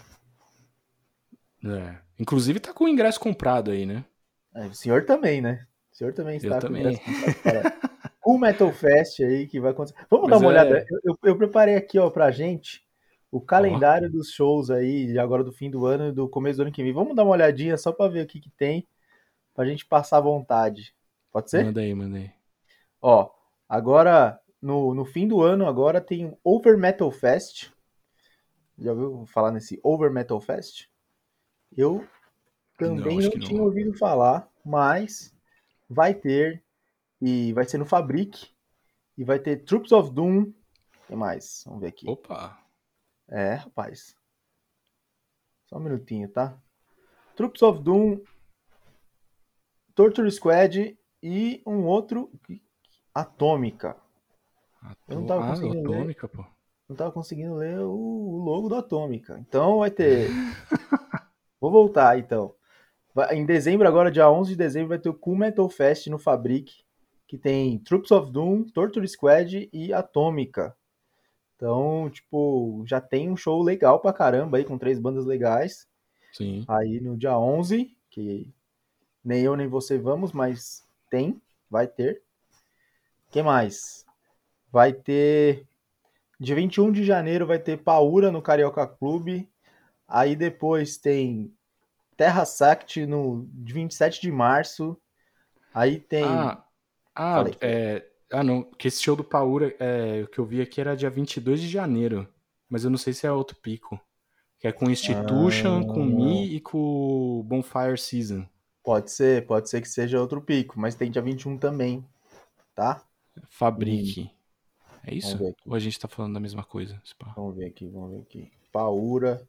É. 1.65 1.97
Inclusive 2.17 2.59
tá 2.59 2.71
com 2.71 2.85
o 2.85 2.87
ingresso 2.87 3.19
comprado 3.19 3.71
aí, 3.71 3.85
né? 3.85 4.05
É, 4.55 4.67
o 4.67 4.73
senhor 4.73 5.05
também, 5.05 5.41
né? 5.41 5.65
O 5.91 5.95
senhor 5.95 6.13
também 6.13 6.37
está 6.37 6.47
eu 6.47 6.53
com 6.53 6.59
também. 6.59 6.85
o 6.85 6.89
ingresso 6.91 7.03
comprado 7.03 7.89
o 8.25 8.37
Metal 8.37 8.71
Fest 8.71 9.19
aí 9.21 9.47
que 9.47 9.59
vai 9.59 9.71
acontecer. 9.71 9.97
Vamos 10.09 10.29
Mas 10.29 10.39
dar 10.39 10.45
uma 10.45 10.51
é... 10.51 10.53
olhada. 10.53 10.85
Eu, 10.89 10.99
eu, 11.03 11.19
eu, 11.23 11.37
preparei 11.37 11.75
aqui, 11.75 11.97
ó, 11.97 12.09
pra 12.11 12.29
gente 12.29 12.85
o 13.31 13.41
calendário 13.41 14.07
oh. 14.07 14.11
dos 14.11 14.31
shows 14.31 14.69
aí, 14.69 15.17
agora 15.17 15.43
do 15.43 15.51
fim 15.51 15.69
do 15.69 15.85
ano 15.85 16.09
e 16.09 16.11
do 16.11 16.29
começo 16.29 16.57
do 16.57 16.61
ano 16.61 16.71
que 16.71 16.83
vem. 16.83 16.93
Vamos 16.93 17.15
dar 17.15 17.23
uma 17.23 17.33
olhadinha 17.33 17.75
só 17.75 17.91
pra 17.91 18.07
ver 18.07 18.23
o 18.23 18.27
que, 18.27 18.39
que 18.39 18.51
tem, 18.51 18.87
pra 19.53 19.65
gente 19.65 19.85
passar 19.85 20.17
à 20.17 20.21
vontade. 20.21 20.93
Pode 21.31 21.49
ser? 21.49 21.65
Manda 21.65 21.81
aí, 21.81 21.93
manda 21.93 22.17
aí. 22.17 22.31
Ó, 23.01 23.29
agora 23.67 24.39
no, 24.61 24.93
no 24.93 25.05
fim 25.05 25.27
do 25.27 25.41
ano 25.41 25.65
agora 25.65 26.01
tem 26.01 26.25
o 26.27 26.37
Over 26.43 26.77
Metal 26.77 27.09
Fest. 27.11 27.71
Já 28.77 28.91
ouviu 28.91 29.25
falar 29.25 29.51
nesse 29.51 29.79
Over 29.83 30.11
Metal 30.11 30.39
Fest? 30.39 30.87
Eu 31.75 32.07
também 32.77 33.17
não, 33.17 33.29
não 33.29 33.39
tinha 33.39 33.57
não. 33.57 33.65
ouvido 33.65 33.97
falar, 33.97 34.49
mas 34.65 35.35
vai 35.89 36.13
ter 36.13 36.63
e 37.21 37.51
vai 37.53 37.65
ser 37.65 37.77
no 37.77 37.85
Fabric 37.85 38.47
e 39.17 39.23
vai 39.23 39.39
ter 39.39 39.63
Troops 39.63 39.91
of 39.91 40.11
Doom. 40.11 40.43
O 40.43 40.53
que 41.07 41.15
mais? 41.15 41.63
Vamos 41.65 41.81
ver 41.81 41.87
aqui. 41.87 42.09
Opa. 42.09 42.57
É, 43.27 43.55
rapaz. 43.55 44.15
Só 45.67 45.77
um 45.77 45.81
minutinho, 45.81 46.29
tá? 46.29 46.57
Troops 47.35 47.61
of 47.61 47.81
Doom, 47.81 48.19
Torture 49.93 50.31
Squad 50.31 50.97
e 51.21 51.61
um 51.65 51.85
outro 51.85 52.31
Atômica. 53.13 53.95
Eu 55.07 55.15
não 55.15 55.25
tava 55.25 55.45
ah, 55.45 55.49
conseguindo 55.49 55.93
Atômica, 55.93 56.27
ler. 56.27 56.37
pô. 56.37 56.45
Não 56.87 56.95
tava 56.95 57.11
conseguindo 57.11 57.55
ler 57.55 57.79
o 57.79 58.41
logo 58.43 58.69
do 58.69 58.75
Atômica. 58.75 59.37
Então 59.39 59.79
vai 59.79 59.91
ter. 59.91 60.29
Vou 61.61 61.71
voltar 61.71 62.17
então. 62.17 62.55
Em 63.31 63.45
dezembro, 63.45 63.87
agora, 63.87 64.11
dia 64.11 64.29
11 64.29 64.51
de 64.51 64.55
dezembro, 64.55 64.89
vai 64.89 64.99
ter 64.99 65.09
o 65.09 65.13
Cool 65.13 65.35
Metal 65.35 65.69
Fest 65.69 66.07
no 66.07 66.17
Fabric, 66.17 66.83
que 67.27 67.37
tem 67.37 67.77
Troops 67.79 68.11
of 68.11 68.31
Doom, 68.31 68.63
Torture 68.63 69.07
Squad 69.07 69.69
e 69.73 69.93
Atômica. 69.93 70.75
Então, 71.55 72.09
tipo, 72.09 72.83
já 72.87 73.01
tem 73.01 73.29
um 73.29 73.35
show 73.35 73.61
legal 73.61 73.99
pra 73.99 74.13
caramba 74.13 74.57
aí, 74.57 74.63
com 74.63 74.77
três 74.77 74.97
bandas 74.97 75.25
legais. 75.25 75.85
Sim. 76.31 76.63
Aí 76.67 77.01
no 77.01 77.17
dia 77.17 77.37
11, 77.37 77.93
que 78.09 78.47
nem 79.23 79.43
eu 79.43 79.57
nem 79.57 79.67
você 79.67 79.97
vamos, 79.97 80.31
mas 80.31 80.87
tem, 81.09 81.41
vai 81.69 81.87
ter. 81.87 82.21
que 83.29 83.43
mais? 83.43 84.05
Vai 84.71 84.93
ter. 84.93 85.65
De 86.39 86.55
21 86.55 86.91
de 86.91 87.03
janeiro 87.03 87.45
vai 87.45 87.59
ter 87.59 87.77
Paura 87.77 88.31
no 88.31 88.41
Carioca 88.41 88.87
Clube. 88.87 89.49
Aí 90.07 90.35
depois 90.35 90.97
tem 90.97 91.53
Terra 92.15 92.45
Sact 92.45 93.05
no 93.05 93.47
27 93.53 94.21
de 94.21 94.31
março. 94.31 94.97
Aí 95.73 95.99
tem. 95.99 96.23
Ah, 96.23 96.63
ah, 97.15 97.43
é, 97.61 98.05
ah 98.31 98.43
não. 98.43 98.63
Que 98.63 98.87
esse 98.87 99.01
show 99.01 99.15
do 99.15 99.23
Paura, 99.23 99.75
é, 99.79 100.23
o 100.23 100.27
que 100.27 100.39
eu 100.39 100.45
vi 100.45 100.61
aqui 100.61 100.79
era 100.81 100.95
dia 100.95 101.09
22 101.09 101.61
de 101.61 101.67
janeiro. 101.67 102.27
Mas 102.69 102.83
eu 102.83 102.89
não 102.89 102.97
sei 102.97 103.13
se 103.13 103.25
é 103.25 103.31
outro 103.31 103.57
pico. 103.57 103.99
Que 104.59 104.67
é 104.67 104.71
com 104.71 104.89
Institution, 104.89 105.81
ah, 105.81 105.87
com 105.87 106.03
Me 106.03 106.55
e 106.55 106.59
com 106.59 107.41
Bonfire 107.45 107.97
Season. 107.97 108.45
Pode 108.83 109.11
ser, 109.11 109.45
pode 109.45 109.69
ser 109.69 109.81
que 109.81 109.87
seja 109.87 110.19
outro 110.19 110.41
pico, 110.41 110.79
mas 110.79 110.95
tem 110.95 111.11
dia 111.11 111.21
21 111.21 111.57
também, 111.57 112.05
tá? 112.75 113.01
Fabrique. 113.49 114.31
É 115.03 115.13
isso? 115.13 115.37
Ou 115.65 115.75
a 115.75 115.79
gente 115.79 115.99
tá 115.99 116.07
falando 116.07 116.33
da 116.33 116.39
mesma 116.39 116.63
coisa? 116.63 117.01
Vamos 117.35 117.55
ver 117.55 117.67
aqui, 117.67 117.87
vamos 117.87 118.11
ver 118.11 118.21
aqui. 118.21 118.51
Paura, 118.71 119.47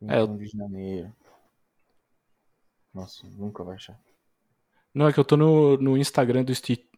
21 0.00 0.14
é, 0.14 0.20
eu... 0.20 0.36
de 0.36 0.46
janeiro. 0.46 1.12
Nossa, 2.92 3.26
nunca 3.36 3.64
vai 3.64 3.74
achar. 3.74 3.98
Não, 4.94 5.08
é 5.08 5.12
que 5.12 5.18
eu 5.18 5.24
tô 5.24 5.36
no, 5.36 5.76
no 5.76 5.96
Instagram 5.96 6.44
do, 6.44 6.52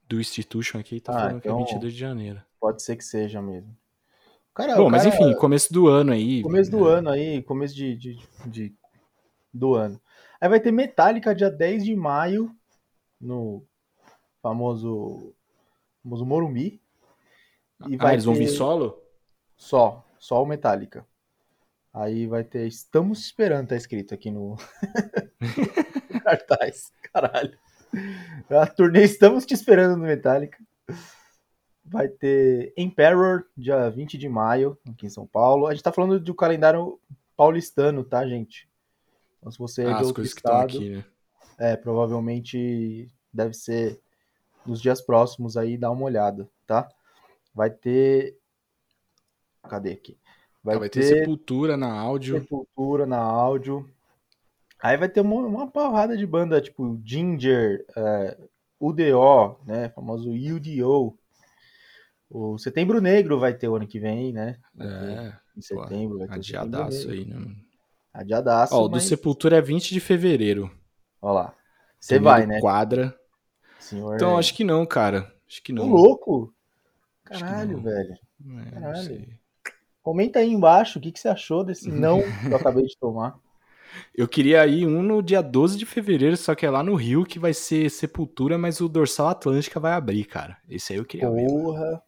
do 0.06 0.20
Institution 0.20 0.78
aqui 0.78 0.96
e 0.96 1.00
tá 1.00 1.12
ah, 1.12 1.20
falando 1.20 1.38
então, 1.38 1.56
que 1.56 1.70
é 1.70 1.74
22 1.74 1.92
de 1.92 1.98
janeiro. 1.98 2.42
Pode 2.60 2.82
ser 2.82 2.96
que 2.96 3.04
seja 3.04 3.40
mesmo. 3.40 3.74
Cara, 4.54 4.76
Bom, 4.76 4.90
cara, 4.90 5.04
mas 5.04 5.06
enfim, 5.06 5.34
começo 5.34 5.72
do 5.72 5.88
ano 5.88 6.12
aí. 6.12 6.42
Começo 6.42 6.70
do 6.70 6.86
ano 6.86 7.10
aí, 7.10 7.42
começo 7.42 7.74
de, 7.74 7.94
de, 7.94 8.18
de, 8.46 8.74
do 9.52 9.74
ano. 9.74 10.00
Aí 10.40 10.48
vai 10.48 10.60
ter 10.60 10.70
Metallica 10.70 11.34
dia 11.34 11.50
10 11.50 11.84
de 11.84 11.94
maio 11.96 12.54
no 13.20 13.62
famoso, 14.42 15.34
famoso 16.02 16.24
Morumbi. 16.26 16.80
E 17.88 17.94
ah, 17.94 17.98
vai 17.98 18.14
eles 18.14 18.24
vão 18.24 18.34
vir 18.34 18.48
solo? 18.48 19.02
Só, 19.56 20.04
só 20.18 20.42
o 20.42 20.46
Metallica. 20.46 21.06
Aí 21.92 22.26
vai 22.26 22.44
ter 22.44 22.66
Estamos 22.66 23.20
esperando, 23.20 23.68
tá 23.68 23.76
escrito 23.76 24.14
aqui 24.14 24.30
no 24.30 24.56
cartaz. 26.22 26.92
Caralho. 27.12 27.58
A 28.50 28.66
turnê 28.66 29.02
Estamos 29.02 29.46
te 29.46 29.54
esperando 29.54 29.96
no 29.96 30.04
Metallica. 30.04 30.58
Vai 31.84 32.08
ter 32.08 32.72
Emperor, 32.76 33.46
dia 33.56 33.88
20 33.88 34.18
de 34.18 34.28
maio, 34.28 34.76
aqui 34.88 35.06
em 35.06 35.10
São 35.10 35.26
Paulo. 35.26 35.66
A 35.66 35.72
gente 35.72 35.84
tá 35.84 35.92
falando 35.92 36.18
do 36.18 36.34
calendário 36.34 37.00
paulistano, 37.36 38.02
tá, 38.02 38.26
gente? 38.26 38.68
Então, 39.38 39.52
se 39.52 39.58
você 39.58 39.84
é 39.84 39.92
ah, 39.92 39.98
de 39.98 40.04
outro 40.04 40.24
estado, 40.24 40.76
aqui, 40.76 40.90
né? 40.96 41.04
é, 41.58 41.76
provavelmente 41.76 43.10
deve 43.32 43.54
ser 43.54 44.00
nos 44.66 44.82
dias 44.82 45.00
próximos 45.00 45.56
aí, 45.56 45.78
dá 45.78 45.90
uma 45.90 46.04
olhada, 46.04 46.48
tá? 46.66 46.88
Vai 47.56 47.70
ter. 47.70 48.38
Cadê 49.66 49.92
aqui? 49.92 50.18
Vai, 50.62 50.78
vai 50.78 50.90
ter, 50.90 51.00
ter, 51.00 51.20
Sepultura 51.20 51.74
na 51.74 51.90
áudio. 51.90 52.38
Sepultura 52.38 53.06
na 53.06 53.16
áudio. 53.16 53.90
Aí 54.78 54.94
vai 54.98 55.08
ter 55.08 55.22
uma, 55.22 55.36
uma 55.36 55.66
porrada 55.66 56.18
de 56.18 56.26
banda, 56.26 56.60
tipo 56.60 57.00
Ginger, 57.02 57.86
é, 57.96 58.36
UDO, 58.78 59.58
né? 59.64 59.88
Famoso 59.88 60.30
UDO. 60.30 61.18
O 62.28 62.58
Setembro 62.58 63.00
Negro 63.00 63.38
vai 63.38 63.54
ter 63.54 63.68
o 63.68 63.76
ano 63.76 63.86
que 63.86 63.98
vem, 63.98 64.34
né? 64.34 64.58
é, 64.78 65.32
em 65.56 65.62
setembro 65.62 66.18
vai 66.18 66.28
ter 66.28 66.34
Adiadaço 66.34 67.10
aí, 67.10 67.24
né? 67.24 67.56
Adiadaço. 68.12 68.74
Ó, 68.74 68.84
o 68.84 68.88
do 68.88 69.00
Sepultura 69.00 69.56
é 69.56 69.62
20 69.62 69.94
de 69.94 70.00
fevereiro. 70.00 70.70
Ó 71.22 71.32
lá. 71.32 71.54
Você 71.98 72.18
vai, 72.18 72.46
né? 72.46 72.60
Quadra. 72.60 73.18
Senhor 73.78 74.14
então, 74.14 74.36
acho 74.36 74.54
que 74.54 74.62
não, 74.62 74.84
cara. 74.84 75.32
Acho 75.48 75.62
que 75.62 75.72
não. 75.72 75.88
Tô 75.88 75.96
louco? 75.96 76.55
Caralho, 77.26 77.82
velho. 77.82 78.14
É, 78.66 78.80
Caralho. 78.80 79.28
Comenta 80.02 80.38
aí 80.38 80.50
embaixo 80.50 80.98
o 80.98 81.02
que, 81.02 81.10
que 81.10 81.18
você 81.18 81.28
achou 81.28 81.64
desse 81.64 81.90
não 81.92 82.22
que 82.22 82.46
eu 82.50 82.56
acabei 82.56 82.84
de 82.84 82.96
tomar. 82.98 83.38
Eu 84.14 84.28
queria 84.28 84.66
ir 84.66 84.86
um 84.86 85.02
no 85.02 85.22
dia 85.22 85.42
12 85.42 85.78
de 85.78 85.86
fevereiro, 85.86 86.36
só 86.36 86.54
que 86.54 86.66
é 86.66 86.70
lá 86.70 86.82
no 86.82 86.94
Rio, 86.94 87.24
que 87.24 87.38
vai 87.38 87.54
ser 87.54 87.90
Sepultura, 87.90 88.58
mas 88.58 88.80
o 88.80 88.88
Dorsal 88.88 89.28
Atlântica 89.28 89.80
vai 89.80 89.92
abrir, 89.92 90.24
cara. 90.24 90.56
Esse 90.68 90.92
aí 90.92 90.98
eu 90.98 91.04
queria 91.04 91.28
Porra. 91.28 91.40
ver. 91.40 91.46
Porra. 91.46 92.02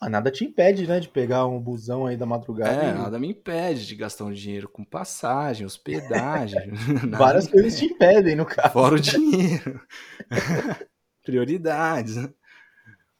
Ah, 0.00 0.08
nada 0.08 0.32
te 0.32 0.44
impede, 0.44 0.86
né, 0.86 0.98
de 0.98 1.08
pegar 1.08 1.46
um 1.46 1.60
busão 1.60 2.06
aí 2.06 2.16
da 2.16 2.26
madrugada. 2.26 2.86
É, 2.86 2.90
e... 2.90 2.92
nada 2.92 3.20
me 3.20 3.28
impede 3.28 3.86
de 3.86 3.94
gastar 3.94 4.24
um 4.24 4.32
dinheiro 4.32 4.68
com 4.68 4.84
passagem, 4.84 5.64
hospedagem. 5.64 6.72
Várias 7.16 7.46
coisas 7.46 7.78
te 7.78 7.86
impedem, 7.86 8.34
no 8.34 8.44
caso. 8.44 8.72
Fora 8.72 8.96
o 8.96 9.00
dinheiro. 9.00 9.80
Prioridades, 11.24 12.16
né? 12.16 12.28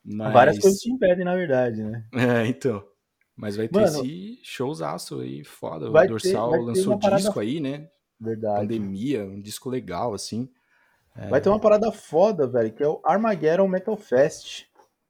Mas... 0.05 0.33
Várias 0.33 0.59
coisas 0.59 0.81
te 0.81 0.91
impedem, 0.91 1.25
na 1.25 1.35
verdade, 1.35 1.83
né? 1.83 2.05
É, 2.13 2.47
então. 2.47 2.85
Mas 3.37 3.57
vai 3.57 3.69
ter 3.69 3.81
Mano, 3.81 4.05
esse 4.05 4.41
showzaço 4.43 5.21
aí, 5.21 5.43
foda. 5.43 5.91
O 5.91 6.07
Dorsal 6.07 6.51
ter, 6.51 6.59
lançou 6.59 6.99
disco 6.99 7.41
aí, 7.41 7.61
né? 7.61 7.89
Verdade. 8.21 8.61
Pandemia, 8.61 9.25
um 9.25 9.41
disco 9.41 9.71
legal, 9.71 10.15
assim. 10.15 10.49
É... 11.17 11.29
Vai 11.29 11.41
ter 11.41 11.49
uma 11.49 11.61
parada 11.61 11.91
foda, 11.91 12.47
velho, 12.47 12.73
que 12.73 12.83
é 12.83 12.89
o 12.89 13.01
Armageddon 13.05 13.67
Metal 13.69 13.97
Fest. 13.97 14.67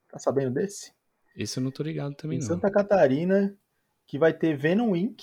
Tá 0.09 0.18
sabendo 0.18 0.50
desse? 0.50 0.92
Esse 1.37 1.59
eu 1.59 1.64
não 1.64 1.70
tô 1.70 1.83
ligado 1.83 2.14
também, 2.14 2.38
em 2.38 2.40
não. 2.40 2.48
Santa 2.48 2.70
Catarina, 2.70 3.55
que 4.07 4.18
vai 4.18 4.33
ter 4.33 4.57
Venom 4.57 4.94
Inc., 4.94 5.22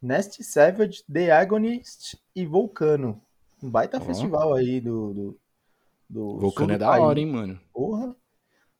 Nest 0.00 0.42
Savage, 0.42 1.04
The 1.12 1.30
Agonist 1.30 2.18
e 2.34 2.46
Vulcano. 2.46 3.20
Um 3.62 3.70
baita 3.70 3.98
oh. 3.98 4.00
festival 4.00 4.54
aí 4.54 4.80
do, 4.80 5.12
do, 5.12 5.38
do 6.08 6.38
Vulcano 6.38 6.72
é 6.72 6.78
da 6.78 6.88
país. 6.88 7.02
hora, 7.02 7.20
hein, 7.20 7.26
mano? 7.26 7.60
Porra. 7.72 8.16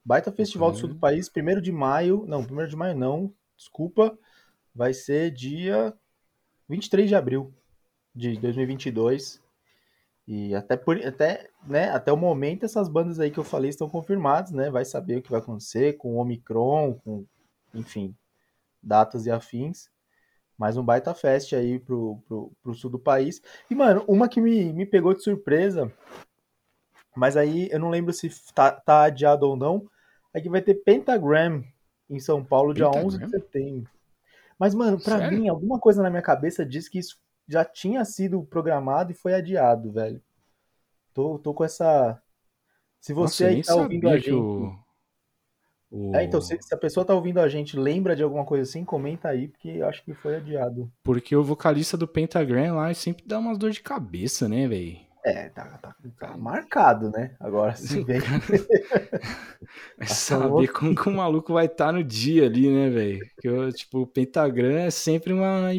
Baita 0.04 0.32
festival 0.32 0.72
do 0.72 0.78
sul 0.78 0.88
do 0.88 0.96
país, 0.96 1.28
primeiro 1.28 1.60
de 1.60 1.70
maio. 1.70 2.24
Não, 2.26 2.44
primeiro 2.44 2.70
de 2.70 2.76
maio 2.76 2.96
não 2.96 3.32
desculpa, 3.56 4.18
vai 4.74 4.94
ser 4.94 5.30
dia 5.30 5.92
23 6.68 7.08
de 7.08 7.14
abril 7.14 7.52
de 8.14 8.38
2022. 8.38 9.40
E 10.26 10.54
até 10.54 10.76
por 10.76 10.96
até, 11.04 11.50
né, 11.66 11.90
até 11.90 12.12
o 12.12 12.16
momento 12.16 12.64
essas 12.64 12.88
bandas 12.88 13.18
aí 13.18 13.30
que 13.30 13.38
eu 13.38 13.44
falei 13.44 13.68
estão 13.68 13.88
confirmadas, 13.88 14.52
né? 14.52 14.70
Vai 14.70 14.84
saber 14.84 15.18
o 15.18 15.22
que 15.22 15.30
vai 15.30 15.40
acontecer 15.40 15.94
com 15.94 16.14
o 16.14 16.18
Omicron, 16.18 16.94
com 17.04 17.26
enfim, 17.74 18.16
datas 18.82 19.26
e 19.26 19.30
afins. 19.30 19.90
Mais 20.56 20.76
um 20.76 20.84
baita 20.84 21.14
fest 21.14 21.52
aí 21.54 21.78
pro, 21.78 22.22
pro, 22.28 22.52
pro 22.62 22.74
sul 22.74 22.90
do 22.90 22.98
país. 22.98 23.40
E, 23.70 23.74
mano, 23.74 24.04
uma 24.06 24.28
que 24.28 24.40
me, 24.40 24.72
me 24.72 24.86
pegou 24.86 25.14
de 25.14 25.22
surpresa, 25.22 25.90
mas 27.16 27.36
aí 27.36 27.68
eu 27.70 27.78
não 27.78 27.90
lembro 27.90 28.12
se 28.12 28.30
tá, 28.54 28.70
tá 28.70 29.04
adiado 29.04 29.48
ou 29.48 29.56
não, 29.56 29.88
é 30.32 30.40
que 30.40 30.48
vai 30.48 30.62
ter 30.62 30.74
Pentagram 30.74 31.64
em 32.08 32.18
São 32.18 32.44
Paulo, 32.44 32.74
dia 32.74 32.86
Pentagram? 32.86 33.06
11 33.06 33.18
de 33.18 33.30
setembro. 33.30 33.90
Mas, 34.58 34.74
mano, 34.74 35.00
pra 35.00 35.18
Sério? 35.18 35.38
mim, 35.38 35.48
alguma 35.48 35.78
coisa 35.78 36.02
na 36.02 36.10
minha 36.10 36.22
cabeça 36.22 36.66
diz 36.66 36.88
que 36.88 36.98
isso 36.98 37.18
já 37.48 37.64
tinha 37.64 38.04
sido 38.04 38.42
programado 38.42 39.10
e 39.10 39.14
foi 39.14 39.34
adiado, 39.34 39.90
velho. 39.90 40.22
Tô, 41.14 41.38
tô 41.38 41.54
com 41.54 41.64
essa. 41.64 42.20
Se 43.00 43.12
você 43.12 43.44
Nossa, 43.44 43.56
aí 43.56 43.62
tá 43.64 43.74
ouvindo 43.74 44.08
a 44.08 44.16
gente. 44.16 44.32
O... 44.32 44.78
O... 45.90 46.14
É, 46.14 46.22
então, 46.22 46.40
se, 46.40 46.56
se, 46.60 46.72
a 46.72 46.78
pessoa 46.78 47.04
tá 47.04 47.12
ouvindo 47.12 47.40
a 47.40 47.48
gente 47.48 47.76
lembra 47.76 48.14
de 48.14 48.22
alguma 48.22 48.44
coisa 48.44 48.62
assim, 48.62 48.84
comenta 48.84 49.28
aí, 49.28 49.48
porque 49.48 49.70
eu 49.70 49.88
acho 49.88 50.04
que 50.04 50.14
foi 50.14 50.36
adiado. 50.36 50.92
Porque 51.02 51.34
o 51.34 51.42
vocalista 51.42 51.96
do 51.96 52.06
Pentagram 52.06 52.76
lá 52.76 52.94
sempre 52.94 53.24
dá 53.26 53.38
umas 53.38 53.58
dor 53.58 53.70
de 53.70 53.80
cabeça, 53.80 54.48
né, 54.48 54.68
velho? 54.68 55.00
É, 55.24 55.50
tá, 55.50 55.64
tá, 55.82 55.94
tá, 56.18 56.36
marcado, 56.36 57.10
né? 57.10 57.34
Agora 57.38 57.74
se 57.76 58.02
vem. 58.02 58.20
é 59.98 60.06
saber 60.06 60.68
como 60.72 60.94
que 60.94 61.08
o 61.08 61.12
maluco 61.12 61.52
vai 61.52 61.66
estar 61.66 61.86
tá 61.86 61.92
no 61.92 62.02
dia 62.02 62.46
ali, 62.46 62.70
né, 62.70 62.88
velho? 62.88 63.72
Tipo, 63.72 64.00
o 64.00 64.06
pentagram 64.06 64.78
é 64.78 64.90
sempre 64.90 65.32
uma 65.32 65.72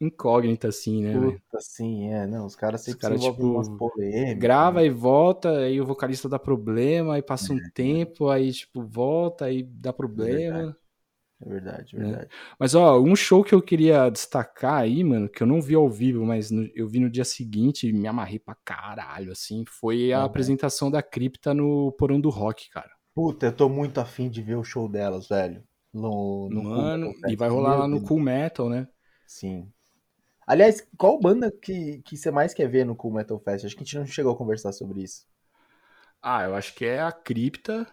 incógnita, 0.00 0.68
assim, 0.68 1.02
né? 1.02 1.12
Puta, 1.12 1.26
véio? 1.26 1.40
sim, 1.60 2.10
é. 2.10 2.26
Não, 2.26 2.46
os 2.46 2.56
caras 2.56 2.82
sempre 2.82 2.96
os 2.96 3.02
cara, 3.02 3.18
tipo, 3.18 3.44
umas 3.44 3.68
polêmicas. 3.68 4.38
Grava 4.38 4.80
né? 4.80 4.86
e 4.86 4.90
volta, 4.90 5.58
aí 5.58 5.80
o 5.80 5.86
vocalista 5.86 6.28
dá 6.28 6.38
problema, 6.38 7.14
aí 7.14 7.22
passa 7.22 7.52
um 7.52 7.58
é. 7.58 7.70
tempo, 7.74 8.28
aí, 8.28 8.52
tipo, 8.52 8.82
volta, 8.82 9.44
aí 9.44 9.62
dá 9.62 9.92
problema. 9.92 10.74
É 10.82 10.85
é 11.40 11.48
verdade, 11.48 11.96
é 11.96 11.98
verdade. 11.98 12.28
Mas, 12.58 12.74
ó, 12.74 12.98
um 13.00 13.14
show 13.14 13.44
que 13.44 13.54
eu 13.54 13.60
queria 13.60 14.08
destacar 14.08 14.80
aí, 14.80 15.04
mano, 15.04 15.28
que 15.28 15.42
eu 15.42 15.46
não 15.46 15.60
vi 15.60 15.74
ao 15.74 15.88
vivo, 15.88 16.24
mas 16.24 16.50
no, 16.50 16.68
eu 16.74 16.88
vi 16.88 16.98
no 16.98 17.10
dia 17.10 17.24
seguinte 17.24 17.88
e 17.88 17.92
me 17.92 18.06
amarrei 18.06 18.38
pra 18.38 18.56
caralho, 18.64 19.32
assim, 19.32 19.64
foi 19.68 20.12
a 20.12 20.24
apresentação 20.24 20.90
da 20.90 21.02
Cripta 21.02 21.52
no 21.52 21.92
Porão 21.92 22.20
do 22.20 22.30
Rock, 22.30 22.70
cara. 22.70 22.90
Puta, 23.14 23.46
eu 23.46 23.52
tô 23.52 23.68
muito 23.68 23.98
afim 23.98 24.30
de 24.30 24.42
ver 24.42 24.56
o 24.56 24.64
show 24.64 24.88
delas, 24.88 25.28
velho. 25.28 25.62
No, 25.92 26.48
no 26.50 26.62
mano, 26.62 27.06
Metal, 27.06 27.30
e 27.30 27.36
vai 27.36 27.48
rolar 27.48 27.76
lá 27.76 27.88
no 27.88 28.00
Cool 28.02 28.20
Metal, 28.20 28.68
né? 28.68 28.86
Sim. 29.26 29.70
Aliás, 30.46 30.86
qual 30.96 31.18
banda 31.18 31.50
que, 31.50 32.02
que 32.02 32.16
você 32.16 32.30
mais 32.30 32.54
quer 32.54 32.68
ver 32.68 32.84
no 32.84 32.94
Cool 32.94 33.14
Metal 33.14 33.38
Fest? 33.40 33.64
Acho 33.64 33.74
que 33.74 33.82
a 33.82 33.84
gente 33.84 33.98
não 33.98 34.06
chegou 34.06 34.32
a 34.32 34.36
conversar 34.36 34.72
sobre 34.72 35.02
isso. 35.02 35.26
Ah, 36.22 36.44
eu 36.44 36.54
acho 36.54 36.74
que 36.74 36.84
é 36.84 37.00
a 37.00 37.10
Cripta 37.10 37.86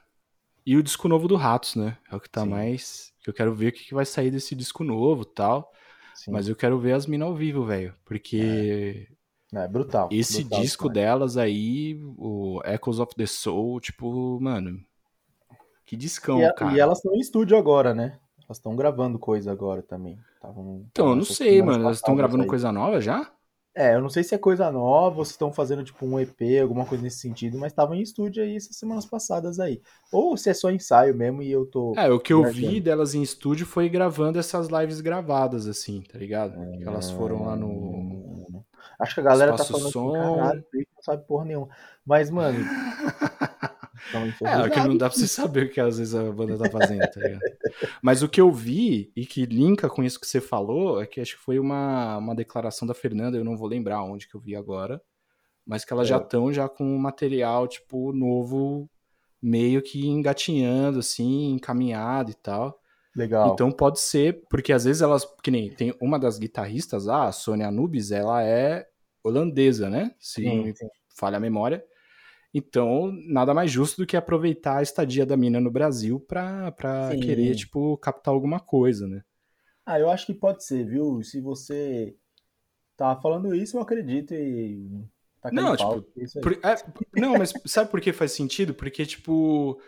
e 0.66 0.78
o 0.78 0.84
disco 0.84 1.08
novo 1.08 1.28
do 1.28 1.36
Ratos, 1.36 1.76
né? 1.76 1.98
É 2.12 2.16
o 2.16 2.20
que 2.20 2.30
tá 2.30 2.44
Sim. 2.44 2.50
mais 2.50 3.14
eu 3.26 3.34
quero 3.34 3.54
ver 3.54 3.68
o 3.68 3.72
que, 3.72 3.86
que 3.86 3.94
vai 3.94 4.06
sair 4.06 4.30
desse 4.32 4.56
disco 4.56 4.84
novo 4.84 5.24
tal. 5.26 5.72
Sim. 6.14 6.32
Mas 6.32 6.48
eu 6.48 6.56
quero 6.56 6.78
ver 6.80 6.94
as 6.94 7.08
minas 7.08 7.28
ao 7.28 7.36
vivo, 7.36 7.66
velho. 7.66 7.94
Porque. 8.06 9.08
É. 9.54 9.60
é. 9.60 9.68
brutal. 9.68 10.10
Esse 10.12 10.42
brutal, 10.42 10.62
disco 10.62 10.88
cara. 10.88 10.94
delas 10.94 11.38
aí, 11.38 12.00
o 12.18 12.62
Echoes 12.66 13.00
of 13.00 13.16
the 13.16 13.26
Soul, 13.26 13.80
tipo, 13.80 14.40
mano. 14.42 14.80
Que 15.86 15.96
discão, 15.96 16.42
e, 16.42 16.54
cara. 16.54 16.74
E 16.74 16.80
elas 16.80 17.00
estão 17.00 17.14
em 17.14 17.20
estúdio 17.20 17.58
agora, 17.58 17.94
né? 17.94 18.20
Elas 18.46 18.58
estão 18.58 18.76
gravando 18.76 19.18
coisa 19.18 19.52
agora 19.52 19.82
também. 19.82 20.18
Tavam, 20.42 20.86
então, 20.92 21.10
eu 21.10 21.16
não 21.16 21.26
sei, 21.26 21.62
mano. 21.62 21.84
Elas 21.84 21.98
estão 21.98 22.16
gravando 22.16 22.44
aí. 22.44 22.50
coisa 22.50 22.72
nova 22.72 23.00
já? 23.00 23.32
É, 23.76 23.96
eu 23.96 24.02
não 24.02 24.10
sei 24.10 24.24
se 24.24 24.36
é 24.36 24.38
coisa 24.38 24.72
nova, 24.72 25.18
ou 25.18 25.26
se 25.26 25.32
estão 25.32 25.52
fazendo 25.52 25.84
tipo 25.84 26.06
um 26.06 26.20
EP, 26.20 26.62
alguma 26.62 26.86
coisa 26.86 27.04
nesse 27.04 27.18
sentido, 27.18 27.58
mas 27.58 27.72
estavam 27.72 27.96
em 27.96 28.02
estúdio 28.02 28.44
aí 28.44 28.56
essas 28.56 28.76
semanas 28.76 29.04
passadas 29.04 29.60
aí. 29.60 29.82
Ou 30.12 30.38
se 30.38 30.52
é 30.52 30.54
só 30.54 30.70
ensaio 30.70 31.16
mesmo 31.16 31.42
e 31.42 31.52
eu 31.52 31.66
tô. 31.66 31.94
É, 31.98 32.12
o 32.12 32.20
que 32.20 32.32
eu 32.32 32.44
vi 32.44 32.80
delas 32.80 33.16
em 33.16 33.24
estúdio 33.24 33.66
foi 33.66 33.90
gravando 33.90 34.38
essas 34.38 34.68
lives 34.68 35.02
gravadas, 35.02 35.68
assim, 35.68 36.02
tá 36.02 36.20
ligado? 36.20 36.62
É... 36.62 36.84
Elas 36.84 37.10
foram 37.10 37.46
lá 37.46 37.56
no. 37.56 38.64
Acho 39.00 39.16
que 39.16 39.22
a 39.22 39.24
galera 39.24 39.56
tá 39.56 39.64
Espaço 39.64 39.74
tá 39.74 39.80
falando 39.80 39.92
som... 39.92 40.14
caralho, 40.14 40.66
não 40.74 41.02
sabe 41.02 41.26
porra 41.26 41.46
nenhuma. 41.46 41.70
Mas, 42.06 42.30
mano. 42.30 42.60
é, 44.14 44.70
que 44.70 44.80
não 44.80 44.98
dá 44.98 45.10
pra 45.10 45.18
você 45.18 45.28
saber 45.28 45.66
o 45.66 45.70
que 45.70 45.80
às 45.80 45.98
vezes 45.98 46.14
a 46.14 46.32
banda 46.32 46.58
tá 46.58 46.70
fazendo, 46.70 47.02
tá 47.02 47.20
ligado? 47.20 47.42
Mas 48.02 48.22
o 48.22 48.30
que 48.30 48.42
eu 48.42 48.52
vi, 48.52 49.12
e 49.16 49.26
que 49.26 49.46
linka 49.46 49.90
com 49.90 50.04
isso 50.04 50.20
que 50.20 50.28
você 50.28 50.42
falou, 50.42 51.02
é 51.02 51.06
que 51.06 51.22
acho 51.22 51.38
que 51.38 51.44
foi 51.44 51.60
uma, 51.60 52.18
uma 52.18 52.36
declaração 52.36 52.88
da 52.88 52.94
Fernanda, 52.94 53.38
eu 53.38 53.44
não 53.44 53.58
vou 53.58 53.68
lembrar 53.68 54.04
onde 54.04 54.28
que 54.28 54.36
eu 54.36 54.42
vi 54.42 54.56
agora, 54.56 55.02
mas 55.66 55.86
que 55.86 55.94
elas 55.94 56.08
é. 56.08 56.10
já 56.10 56.18
estão 56.18 56.52
já 56.52 56.68
com 56.68 56.86
material, 56.98 57.68
tipo, 57.68 58.12
novo, 58.12 58.90
meio 59.42 59.82
que 59.82 60.06
engatinhando, 60.08 61.00
assim, 61.00 61.54
encaminhado 61.54 62.32
e 62.32 62.36
tal. 62.36 62.80
Legal. 63.16 63.54
Então 63.54 63.72
pode 63.72 64.00
ser, 64.00 64.44
porque 64.50 64.74
às 64.74 64.86
vezes 64.86 65.02
elas, 65.02 65.26
que 65.44 65.52
nem 65.52 65.70
tem 65.70 65.94
uma 66.02 66.20
das 66.20 66.40
guitarristas 66.40 67.06
lá, 67.06 67.28
a 67.28 67.32
Sônia 67.32 67.68
Anubis, 67.68 68.12
ela 68.12 68.44
é 68.44 68.88
holandesa, 69.24 69.90
né? 69.90 70.14
Se 70.20 70.42
sim, 70.42 70.74
sim. 70.76 70.88
falha 71.16 71.38
a 71.38 71.40
memória. 71.40 71.84
Então, 72.54 73.12
nada 73.26 73.54
mais 73.54 73.72
justo 73.72 73.98
do 73.98 74.06
que 74.06 74.16
aproveitar 74.16 74.78
a 74.78 74.84
estadia 74.84 75.26
da 75.26 75.36
mina 75.36 75.60
no 75.60 75.72
Brasil 75.72 76.20
pra, 76.20 76.72
pra 76.72 77.10
querer, 77.18 77.56
tipo, 77.56 77.98
captar 77.98 78.34
alguma 78.34 78.60
coisa, 78.60 79.08
né? 79.08 79.24
Ah, 79.86 80.00
eu 80.00 80.10
acho 80.10 80.28
que 80.28 80.34
pode 80.34 80.64
ser, 80.64 80.86
viu? 80.86 81.22
Se 81.24 81.42
você 81.42 82.16
tá 82.96 83.20
falando 83.20 83.56
isso, 83.56 83.76
eu 83.76 83.82
acredito 83.82 84.34
e 84.34 85.04
tá 85.42 85.52
não, 85.52 85.76
tipo, 85.76 86.06
por, 86.42 86.54
é, 86.54 87.20
não, 87.20 87.38
mas 87.38 87.54
sabe 87.66 87.90
por 87.90 88.00
que 88.00 88.14
faz 88.14 88.32
sentido? 88.32 88.74
Porque 88.74 89.06
tipo 89.06 89.82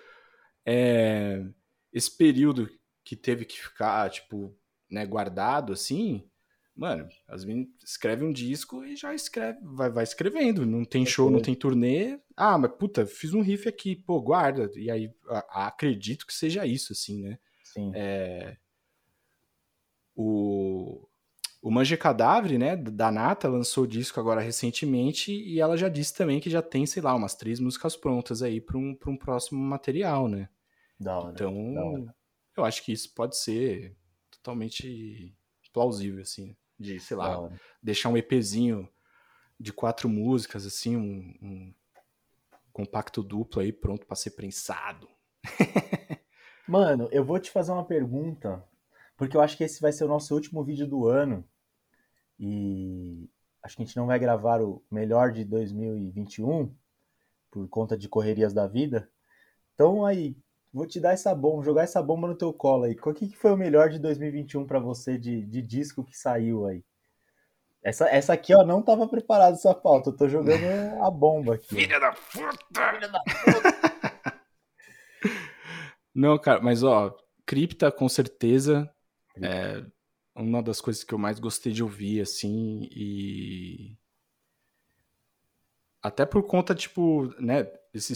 é, 0.66 1.46
esse 1.94 2.18
período 2.18 2.70
que 3.04 3.16
teve 3.16 3.46
que 3.46 3.62
ficar 3.62 4.10
tipo 4.10 4.58
né, 4.90 5.06
guardado 5.06 5.72
assim, 5.72 6.28
mano, 6.76 7.08
as 7.28 7.46
meninas 7.46 7.70
escrevem 7.84 8.28
um 8.28 8.34
disco 8.34 8.84
e 8.84 8.96
já 8.96 9.14
escreve, 9.14 9.60
vai, 9.62 9.90
vai 9.90 10.04
escrevendo. 10.04 10.66
Não 10.66 10.84
tem 10.84 11.06
show, 11.06 11.32
não 11.32 11.42
tem 11.42 11.56
turnê. 11.56 12.20
Ah, 12.36 12.58
mas 12.58 12.72
puta, 12.72 13.06
fiz 13.06 13.34
um 13.34 13.42
riff 13.42 13.68
aqui, 13.68 13.96
pô, 13.96 14.22
guarda. 14.22 14.70
E 14.76 14.92
aí 14.92 15.14
a, 15.30 15.64
a, 15.64 15.68
acredito 15.68 16.26
que 16.28 16.34
seja 16.34 16.66
isso, 16.66 16.92
assim, 16.92 17.22
né? 17.22 17.40
Sim. 17.64 17.92
É, 17.96 18.58
o, 20.16 21.08
o 21.62 21.70
Manje 21.70 21.98
Cadáver, 21.98 22.58
né, 22.58 22.76
da 22.76 23.12
Nata, 23.12 23.50
lançou 23.50 23.84
o 23.84 23.88
disco 23.88 24.20
agora 24.20 24.40
recentemente 24.40 25.32
e 25.32 25.60
ela 25.60 25.76
já 25.76 25.90
disse 25.90 26.14
também 26.14 26.40
que 26.40 26.50
já 26.50 26.62
tem, 26.62 26.86
sei 26.86 27.02
lá, 27.02 27.14
umas 27.14 27.36
três 27.36 27.60
músicas 27.60 27.96
prontas 27.98 28.42
aí 28.42 28.62
para 28.62 28.78
um, 28.78 28.98
um 29.08 29.18
próximo 29.18 29.60
material, 29.60 30.28
né? 30.28 30.48
Da 30.98 31.20
hora, 31.20 31.34
então, 31.34 31.74
da 31.74 31.84
hora. 31.84 32.16
eu 32.56 32.64
acho 32.64 32.84
que 32.84 32.94
isso 32.94 33.14
pode 33.14 33.38
ser 33.38 33.98
totalmente 34.32 35.36
plausível, 35.74 36.22
assim, 36.22 36.56
de, 36.80 37.00
sei 37.00 37.18
lá, 37.18 37.50
deixar 37.82 38.10
um 38.10 38.18
EPzinho 38.18 38.88
de 39.60 39.72
quatro 39.72 40.10
músicas, 40.10 40.66
assim, 40.66 40.98
um, 40.98 41.34
um 41.42 41.74
compacto 42.74 43.24
duplo 43.24 43.62
aí 43.62 43.72
pronto 43.72 44.06
para 44.06 44.16
ser 44.16 44.32
prensado. 44.32 45.08
Mano, 46.68 47.08
eu 47.12 47.24
vou 47.24 47.40
te 47.40 47.52
fazer 47.52 47.72
uma 47.72 47.86
pergunta 47.86 48.68
porque 49.18 49.38
eu 49.38 49.42
acho 49.42 49.56
que 49.56 49.64
esse 49.64 49.82
vai 49.82 49.92
ser 49.92 50.04
o 50.04 50.10
nosso 50.10 50.34
último 50.34 50.64
vídeo 50.64 50.88
do 50.88 51.08
ano. 51.08 51.48
E 52.40 53.30
acho 53.64 53.76
que 53.76 53.84
a 53.84 53.86
gente 53.86 53.96
não 53.96 54.08
vai 54.08 54.20
gravar 54.20 54.62
o 54.62 54.84
melhor 54.92 55.32
de 55.32 55.46
2021 55.46 56.76
por 57.50 57.68
conta 57.70 57.98
de 57.98 58.10
correrias 58.10 58.54
da 58.54 58.68
vida. 58.68 59.10
Então 59.74 60.06
aí, 60.06 60.38
vou 60.76 60.86
te 60.86 61.00
dar 61.00 61.14
essa 61.14 61.34
bomba, 61.34 61.64
jogar 61.64 61.84
essa 61.84 62.04
bomba 62.04 62.28
no 62.28 62.36
teu 62.36 62.52
colo 62.52 62.84
aí. 62.84 62.98
O 63.02 63.14
que, 63.14 63.30
que 63.30 63.38
foi 63.38 63.54
o 63.54 63.58
melhor 63.58 63.90
de 63.90 63.98
2021 63.98 64.68
para 64.68 64.78
você 64.78 65.18
de, 65.18 65.42
de 65.46 65.62
disco 65.62 66.04
que 66.04 66.18
saiu 66.18 66.68
aí? 66.68 66.84
Essa, 67.82 68.10
essa 68.10 68.34
aqui, 68.34 68.54
ó, 68.54 68.66
não 68.66 68.82
tava 68.82 69.08
preparado 69.08 69.54
essa 69.54 69.74
pauta. 69.74 70.10
Eu 70.10 70.18
tô 70.18 70.28
jogando 70.28 70.66
a 71.02 71.10
bomba 71.10 71.56
aqui. 71.56 71.76
Filha 71.76 71.98
da 71.98 72.12
puta! 72.12 72.92
Filha 72.92 73.08
da 73.08 73.20
puta! 73.22 74.42
não, 76.14 76.38
cara, 76.38 76.60
mas 76.60 76.84
ó, 76.84 77.16
Cripta 77.46 77.90
com 77.90 78.10
certeza 78.10 78.92
é 79.42 79.82
uma 80.36 80.62
das 80.62 80.82
coisas 80.82 81.06
que 81.06 81.14
eu 81.14 81.18
mais 81.18 81.40
gostei 81.40 81.72
de 81.72 81.84
ouvir, 81.84 82.20
assim, 82.20 82.90
e. 82.92 83.96
Até 86.02 86.26
por 86.26 86.44
conta, 86.44 86.76
tipo, 86.76 87.34
né, 87.40 87.64
desse, 87.94 88.14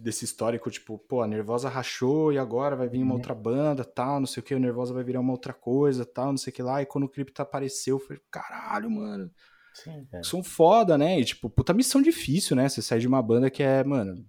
desse 0.00 0.24
histórico, 0.24 0.70
tipo, 0.70 0.98
pô, 0.98 1.22
a 1.22 1.26
Nervosa 1.26 1.68
rachou 1.68 2.32
e 2.32 2.38
agora 2.38 2.76
vai 2.76 2.88
vir 2.88 2.98
uma 2.98 3.12
uhum. 3.12 3.16
outra 3.18 3.34
banda, 3.34 3.84
tal, 3.84 4.20
não 4.20 4.26
sei 4.26 4.40
o 4.40 4.44
que, 4.44 4.54
a 4.54 4.58
Nervosa 4.58 4.94
vai 4.94 5.04
virar 5.04 5.20
uma 5.20 5.32
outra 5.32 5.52
coisa, 5.52 6.04
tal, 6.04 6.28
não 6.30 6.36
sei 6.36 6.52
o 6.52 6.54
que 6.54 6.62
lá. 6.62 6.82
E 6.82 6.86
quando 6.86 7.04
o 7.04 7.08
Crypto 7.08 7.40
apareceu, 7.40 7.96
eu 7.96 8.00
falei, 8.00 8.22
caralho, 8.30 8.90
mano. 8.90 9.30
Sim, 9.74 10.06
São 10.22 10.42
foda, 10.42 10.96
né? 10.96 11.18
E, 11.18 11.24
tipo, 11.24 11.50
puta 11.50 11.74
missão 11.74 12.00
difícil, 12.00 12.54
né? 12.56 12.68
Você 12.68 12.80
sai 12.80 13.00
de 13.00 13.08
uma 13.08 13.20
banda 13.20 13.50
que 13.50 13.62
é, 13.62 13.82
mano, 13.82 14.24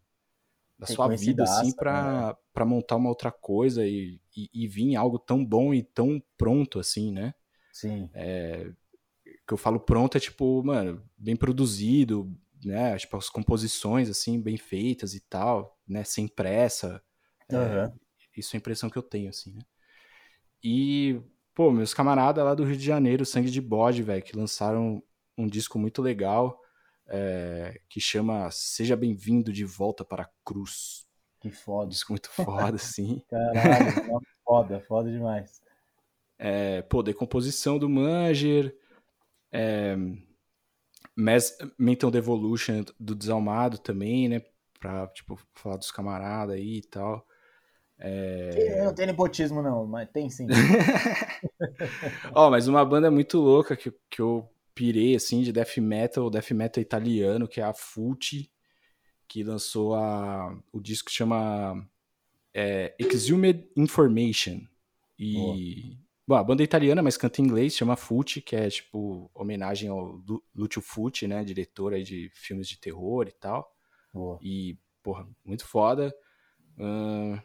da 0.78 0.88
sua 0.88 1.08
vida, 1.10 1.44
assim, 1.44 1.74
pra, 1.74 2.30
né? 2.30 2.36
Pra 2.54 2.66
montar 2.66 2.96
uma 2.96 3.10
outra 3.10 3.32
coisa 3.32 3.86
e, 3.86 4.20
e, 4.36 4.50
e, 4.54 4.68
vir 4.68 4.96
algo 4.96 5.20
tão 5.20 5.46
bom 5.46 5.74
e 5.74 5.84
tão 5.84 6.22
pronto, 6.38 6.80
assim, 6.80 7.12
né? 7.12 7.34
Sim. 7.72 8.10
É, 8.14 8.72
que 9.48 9.54
eu 9.54 9.58
falo 9.58 9.80
pronto 9.80 10.18
é, 10.18 10.20
tipo, 10.20 10.64
mano, 10.64 11.02
bem 11.18 11.36
produzido, 11.36 12.32
né? 12.66 12.98
Tipo, 12.98 13.18
as 13.18 13.30
composições, 13.30 14.10
assim, 14.10 14.42
bem 14.42 14.58
feitas 14.58 15.14
e 15.14 15.20
tal, 15.20 15.78
né? 15.88 16.04
Sem 16.04 16.28
pressa. 16.28 17.02
Uhum. 17.52 17.60
É, 17.60 17.94
isso 18.36 18.56
é 18.56 18.58
a 18.58 18.60
impressão 18.60 18.90
que 18.90 18.98
eu 18.98 19.04
tenho, 19.04 19.30
assim, 19.30 19.54
né? 19.54 19.62
E, 20.64 21.22
pô, 21.54 21.72
meus 21.72 21.94
camaradas 21.94 22.44
lá 22.44 22.56
do 22.56 22.64
Rio 22.64 22.76
de 22.76 22.86
Janeiro, 22.86 23.26
Sangue 23.26 23.52
de 23.52 23.62
Bode, 23.62 24.02
velho, 24.02 24.24
que 24.24 24.36
lançaram 24.36 25.02
um 25.38 25.48
disco 25.48 25.78
muito 25.78 26.02
legal 26.02 26.60
é, 27.08 27.80
que 27.88 28.00
chama 28.00 28.50
Seja 28.52 28.96
Bem-vindo 28.96 29.54
de 29.54 29.64
Volta 29.64 30.04
para 30.04 30.24
a 30.24 30.30
Cruz. 30.44 31.08
Que 31.40 31.52
foda. 31.52 31.90
Disco 31.90 32.14
muito 32.14 32.30
foda, 32.30 32.76
assim. 32.76 33.22
Caralho, 33.30 34.22
foda, 34.44 34.80
foda 34.82 35.12
demais. 35.12 35.62
É, 36.38 36.82
pô, 36.82 37.04
decomposição 37.04 37.78
do 37.78 37.88
Manger, 37.88 38.76
é, 39.52 39.96
Mental 41.16 42.12
Devolution 42.12 42.84
do 43.00 43.16
Desalmado 43.16 43.78
também, 43.78 44.28
né? 44.28 44.42
Pra, 44.80 45.08
tipo, 45.08 45.40
falar 45.54 45.78
dos 45.78 45.92
camaradas 45.92 46.56
aí 46.56 46.78
e 46.78 46.82
tal. 46.82 47.26
É... 47.98 48.84
Não 48.84 48.94
tem 48.94 49.08
nepotismo, 49.08 49.62
não, 49.62 49.86
mas 49.88 50.10
tem 50.10 50.30
sim. 50.30 50.48
Ó, 52.34 52.48
oh, 52.48 52.52
mas 52.52 52.68
uma 52.68 52.84
banda 52.84 53.10
muito 53.10 53.40
louca 53.40 53.76
que, 53.76 53.94
que 54.10 54.22
eu 54.22 54.48
pirei, 54.74 55.16
assim, 55.16 55.42
de 55.42 55.54
death 55.54 55.78
metal, 55.78 56.30
death 56.30 56.52
metal 56.52 56.82
italiano, 56.82 57.48
que 57.48 57.62
é 57.62 57.64
a 57.64 57.74
Fult, 57.74 58.52
que 59.28 59.44
lançou 59.44 59.96
a, 59.96 60.54
o 60.74 60.82
disco 60.82 61.08
que 61.08 61.16
chama 61.16 61.88
é, 62.54 62.94
Exhumed 63.00 63.70
Information. 63.76 64.62
E... 65.18 65.98
Bom, 66.28 66.36
a 66.36 66.44
banda 66.44 66.64
é 66.64 66.66
italiana, 66.66 67.04
mas 67.04 67.18
canta 67.18 67.40
em 67.40 67.46
inglês, 67.46 67.76
chama 67.76 67.96
Fult, 67.96 68.42
que 68.42 68.56
é, 68.56 68.68
tipo, 68.68 69.30
homenagem 69.34 69.90
ao 69.90 70.20
Lucio 70.56 70.82
Fulci, 70.82 71.28
né, 71.28 71.44
diretor 71.44 71.94
aí 71.94 72.04
de 72.04 72.32
filmes 72.34 72.68
de 72.68 72.80
terror 72.80 73.28
e 73.28 73.32
tal. 73.32 73.72
Boa. 74.12 74.40
E, 74.42 74.76
porra, 75.04 75.28
muito 75.46 75.68
foda. 75.68 76.16
Uh, 76.80 77.40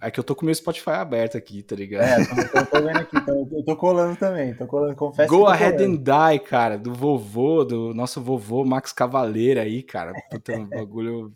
é 0.00 0.10
que 0.10 0.18
eu 0.18 0.24
tô 0.24 0.34
com 0.34 0.42
o 0.42 0.44
meu 0.46 0.54
Spotify 0.54 0.90
aberto 0.90 1.36
aqui, 1.36 1.62
tá 1.62 1.76
ligado? 1.76 2.04
É, 2.04 2.60
eu 2.60 2.66
tô, 2.66 2.82
vendo 2.82 2.98
aqui, 2.98 3.16
então, 3.18 3.48
eu 3.52 3.64
tô 3.64 3.76
colando 3.76 4.16
também, 4.16 4.54
tô 4.54 4.66
colando, 4.66 4.96
confesso 4.96 5.30
Go 5.30 5.46
Ahead 5.46 5.82
and 5.82 5.96
Die, 5.96 6.38
cara, 6.40 6.78
do 6.78 6.92
vovô, 6.94 7.64
do 7.64 7.92
nosso 7.92 8.20
vovô 8.20 8.64
Max 8.64 8.92
Cavaleira 8.92 9.62
aí, 9.62 9.82
cara. 9.82 10.12
Puta, 10.30 10.52
um 10.56 10.68
bagulho 10.68 11.34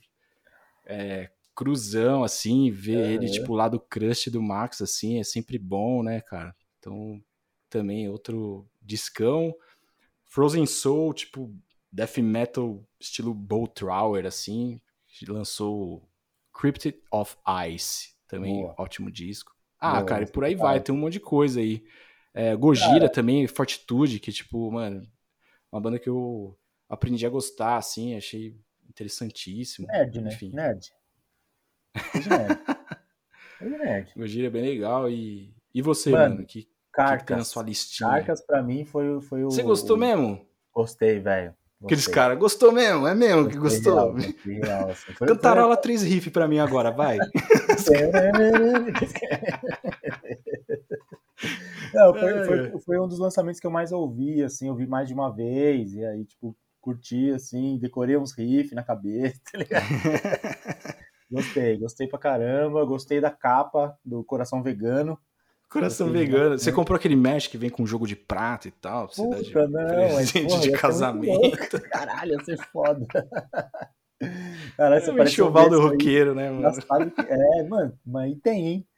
é, 0.86 1.30
cruzão, 1.58 2.22
assim, 2.22 2.70
ver 2.70 2.98
uhum. 2.98 3.10
ele, 3.10 3.28
tipo, 3.28 3.52
lá 3.52 3.68
do 3.68 3.80
crush 3.80 4.30
do 4.30 4.40
Max, 4.40 4.80
assim, 4.80 5.18
é 5.18 5.24
sempre 5.24 5.58
bom, 5.58 6.04
né, 6.04 6.20
cara? 6.20 6.54
Então, 6.78 7.20
também 7.68 8.08
outro 8.08 8.64
discão. 8.80 9.52
Frozen 10.24 10.66
Soul, 10.66 11.12
tipo, 11.12 11.52
death 11.90 12.18
metal 12.18 12.80
estilo 13.00 13.34
Bolt 13.34 13.72
Trower, 13.74 14.24
assim, 14.24 14.80
lançou 15.26 16.08
Cryptid 16.54 16.94
of 17.10 17.36
Ice, 17.68 18.10
também 18.28 18.62
Boa. 18.62 18.76
ótimo 18.78 19.10
disco. 19.10 19.52
Ah, 19.80 19.94
Boa, 19.94 20.04
cara, 20.04 20.22
e 20.22 20.30
por 20.30 20.44
aí 20.44 20.54
vai, 20.54 20.80
tem 20.80 20.94
um 20.94 20.98
monte 20.98 21.14
de 21.14 21.20
coisa 21.20 21.58
aí. 21.58 21.82
É, 22.32 22.54
Gojira 22.54 23.00
cara. 23.00 23.08
também, 23.08 23.48
Fortitude, 23.48 24.20
que, 24.20 24.30
tipo, 24.30 24.70
mano, 24.70 25.04
uma 25.72 25.80
banda 25.80 25.98
que 25.98 26.08
eu 26.08 26.56
aprendi 26.88 27.26
a 27.26 27.30
gostar, 27.30 27.78
assim, 27.78 28.14
achei 28.14 28.56
interessantíssimo. 28.88 29.88
Nerd, 29.88 30.20
né? 30.20 30.32
Enfim. 30.32 30.52
Nerd. 30.52 30.96
Nerd. 32.28 32.60
nerd. 33.60 34.12
Gojira 34.16 34.46
é 34.46 34.50
bem 34.50 34.62
legal. 34.62 35.08
E, 35.10 35.54
e 35.74 35.82
você, 35.82 36.10
mano, 36.10 36.36
mano 36.36 36.46
que, 36.46 36.68
Carcas. 36.92 37.20
que 37.20 37.26
tem 37.26 37.36
na 37.36 37.44
sua 37.44 37.62
listinha? 37.62 38.10
Carcas, 38.10 38.44
pra 38.44 38.62
mim, 38.62 38.84
foi, 38.84 39.20
foi 39.20 39.44
o... 39.44 39.50
Você 39.50 39.62
gostou 39.62 39.96
o... 39.96 39.98
mesmo? 39.98 40.46
Gostei, 40.72 41.20
velho. 41.20 41.54
Aqueles 41.84 42.08
caras, 42.08 42.36
gostou 42.38 42.72
mesmo? 42.72 43.06
É 43.06 43.14
mesmo 43.14 43.48
que 43.48 43.56
gostou? 43.56 44.14
Real, 44.14 44.32
real, 44.44 44.90
assim. 44.90 45.12
foi, 45.12 45.28
Cantarola 45.28 45.74
foi... 45.74 45.82
três 45.82 46.02
riff 46.02 46.28
pra 46.30 46.48
mim 46.48 46.58
agora, 46.58 46.90
vai. 46.90 47.18
Não, 51.94 52.12
foi, 52.12 52.44
foi, 52.44 52.80
foi, 52.80 52.98
um 52.98 53.06
dos 53.06 53.20
lançamentos 53.20 53.60
que 53.60 53.66
eu 53.66 53.70
mais 53.70 53.92
ouvi, 53.92 54.42
assim, 54.42 54.68
ouvi 54.68 54.88
mais 54.88 55.06
de 55.06 55.14
uma 55.14 55.30
vez, 55.30 55.94
e 55.94 56.04
aí, 56.04 56.24
tipo, 56.24 56.56
curti, 56.80 57.30
assim, 57.30 57.78
decorei 57.78 58.16
uns 58.16 58.36
riffs 58.36 58.72
na 58.72 58.82
cabeça, 58.82 59.40
tá 59.52 59.58
ligado? 59.58 59.84
gostei, 61.30 61.76
gostei 61.76 62.06
pra 62.06 62.18
caramba, 62.18 62.84
gostei 62.84 63.20
da 63.20 63.30
capa 63.30 63.98
do 64.04 64.24
Coração 64.24 64.62
Vegano, 64.62 65.18
Coração 65.68 66.10
vegano. 66.10 66.58
Você 66.58 66.72
comprou 66.72 66.96
aquele 66.96 67.14
mesh 67.14 67.46
que 67.46 67.58
vem 67.58 67.68
com 67.68 67.84
jogo 67.84 68.06
de 68.06 68.16
prata 68.16 68.68
e 68.68 68.70
tal? 68.70 69.08
Puta, 69.08 69.42
de 69.42 69.54
não, 69.54 69.86
presente 69.86 70.54
mas, 70.54 70.62
de 70.62 70.72
casamento. 70.72 71.78
Caralho, 71.92 72.32
ia 72.32 72.44
ser 72.44 72.56
foda. 72.72 73.06
Caralho, 74.76 75.04
você 75.04 75.10
é 75.10 75.12
o 75.12 75.22
enxoval 75.22 75.68
do 75.68 75.80
roqueiro, 75.80 76.34
né, 76.34 76.50
mano? 76.50 76.74
É, 77.28 77.62
mano, 77.64 77.98
mas 78.04 78.34
tem, 78.42 78.66
hein? 78.66 78.88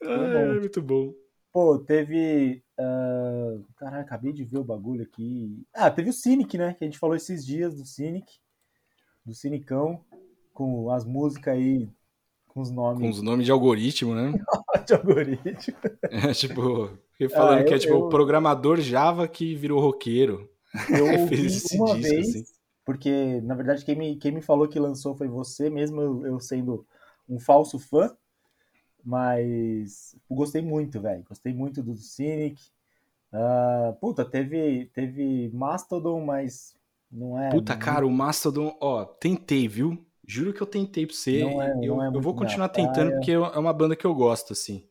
é, 0.00 0.60
muito 0.60 0.80
bom. 0.80 1.12
Pô, 1.52 1.78
teve. 1.78 2.62
Uh... 2.78 3.64
Caralho, 3.76 4.02
acabei 4.02 4.32
de 4.32 4.44
ver 4.44 4.58
o 4.58 4.64
bagulho 4.64 5.02
aqui. 5.02 5.66
Ah, 5.74 5.90
teve 5.90 6.10
o 6.10 6.12
Cynic, 6.12 6.56
né? 6.56 6.74
Que 6.74 6.84
a 6.84 6.86
gente 6.86 6.98
falou 6.98 7.16
esses 7.16 7.44
dias 7.44 7.74
do 7.74 7.84
Cynic. 7.84 8.38
Do 9.26 9.34
Cinicão. 9.34 10.04
Com 10.52 10.90
as 10.90 11.04
músicas 11.04 11.54
aí 11.54 11.88
com 12.52 12.60
os 12.60 12.70
nomes. 12.70 13.00
Com 13.00 13.08
os 13.08 13.22
nomes 13.22 13.46
de 13.46 13.52
algoritmo, 13.52 14.14
né? 14.14 14.32
de 14.86 14.94
algoritmo. 14.94 15.76
É, 16.02 16.32
tipo, 16.34 16.90
falando 17.30 17.60
ah, 17.60 17.64
que 17.64 17.74
é 17.74 17.78
tipo 17.78 17.94
eu... 17.94 18.08
programador 18.08 18.80
Java 18.80 19.26
que 19.26 19.54
virou 19.54 19.80
roqueiro. 19.80 20.50
Eu 20.90 21.06
ouvi 21.20 21.36
uma 21.36 21.46
disco, 21.46 21.94
vez, 21.94 22.28
assim. 22.28 22.44
porque 22.84 23.40
na 23.42 23.54
verdade 23.54 23.84
quem 23.84 23.96
me, 23.96 24.16
quem 24.16 24.32
me 24.32 24.42
falou 24.42 24.68
que 24.68 24.78
lançou 24.78 25.14
foi 25.16 25.28
você, 25.28 25.70
mesmo 25.70 26.00
eu, 26.00 26.26
eu 26.26 26.40
sendo 26.40 26.86
um 27.28 27.38
falso 27.40 27.78
fã. 27.78 28.14
Mas 29.04 30.14
eu 30.30 30.36
gostei 30.36 30.62
muito, 30.62 31.00
velho. 31.00 31.24
Gostei 31.28 31.52
muito 31.52 31.82
do 31.82 31.96
Cynic. 31.96 32.62
Uh, 33.32 33.94
puta, 33.94 34.24
teve, 34.24 34.90
teve 34.94 35.50
Mastodon, 35.52 36.24
mas 36.24 36.76
não 37.10 37.36
é. 37.40 37.50
Puta, 37.50 37.76
cara, 37.76 38.06
o 38.06 38.10
Mastodon, 38.10 38.76
ó, 38.80 39.04
tentei, 39.04 39.66
viu? 39.66 39.98
Juro 40.32 40.54
que 40.54 40.62
eu 40.62 40.66
tentei 40.66 41.06
pra 41.06 41.14
você. 41.14 41.44
Não 41.44 41.62
é, 41.62 41.72
eu, 41.72 41.96
não 41.96 42.04
é 42.04 42.08
eu 42.08 42.20
vou 42.20 42.34
continuar 42.34 42.70
tentando 42.70 42.94
praia. 42.94 43.12
porque 43.16 43.32
é 43.32 43.38
uma 43.38 43.72
banda 43.72 43.94
que 43.94 44.06
eu 44.06 44.14
gosto, 44.14 44.54
assim. 44.54 44.88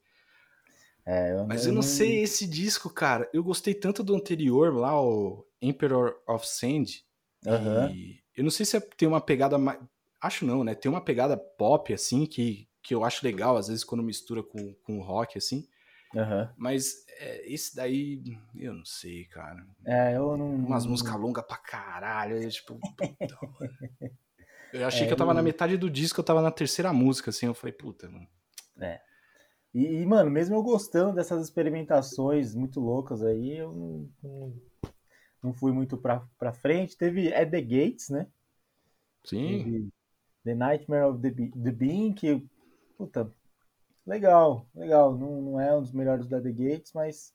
É, 1.03 1.33
eu, 1.33 1.47
Mas 1.47 1.65
eu, 1.65 1.73
não 1.73 1.81
sei 1.81 2.21
esse 2.21 2.47
disco, 2.47 2.91
cara. 2.91 3.27
Eu 3.33 3.43
gostei 3.43 3.73
tanto 3.73 4.03
do 4.03 4.15
anterior 4.15 4.71
lá, 4.71 5.01
o 5.01 5.43
Emperor 5.59 6.15
of 6.27 6.47
Sand. 6.47 7.03
Uhum. 7.43 8.15
eu 8.37 8.43
não 8.43 8.51
sei 8.51 8.67
se 8.67 8.77
é, 8.77 8.79
tem 8.79 9.07
uma 9.07 9.19
pegada 9.19 9.57
mais. 9.57 9.79
Acho 10.21 10.45
não, 10.45 10.63
né? 10.63 10.75
Tem 10.75 10.91
uma 10.91 11.03
pegada 11.03 11.35
pop, 11.35 11.91
assim, 11.91 12.27
que, 12.27 12.69
que 12.83 12.93
eu 12.93 13.03
acho 13.03 13.25
legal, 13.25 13.57
às 13.57 13.67
vezes, 13.67 13.83
quando 13.83 14.03
mistura 14.03 14.43
com, 14.43 14.75
com 14.83 15.01
rock, 15.01 15.39
assim. 15.39 15.67
Uhum. 16.13 16.47
Mas 16.55 17.03
é, 17.19 17.51
esse 17.51 17.75
daí, 17.75 18.21
eu 18.55 18.75
não 18.75 18.85
sei, 18.85 19.25
cara. 19.25 19.65
É, 19.83 20.15
eu 20.15 20.37
não. 20.37 20.53
Umas 20.53 20.85
músicas 20.85 21.19
longas 21.19 21.45
pra 21.45 21.57
caralho. 21.57 22.43
Eu, 22.43 22.49
tipo, 22.49 22.79
eu 24.73 24.87
achei 24.87 25.03
é, 25.03 25.07
que 25.07 25.13
eu 25.13 25.17
tava 25.17 25.31
eu... 25.31 25.35
na 25.35 25.43
metade 25.43 25.77
do 25.77 25.89
disco, 25.89 26.19
eu 26.19 26.23
tava 26.23 26.41
na 26.41 26.51
terceira 26.51 26.91
música, 26.91 27.29
assim. 27.29 27.45
Eu 27.45 27.53
falei, 27.53 27.73
puta, 27.73 28.09
mano. 28.09 28.27
É. 28.79 29.01
E, 29.73 30.01
e, 30.01 30.05
mano, 30.05 30.29
mesmo 30.29 30.55
eu 30.55 30.63
gostando 30.63 31.15
dessas 31.15 31.43
experimentações 31.43 32.53
muito 32.53 32.79
loucas 32.79 33.23
aí, 33.23 33.57
eu 33.57 33.71
não, 33.71 34.09
não, 34.21 34.53
não 35.43 35.53
fui 35.53 35.71
muito 35.71 35.97
pra, 35.97 36.27
pra 36.37 36.53
frente. 36.53 36.97
Teve 36.97 37.33
At 37.33 37.49
the 37.49 37.61
Gates, 37.61 38.09
né? 38.09 38.27
Sim. 39.23 39.63
Teve 39.63 39.89
the 40.43 40.55
Nightmare 40.55 41.05
of 41.05 41.21
the, 41.21 41.31
the 41.31 41.71
Bean, 41.71 42.13
que, 42.13 42.43
puta, 42.97 43.31
legal, 44.05 44.65
legal. 44.75 45.17
Não, 45.17 45.41
não 45.41 45.59
é 45.59 45.75
um 45.75 45.81
dos 45.81 45.93
melhores 45.93 46.27
da 46.27 46.41
The 46.41 46.51
Gates, 46.51 46.93
mas 46.93 47.33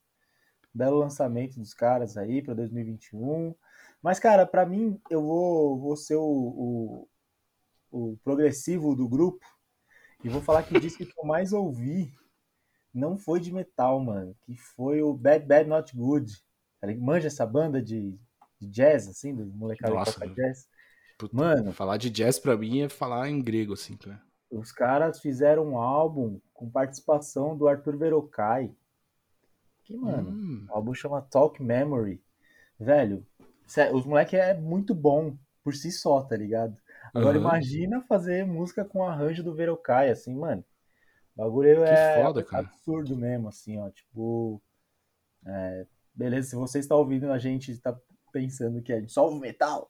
belo 0.73 0.99
lançamento 0.99 1.59
dos 1.59 1.73
caras 1.73 2.17
aí 2.17 2.41
para 2.41 2.53
2021. 2.53 3.55
Mas, 4.01 4.19
cara, 4.19 4.45
para 4.45 4.65
mim, 4.65 4.99
eu 5.09 5.21
vou, 5.21 5.79
vou 5.79 5.95
ser 5.95 6.15
o, 6.15 6.23
o, 6.23 7.07
o, 7.97 8.17
progressivo 8.23 8.95
do 8.95 9.07
grupo 9.07 9.45
e 10.23 10.29
vou 10.29 10.41
falar 10.41 10.63
que 10.63 10.75
o 10.75 10.79
disco 10.79 11.05
que 11.05 11.13
eu 11.17 11.25
mais 11.25 11.53
ouvi 11.53 12.13
não 12.93 13.17
foi 13.17 13.39
de 13.39 13.51
metal, 13.53 13.99
mano, 13.99 14.35
que 14.41 14.55
foi 14.55 15.01
o 15.01 15.13
Bad 15.13 15.45
Bad 15.45 15.69
Not 15.69 15.95
Good. 15.95 16.33
Manja 16.99 17.27
essa 17.27 17.45
banda 17.45 17.81
de, 17.81 18.17
de 18.59 18.67
jazz, 18.67 19.07
assim, 19.07 19.35
do 19.35 19.45
molecada 19.45 19.93
Nossa, 19.93 20.13
que 20.13 20.19
toca 20.19 20.33
jazz. 20.33 20.67
Puta, 21.17 21.35
mano, 21.35 21.73
falar 21.73 21.97
de 21.97 22.09
jazz 22.09 22.39
pra 22.39 22.57
mim 22.57 22.81
é 22.81 22.89
falar 22.89 23.29
em 23.29 23.41
grego, 23.41 23.73
assim, 23.73 23.95
cara. 23.97 24.21
Os 24.49 24.71
caras 24.71 25.19
fizeram 25.19 25.65
um 25.65 25.77
álbum 25.77 26.39
com 26.53 26.69
participação 26.69 27.57
do 27.57 27.67
Arthur 27.67 27.97
Verocai. 27.97 28.73
Que, 29.83 29.95
mano, 29.95 30.29
hum. 30.29 30.65
o 30.69 30.73
álbum 30.73 30.93
chama 30.93 31.21
Talk 31.21 31.61
Memory. 31.61 32.21
Velho, 32.79 33.25
os 33.93 34.05
moleque 34.05 34.35
é 34.35 34.53
muito 34.53 34.93
bom 34.93 35.37
por 35.63 35.75
si 35.75 35.91
só, 35.91 36.21
tá 36.21 36.35
ligado? 36.37 36.77
Agora 37.13 37.37
uhum. 37.37 37.43
imagina 37.43 38.01
fazer 38.01 38.45
música 38.45 38.83
com 38.85 39.03
arranjo 39.03 39.43
do 39.43 39.53
Verocai, 39.53 40.09
assim, 40.09 40.35
mano. 40.35 40.63
O 41.35 41.43
bagulho 41.43 41.83
que 41.83 41.89
é 41.89 42.23
foda, 42.23 42.45
absurdo 42.51 43.15
mesmo, 43.15 43.49
assim, 43.49 43.77
ó. 43.79 43.89
Tipo. 43.89 44.61
É, 45.45 45.85
beleza, 46.13 46.49
se 46.49 46.55
você 46.55 46.79
está 46.79 46.95
ouvindo 46.95 47.31
a 47.31 47.37
gente 47.37 47.71
está 47.71 47.97
pensando 48.31 48.81
que 48.81 48.91
é 48.91 49.07
só 49.07 49.29
o 49.29 49.39
metal, 49.39 49.87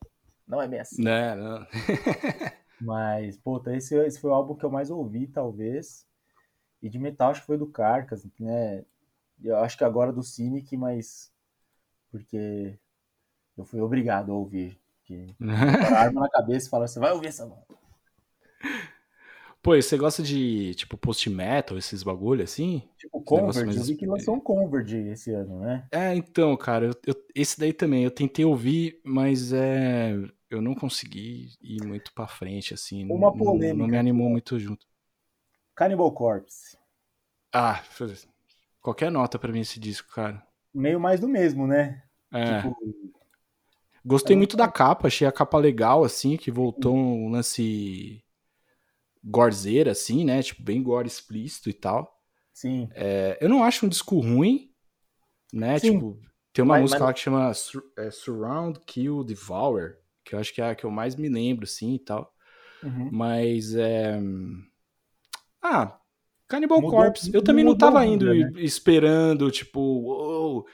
não 0.48 0.62
é 0.62 0.68
bem 0.68 0.80
assim. 0.80 1.02
Não, 1.02 1.36
não. 1.36 1.68
Mas, 2.80 3.38
puta, 3.38 3.76
esse, 3.76 3.96
esse 4.06 4.20
foi 4.20 4.30
o 4.30 4.34
álbum 4.34 4.56
que 4.56 4.64
eu 4.64 4.70
mais 4.70 4.92
ouvi, 4.92 5.28
talvez. 5.28 6.06
E 6.82 6.90
de 6.90 7.00
metal 7.00 7.32
acho 7.32 7.42
que 7.42 7.48
foi 7.48 7.58
do 7.58 7.68
Carcas, 7.68 8.26
né? 8.40 8.86
Eu 9.44 9.58
acho 9.58 9.78
que 9.78 9.84
agora 9.84 10.14
do 10.14 10.24
Cynic, 10.24 10.76
mas. 10.78 11.32
Porque 12.12 12.78
eu 13.58 13.66
fui 13.66 13.82
obrigado 13.82 14.32
a 14.32 14.36
ouvir. 14.36 14.80
Que 15.08 15.34
arma 15.96 16.22
na 16.22 16.30
cabeça 16.30 16.68
e 16.68 16.70
fala, 16.70 16.86
você 16.86 17.00
vai 17.00 17.14
ouvir 17.14 17.28
essa 17.28 17.46
mão. 17.46 17.64
Pô, 19.64 19.74
e 19.74 19.82
você 19.82 19.98
gosta 19.98 20.22
de, 20.22 20.76
tipo, 20.76 20.98
post-metal, 20.98 21.78
esses 21.78 22.04
bagulho 22.04 22.44
assim? 22.44 22.84
Tipo, 22.98 23.22
Converge, 23.22 23.78
eu 23.78 23.84
vi 23.84 23.96
que 23.96 24.06
lançou 24.06 24.36
um 24.36 24.40
Converge 24.40 24.98
esse 25.10 25.32
ano, 25.32 25.62
né? 25.62 25.88
É, 25.92 26.14
então, 26.14 26.56
cara, 26.58 26.88
eu, 26.88 26.94
eu, 27.06 27.16
esse 27.34 27.58
daí 27.58 27.72
também, 27.72 28.04
eu 28.04 28.12
tentei 28.12 28.44
ouvir, 28.44 29.00
mas 29.04 29.54
é, 29.54 30.14
eu 30.50 30.62
não 30.62 30.76
consegui 30.76 31.54
ir 31.62 31.84
muito 31.86 32.14
pra 32.14 32.28
frente, 32.28 32.74
assim. 32.74 33.06
Uma 33.06 33.32
não, 33.32 33.38
polêmica. 33.38 33.74
Não, 33.74 33.86
não 33.86 33.88
me 33.88 33.98
animou 33.98 34.30
muito 34.30 34.60
junto. 34.60 34.86
Cannibal 35.74 36.12
Corpse. 36.12 36.78
Ah, 37.54 37.82
qualquer 38.82 39.10
nota 39.10 39.40
pra 39.40 39.54
mim 39.54 39.62
esse 39.62 39.80
disco, 39.80 40.14
cara. 40.14 40.46
Meio 40.74 41.00
mais 41.00 41.22
do 41.22 41.30
mesmo, 41.30 41.66
né? 41.66 42.04
É. 42.34 42.62
Tipo... 42.62 42.78
Gostei 44.08 44.36
é 44.36 44.38
muito 44.38 44.56
da 44.56 44.70
capa, 44.70 45.08
achei 45.08 45.28
a 45.28 45.32
capa 45.34 45.58
legal, 45.58 46.02
assim, 46.02 46.38
que 46.38 46.50
voltou 46.50 46.96
um 46.96 47.30
lance 47.30 48.24
gorzeira, 49.22 49.92
assim, 49.92 50.24
né? 50.24 50.42
Tipo, 50.42 50.64
bem 50.64 50.82
gore 50.82 51.08
explícito 51.08 51.70
e 51.70 51.74
tal. 51.74 52.18
Sim. 52.54 52.88
É, 52.94 53.38
eu 53.42 53.50
não 53.50 53.66
acho 53.66 53.86
um 53.86 53.90
disco 53.90 54.18
ruim, 54.20 54.72
né? 55.52 55.78
Sim. 55.78 55.92
Tipo, 55.92 56.22
tem 56.54 56.64
uma 56.64 56.76
mas, 56.76 56.84
música 56.84 57.00
mas... 57.00 57.08
lá 57.08 57.14
que 57.14 57.20
chama 57.20 57.52
é, 57.98 58.10
Surround, 58.10 58.80
Kill, 58.86 59.26
Devour, 59.26 59.98
que 60.24 60.34
eu 60.34 60.40
acho 60.40 60.54
que 60.54 60.62
é 60.62 60.70
a 60.70 60.76
que 60.76 60.86
eu 60.86 60.90
mais 60.90 61.18
me 61.18 61.28
lembro, 61.28 61.66
assim, 61.66 61.96
e 61.96 62.00
tal. 62.00 62.34
Uhum. 62.82 63.10
Mas 63.12 63.76
é... 63.76 64.18
Ah, 65.62 66.00
Cannibal 66.48 66.82
mudou, 66.82 66.98
Corpse. 66.98 67.30
Eu 67.34 67.44
também 67.44 67.66
não 67.66 67.78
tava 67.78 68.06
indo 68.06 68.34
né? 68.34 68.52
esperando, 68.56 69.52
tipo, 69.52 69.82
uou, 69.82 70.66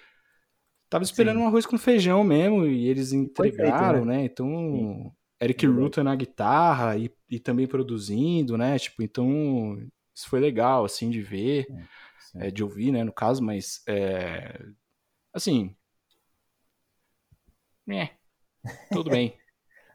tava 0.93 1.03
esperando 1.03 1.37
Sim. 1.37 1.43
um 1.43 1.47
arroz 1.47 1.65
com 1.65 1.75
feijão 1.75 2.23
mesmo, 2.23 2.67
e 2.67 2.87
eles 2.87 3.11
entregaram, 3.13 3.93
feito, 3.93 4.05
né? 4.05 4.17
né? 4.17 4.25
Então, 4.25 4.47
Sim. 4.47 5.11
Eric 5.41 5.65
Ruta 5.65 6.03
na 6.03 6.15
guitarra 6.15 6.95
e, 6.95 7.11
e 7.27 7.39
também 7.39 7.65
produzindo, 7.65 8.55
né? 8.55 8.77
Tipo, 8.77 9.01
então, 9.01 9.75
isso 10.15 10.29
foi 10.29 10.39
legal, 10.39 10.85
assim, 10.85 11.09
de 11.09 11.19
ver, 11.19 11.65
é, 12.35 12.51
de 12.51 12.63
ouvir, 12.63 12.91
né, 12.91 13.03
no 13.03 13.11
caso, 13.11 13.41
mas, 13.41 13.81
é, 13.87 14.63
assim, 15.33 15.75
é, 17.89 18.11
tudo 18.91 19.09
bem. 19.09 19.33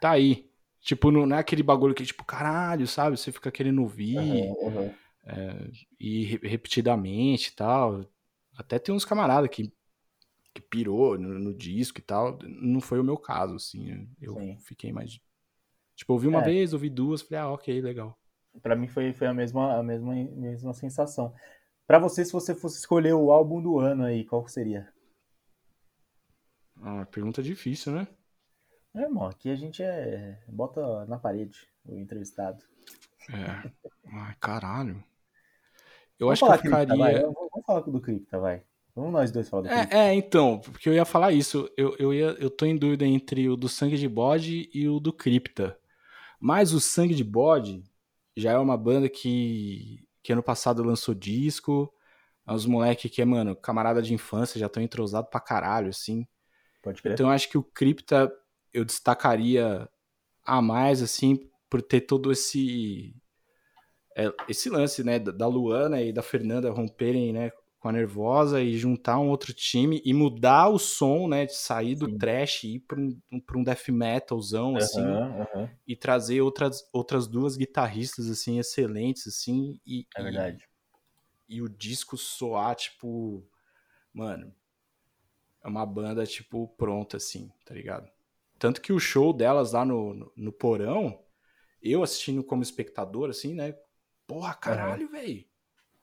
Tá 0.00 0.12
aí. 0.12 0.48
Tipo, 0.80 1.10
não, 1.10 1.34
é 1.34 1.40
aquele 1.40 1.60
bagulho 1.60 1.92
que, 1.92 2.06
tipo, 2.06 2.24
caralho, 2.24 2.86
sabe? 2.86 3.16
Você 3.16 3.32
fica 3.32 3.50
querendo 3.50 3.82
ouvir 3.82 4.16
uhum, 4.16 4.52
uhum. 4.62 4.94
É, 5.26 5.70
e 5.98 6.24
repetidamente 6.24 7.48
e 7.48 7.52
tal. 7.56 8.04
Até 8.56 8.78
tem 8.78 8.94
uns 8.94 9.04
camaradas 9.04 9.50
que, 9.50 9.72
que 10.60 10.68
pirou 10.68 11.18
no, 11.18 11.38
no, 11.38 11.54
disco 11.54 11.98
e 11.98 12.02
tal. 12.02 12.38
Não 12.42 12.80
foi 12.80 13.00
o 13.00 13.04
meu 13.04 13.16
caso, 13.16 13.56
assim. 13.56 14.08
Eu 14.20 14.34
Sim. 14.34 14.58
fiquei 14.58 14.92
mais. 14.92 15.20
Tipo, 15.94 16.12
ouvi 16.12 16.26
uma 16.26 16.40
é. 16.40 16.44
vez, 16.44 16.72
ouvi 16.72 16.88
duas, 16.88 17.22
falei, 17.22 17.40
ah, 17.40 17.50
ok, 17.50 17.80
legal. 17.80 18.18
Pra 18.62 18.76
mim 18.76 18.88
foi, 18.88 19.12
foi 19.12 19.26
a, 19.26 19.34
mesma, 19.34 19.78
a 19.78 19.82
mesma, 19.82 20.14
mesma 20.14 20.72
sensação. 20.72 21.34
Pra 21.86 21.98
você, 21.98 22.24
se 22.24 22.32
você 22.32 22.54
fosse 22.54 22.78
escolher 22.78 23.14
o 23.14 23.30
álbum 23.30 23.62
do 23.62 23.78
ano 23.78 24.04
aí, 24.04 24.24
qual 24.24 24.46
seria? 24.46 24.92
Ah, 26.80 27.06
pergunta 27.06 27.42
difícil, 27.42 27.92
né? 27.92 28.06
É, 28.94 29.02
irmão, 29.02 29.26
aqui 29.26 29.50
a 29.50 29.56
gente 29.56 29.82
é. 29.82 30.40
Bota 30.48 31.04
na 31.06 31.18
parede 31.18 31.68
o 31.84 31.98
entrevistado. 31.98 32.62
É. 33.30 33.70
Ai, 34.12 34.34
caralho. 34.40 35.02
Eu 36.18 36.26
vamos 36.26 36.42
acho 36.42 36.46
que 36.46 36.52
eu 36.52 36.58
ficaria. 36.58 36.86
Cripta, 36.86 37.22
vamos 37.26 37.66
falar 37.66 37.80
do 37.80 38.00
Cripta, 38.00 38.38
vai. 38.38 38.64
Vamos 38.98 39.12
nós 39.12 39.30
dois 39.30 39.48
falar 39.48 39.62
do. 39.62 39.68
É, 39.68 39.88
é, 39.92 40.14
então, 40.14 40.58
porque 40.58 40.88
eu 40.88 40.92
ia 40.92 41.04
falar 41.04 41.30
isso. 41.30 41.70
Eu, 41.76 41.94
eu, 42.00 42.12
ia, 42.12 42.36
eu 42.40 42.50
tô 42.50 42.66
em 42.66 42.76
dúvida 42.76 43.06
entre 43.06 43.48
o 43.48 43.56
do 43.56 43.68
Sangue 43.68 43.96
de 43.96 44.08
Bode 44.08 44.68
e 44.74 44.88
o 44.88 44.98
do 44.98 45.12
Cripta. 45.12 45.78
Mas 46.40 46.72
o 46.72 46.80
Sangue 46.80 47.14
de 47.14 47.22
Bode 47.22 47.84
já 48.36 48.52
é 48.52 48.58
uma 48.58 48.76
banda 48.76 49.08
que, 49.08 50.04
que 50.20 50.32
ano 50.32 50.42
passado 50.42 50.82
lançou 50.82 51.14
disco. 51.14 51.94
É 52.44 52.52
uns 52.52 52.66
moleque 52.66 53.08
que 53.08 53.22
é, 53.22 53.24
mano, 53.24 53.54
camarada 53.54 54.02
de 54.02 54.12
infância, 54.12 54.58
já 54.58 54.66
estão 54.66 54.82
entrosados 54.82 55.30
pra 55.30 55.38
caralho, 55.38 55.90
assim. 55.90 56.26
Pode 56.82 57.00
crer. 57.00 57.14
Então 57.14 57.26
eu 57.26 57.32
acho 57.32 57.48
que 57.48 57.56
o 57.56 57.62
Cripta 57.62 58.32
eu 58.74 58.84
destacaria 58.84 59.88
a 60.44 60.60
mais, 60.60 61.02
assim, 61.02 61.48
por 61.70 61.80
ter 61.80 62.00
todo 62.00 62.32
esse 62.32 63.14
é, 64.16 64.32
esse 64.48 64.68
lance, 64.68 65.04
né, 65.04 65.20
da 65.20 65.46
Luana 65.46 66.02
e 66.02 66.12
da 66.12 66.22
Fernanda 66.22 66.68
romperem, 66.72 67.32
né, 67.32 67.52
com 67.78 67.88
a 67.88 67.92
Nervosa 67.92 68.60
e 68.62 68.76
juntar 68.78 69.18
um 69.18 69.28
outro 69.30 69.52
time 69.54 70.02
e 70.04 70.12
mudar 70.14 70.68
o 70.68 70.78
som, 70.78 71.28
né? 71.28 71.46
De 71.46 71.54
sair 71.54 71.94
do 71.96 72.08
Sim. 72.08 72.18
trash 72.18 72.64
e 72.64 72.76
ir 72.76 72.80
para 72.80 72.98
um, 73.00 73.20
pra 73.46 73.58
um 73.58 73.64
death 73.64 73.88
metalzão, 73.88 74.76
assim, 74.76 75.20
Aham, 75.20 75.40
aham. 75.42 75.68
e 75.86 75.96
trazer 75.96 76.40
outras, 76.42 76.88
outras 76.92 77.26
duas 77.28 77.56
guitarristas, 77.56 78.28
assim, 78.30 78.58
excelentes, 78.58 79.26
assim, 79.28 79.80
e, 79.86 80.06
É 80.14 80.22
e- 80.22 80.22
verdade. 80.22 80.68
e 81.48 81.62
o 81.62 81.68
disco 81.68 82.16
soar, 82.16 82.76
tipo, 82.76 83.44
mano, 84.14 84.54
é 85.62 85.68
uma 85.68 85.84
banda, 85.84 86.26
tipo, 86.26 86.68
pronta, 86.76 87.16
assim, 87.16 87.50
tá 87.64 87.74
ligado? 87.74 88.08
Tanto 88.58 88.80
que 88.80 88.92
o 88.92 88.98
show 89.00 89.32
delas 89.32 89.72
lá 89.72 89.84
no, 89.84 90.14
no, 90.14 90.32
no 90.36 90.52
porão, 90.52 91.22
eu 91.82 92.04
assistindo 92.04 92.44
como 92.44 92.62
espectador, 92.62 93.30
assim, 93.30 93.54
né? 93.54 93.76
Porra, 94.28 94.54
caralho, 94.54 95.10
velho. 95.10 95.46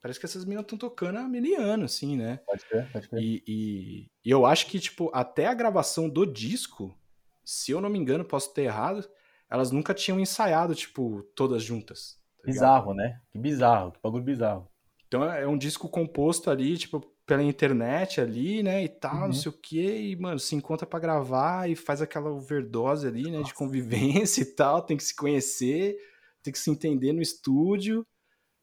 Parece 0.06 0.20
que 0.20 0.26
essas 0.28 0.45
meninas 0.45 0.66
estão 0.66 0.78
tocando 0.78 1.18
há 1.18 1.28
mil 1.28 1.60
anos, 1.60 1.95
assim, 1.95 2.16
né? 2.16 2.39
Pode 2.45 2.64
crer, 2.68 2.91
pode 2.91 3.10
crer. 3.10 3.24
E, 3.24 3.43
e- 3.47 4.06
e 4.24 4.30
eu 4.30 4.45
acho 4.45 4.68
que, 4.68 4.80
tipo, 4.80 5.10
até 5.12 5.47
a 5.47 5.53
gravação 5.56 6.08
do 6.08 6.28
disco, 6.28 6.95
se 7.43 7.72
eu 7.72 7.82
não 7.82 7.89
me 7.89 7.97
engano, 7.97 8.24
posso 8.24 8.53
ter 8.53 8.66
errado, 8.66 9.03
elas 9.49 9.72
nunca 9.72 9.95
tinham 9.95 10.20
ensaiado, 10.20 10.76
tipo, 10.76 11.24
todas 11.36 11.64
juntas. 11.64 12.20
tá? 12.38 12.51
Bizarro, 12.51 12.93
né? 12.93 13.20
Que 13.32 13.39
bizarro, 13.39 13.93
que 13.93 13.99
bagulho 13.99 14.24
bizarro. 14.24 14.68
Então 15.08 15.24
é 15.24 15.47
um 15.47 15.58
disco 15.58 15.89
composto 15.89 16.51
ali, 16.51 16.78
tipo, 16.78 16.99
pela 17.26 17.41
internet 17.41 18.22
ali, 18.22 18.62
né, 18.62 18.84
e 18.84 18.89
tal, 18.89 19.22
Uhum. 19.22 19.26
não 19.26 19.34
sei 19.34 19.49
o 19.51 19.58
quê, 19.60 20.12
e, 20.12 20.16
mano, 20.16 20.38
se 20.38 20.53
encontra 20.53 20.86
pra 20.86 20.99
gravar 20.99 21.68
e 21.68 21.76
faz 21.76 21.99
aquela 21.99 22.30
overdose 22.30 23.08
ali, 23.08 23.32
né, 23.32 23.41
de 23.41 23.56
convivência 23.56 24.43
e 24.43 24.56
tal, 24.56 24.84
tem 24.84 24.95
que 24.97 25.03
se 25.03 25.16
conhecer, 25.16 25.97
tem 26.43 26.53
que 26.53 26.60
se 26.60 26.70
entender 26.70 27.12
no 27.12 27.24
estúdio 27.24 28.06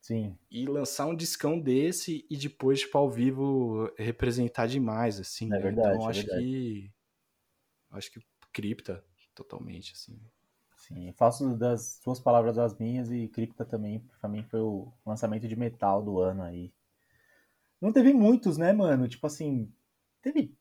Sim, 0.03 0.38
e 0.50 0.66
lançar 0.66 1.07
um 1.07 1.16
discão 1.16 1.59
desse 1.61 2.26
e 2.30 2.36
depois, 2.36 2.80
tipo, 2.80 2.96
ao 2.98 3.11
vivo 3.11 3.90
representar 3.98 4.66
demais, 4.66 5.18
assim, 5.20 5.53
É 5.53 5.57
né? 5.57 5.66
verdade, 5.66 6.05
então 6.05 6.09
é 6.09 6.09
acho 6.09 6.24
verdade. 6.24 6.48
que 6.48 6.92
acho 7.90 8.11
que 8.12 8.20
cripta 8.53 9.05
totalmente, 9.34 9.92
assim. 9.92 10.20
sim. 10.76 11.12
Faço 11.14 11.57
das 11.57 11.98
suas 12.03 12.20
palavras 12.20 12.59
as 12.59 12.76
minhas 12.78 13.11
e 13.11 13.26
Cripta 13.28 13.64
também, 13.64 14.00
pra 14.20 14.28
mim 14.28 14.42
foi 14.44 14.61
o 14.61 14.92
lançamento 15.05 15.48
de 15.48 15.57
metal 15.57 16.03
do 16.03 16.18
ano 16.20 16.42
aí. 16.42 16.72
Não 17.80 17.92
teve 17.92 18.12
muitos, 18.14 18.57
né, 18.57 18.72
mano? 18.72 19.09
Tipo 19.09 19.26
assim, 19.26 19.72
teve. 20.22 20.57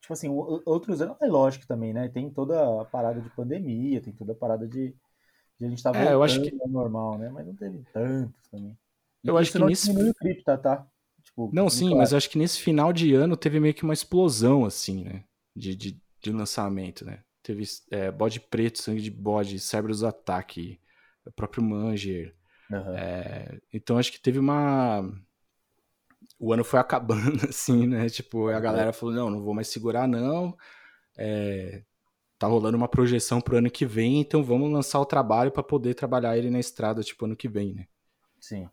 Tipo 0.00 0.12
assim, 0.14 0.28
outros 0.30 1.02
anos, 1.02 1.16
é 1.22 1.26
lógico 1.26 1.66
também, 1.66 1.92
né? 1.94 2.08
Tem 2.08 2.30
toda 2.30 2.82
a 2.82 2.84
parada 2.86 3.20
de 3.22 3.30
pandemia, 3.30 4.02
tem 4.02 4.12
toda 4.14 4.32
a 4.32 4.36
parada 4.36 4.68
de 4.68 4.96
a 5.60 5.64
gente 5.68 5.82
tá 5.82 5.92
É, 5.92 6.12
eu 6.12 6.22
acho 6.22 6.40
voltando 6.40 6.62
ao 6.62 6.68
normal, 6.68 7.18
né? 7.18 7.28
Mas 7.30 7.46
não 7.46 7.54
teve 7.54 7.78
tantos 7.92 8.48
também. 8.50 8.76
E 9.22 9.28
Eu 9.28 9.38
acho 9.38 9.52
que 9.52 9.58
nesse- 9.62 9.86
diminui 9.88 10.10
o 10.10 10.14
Cripta, 10.14 10.58
tá? 10.58 10.86
Tipo, 11.22 11.50
Não, 11.52 11.70
sim, 11.70 11.88
claro. 11.88 11.98
mas 11.98 12.12
eu 12.12 12.18
acho 12.18 12.30
que 12.30 12.38
nesse 12.38 12.60
final 12.60 12.92
de 12.92 13.14
ano 13.14 13.36
teve 13.36 13.60
meio 13.60 13.74
que 13.74 13.84
uma 13.84 13.94
explosão, 13.94 14.64
assim, 14.64 15.04
né? 15.04 15.24
De, 15.56 15.74
de, 15.74 16.00
de 16.22 16.32
lançamento, 16.32 17.04
né? 17.04 17.22
Teve 17.42 17.64
é, 17.90 18.10
Bode 18.10 18.40
Preto, 18.40 18.82
Sangue 18.82 19.02
de 19.02 19.10
Bode, 19.10 19.58
Cerberus 19.60 20.02
Ataque, 20.02 20.80
o 21.24 21.32
próprio 21.32 21.62
Manger. 21.62 22.34
Aham. 22.72 22.94
é, 22.96 23.60
então 23.72 23.98
acho 23.98 24.12
que 24.12 24.20
teve 24.20 24.38
uma. 24.38 25.02
O 26.38 26.52
ano 26.52 26.64
foi 26.64 26.80
acabando, 26.80 27.44
assim, 27.48 27.86
né? 27.86 28.08
Tipo, 28.08 28.48
a 28.48 28.60
galera 28.60 28.92
falou: 28.92 29.14
não, 29.14 29.30
não 29.30 29.42
vou 29.42 29.54
mais 29.54 29.68
segurar, 29.68 30.06
não. 30.08 30.56
É, 31.16 31.82
tá 32.44 32.50
rolando 32.50 32.76
uma 32.76 32.88
projeção 32.88 33.40
pro 33.40 33.56
ano 33.56 33.70
que 33.70 33.86
vem, 33.86 34.20
então 34.20 34.42
vamos 34.42 34.70
lançar 34.70 35.00
o 35.00 35.06
trabalho 35.06 35.50
pra 35.52 35.62
poder 35.62 35.94
trabalhar 35.94 36.36
ele 36.36 36.50
na 36.50 36.60
estrada, 36.60 37.02
tipo, 37.02 37.24
ano 37.24 37.36
que 37.36 37.48
vem, 37.48 37.74
né? 37.74 37.86
Sim. 38.40 38.68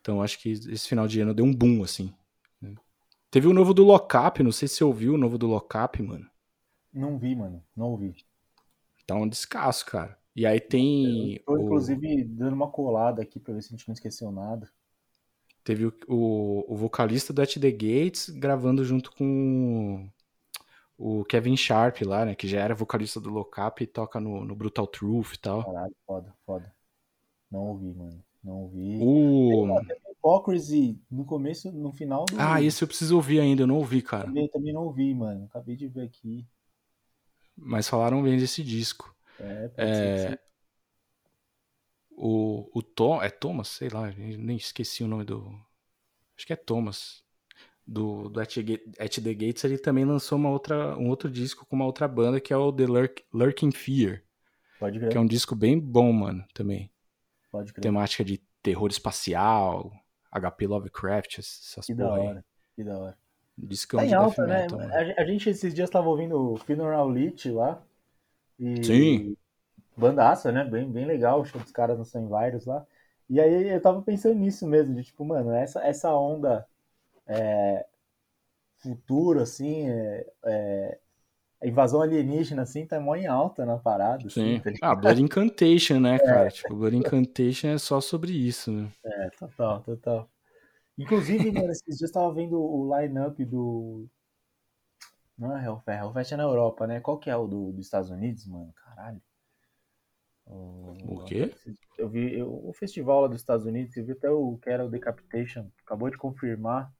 Então 0.00 0.22
acho 0.22 0.38
que 0.40 0.50
esse 0.50 0.88
final 0.88 1.06
de 1.06 1.20
ano 1.20 1.34
deu 1.34 1.44
um 1.44 1.54
boom, 1.54 1.82
assim. 1.82 2.12
né? 2.60 2.74
Teve 3.30 3.46
o 3.46 3.52
novo 3.52 3.74
do 3.74 3.84
Lockup, 3.84 4.42
não 4.42 4.52
sei 4.52 4.68
se 4.68 4.76
você 4.76 4.84
ouviu 4.84 5.14
o 5.14 5.18
novo 5.18 5.38
do 5.38 5.46
Lockup, 5.46 6.02
mano. 6.02 6.28
Não 6.92 7.18
vi, 7.18 7.34
mano. 7.36 7.62
Não 7.76 7.86
ouvi. 7.90 8.16
Tá 9.06 9.14
um 9.14 9.28
descasso, 9.28 9.86
cara. 9.86 10.18
E 10.34 10.46
aí 10.46 10.60
tem. 10.60 11.40
Tô, 11.46 11.54
o- 11.54 11.60
inclusive, 11.60 12.24
dando 12.24 12.54
uma 12.54 12.70
colada 12.70 13.22
aqui 13.22 13.38
pra 13.40 13.54
ver 13.54 13.62
se 13.62 13.68
a 13.68 13.76
gente 13.76 13.88
não 13.88 13.92
esqueceu 13.94 14.30
nada. 14.32 14.70
teve 15.64 15.86
o, 15.86 15.92
o, 16.08 16.72
o 16.72 16.76
vocalista 16.76 17.32
do 17.32 17.42
At 17.42 17.56
The 17.58 17.70
Gates 17.70 18.30
gravando 18.30 18.84
junto 18.84 19.10
com 19.12 20.08
o 20.98 21.24
Kevin 21.24 21.56
Sharp 21.56 22.02
lá, 22.02 22.24
né? 22.24 22.34
Que 22.34 22.48
já 22.48 22.60
era 22.60 22.74
vocalista 22.74 23.20
do 23.20 23.30
Lockup 23.30 23.82
e 23.82 23.86
toca 23.86 24.20
no, 24.20 24.44
no 24.44 24.56
Brutal 24.56 24.86
Truth 24.86 25.34
e 25.34 25.38
tal. 25.38 25.64
Caralho, 25.64 25.94
foda, 26.04 26.34
foda. 26.44 26.74
Não 27.50 27.60
ouvi, 27.60 27.94
mano. 27.94 28.24
Não 28.42 28.54
ouvi. 28.62 28.98
O. 29.00 29.80
Hypocrisy 30.18 31.00
no 31.10 31.24
começo, 31.24 31.70
no 31.70 31.92
final 31.92 32.24
do. 32.24 32.34
Ah, 32.38 32.60
esse 32.60 32.82
eu 32.82 32.88
preciso 32.88 33.14
ouvir 33.16 33.40
ainda, 33.40 33.62
eu 33.62 33.66
não 33.66 33.76
ouvi, 33.76 34.02
cara. 34.02 34.26
Também, 34.26 34.48
também 34.48 34.72
não 34.72 34.82
ouvi, 34.82 35.14
mano. 35.14 35.44
Acabei 35.46 35.76
de 35.76 35.86
ver 35.86 36.02
aqui. 36.02 36.44
Mas 37.56 37.88
falaram 37.88 38.22
bem 38.22 38.36
desse 38.36 38.62
disco. 38.62 39.14
É, 39.38 39.68
pode 39.68 39.96
ser 39.96 40.08
É, 40.08 40.30
sim. 40.30 40.36
o, 42.10 42.68
o 42.74 42.82
Tom, 42.82 43.22
é 43.22 43.30
Thomas, 43.30 43.68
sei 43.68 43.88
lá, 43.88 44.10
nem 44.10 44.56
esqueci 44.56 45.02
o 45.04 45.08
nome 45.08 45.24
do. 45.24 45.48
Acho 46.36 46.46
que 46.46 46.52
é 46.52 46.56
Thomas. 46.56 47.22
Do, 47.90 48.28
do 48.28 48.38
At, 48.38 48.54
At 49.00 49.18
The 49.18 49.32
Gates, 49.34 49.64
ele 49.64 49.78
também 49.78 50.04
lançou 50.04 50.36
uma 50.36 50.50
outra, 50.50 50.94
um 50.98 51.08
outro 51.08 51.30
disco 51.30 51.64
com 51.64 51.74
uma 51.74 51.86
outra 51.86 52.06
banda 52.06 52.38
que 52.38 52.52
é 52.52 52.56
o 52.56 52.70
The 52.70 52.84
Lurk, 52.86 53.24
Lurking 53.32 53.70
Fear, 53.70 54.22
Pode 54.78 54.98
que 55.00 55.06
crer, 55.06 55.16
é 55.16 55.20
um 55.20 55.26
disco 55.26 55.56
bem 55.56 55.80
bom, 55.80 56.12
mano, 56.12 56.44
também. 56.52 56.90
pode 57.50 57.72
crer. 57.72 57.82
Temática 57.82 58.22
de 58.22 58.38
terror 58.62 58.88
espacial, 58.90 59.90
HP 60.30 60.66
Lovecraft, 60.66 61.38
essas 61.38 61.86
Que 61.86 61.94
da 61.94 62.04
porra 62.08 62.20
aí. 62.20 62.26
hora. 62.26 62.44
Que 62.76 62.84
da 62.84 62.98
hora. 62.98 63.18
Discão 63.56 63.98
Tá 64.00 64.04
em 64.04 64.08
de 64.10 64.14
alta, 64.14 64.46
né? 64.46 64.62
metal. 64.62 64.80
A, 64.80 65.22
a 65.22 65.24
gente 65.24 65.48
esses 65.48 65.72
dias 65.74 65.88
tava 65.90 66.08
ouvindo 66.08 66.52
o 66.52 66.56
Funeral 66.58 67.10
Lit 67.10 67.50
lá. 67.50 67.82
E 68.58 68.84
Sim. 68.84 69.36
Bandaça, 69.96 70.52
né? 70.52 70.62
Bem, 70.64 70.88
bem 70.90 71.06
legal 71.06 71.40
o 71.40 71.44
show 71.44 71.60
dos 71.60 71.72
caras 71.72 71.98
no 71.98 72.04
Sem 72.04 72.28
Virus 72.28 72.66
lá. 72.66 72.86
E 73.28 73.40
aí 73.40 73.68
eu 73.70 73.80
tava 73.80 74.00
pensando 74.02 74.34
nisso 74.36 74.66
mesmo, 74.66 74.94
de 74.94 75.04
tipo, 75.04 75.24
mano, 75.24 75.50
essa, 75.52 75.80
essa 75.84 76.14
onda 76.14 76.66
é, 77.28 77.86
futuro, 78.78 79.40
assim, 79.40 79.88
é, 79.88 80.26
é, 80.44 80.98
a 81.62 81.66
invasão 81.66 82.00
alienígena, 82.00 82.62
assim, 82.62 82.86
tá 82.86 83.00
mó 83.00 83.14
em 83.16 83.26
alta 83.26 83.66
na 83.66 83.78
parada. 83.78 84.26
assim, 84.26 84.40
Sim. 84.40 84.60
tá 84.60 84.70
ligado? 84.70 84.90
Ah, 84.90 84.94
Blood 84.94 85.22
Incantation, 85.22 86.00
né, 86.00 86.18
cara? 86.18 86.50
Tipo, 86.50 86.74
Blood 86.76 86.96
Incantation 86.96 87.68
é 87.68 87.78
só 87.78 88.00
sobre 88.00 88.32
isso, 88.32 88.70
né? 88.70 88.90
É, 89.04 89.30
total, 89.30 89.82
total. 89.82 90.30
Inclusive, 90.96 91.50
mano, 91.52 91.70
esses 91.70 91.98
dias 91.98 92.10
eu 92.10 92.12
tava 92.12 92.32
vendo 92.34 92.60
o 92.60 92.96
line-up 92.98 93.44
do. 93.44 94.06
Não 95.38 95.56
é 95.56 95.64
Hellfest, 95.64 96.00
Hellfest 96.00 96.32
é 96.32 96.36
na 96.36 96.42
Europa, 96.42 96.86
né? 96.86 97.00
Qual 97.00 97.18
que 97.18 97.30
é 97.30 97.36
o 97.36 97.46
do, 97.46 97.72
dos 97.72 97.86
Estados 97.86 98.10
Unidos, 98.10 98.46
mano? 98.46 98.72
Caralho. 98.74 99.20
O 100.46 101.24
quê? 101.26 101.52
Eu 101.98 102.08
vi 102.08 102.38
eu- 102.38 102.66
o 102.66 102.72
festival 102.72 103.22
lá 103.22 103.28
dos 103.28 103.40
Estados 103.40 103.66
Unidos, 103.66 103.96
eu 103.96 104.04
vi 104.04 104.12
até 104.12 104.30
o 104.30 104.56
que 104.58 104.70
era 104.70 104.84
o 104.84 104.88
Decapitation, 104.88 105.70
acabou 105.84 106.10
de 106.10 106.16
confirmar. 106.16 106.92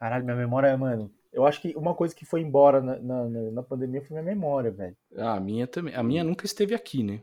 Caralho, 0.00 0.24
minha 0.24 0.36
memória, 0.36 0.74
mano. 0.78 1.12
Eu 1.30 1.46
acho 1.46 1.60
que 1.60 1.76
uma 1.76 1.94
coisa 1.94 2.14
que 2.14 2.24
foi 2.24 2.40
embora 2.40 2.80
na, 2.80 2.98
na, 2.98 3.28
na- 3.52 3.62
pandemia 3.62 4.00
foi 4.00 4.14
minha 4.20 4.34
memória, 4.34 4.70
velho. 4.70 4.96
Ah, 5.14 5.34
a 5.34 5.40
minha 5.40 5.66
também. 5.66 5.94
A 5.94 6.02
minha 6.02 6.24
nunca 6.24 6.46
esteve 6.46 6.74
aqui, 6.74 7.02
né? 7.04 7.22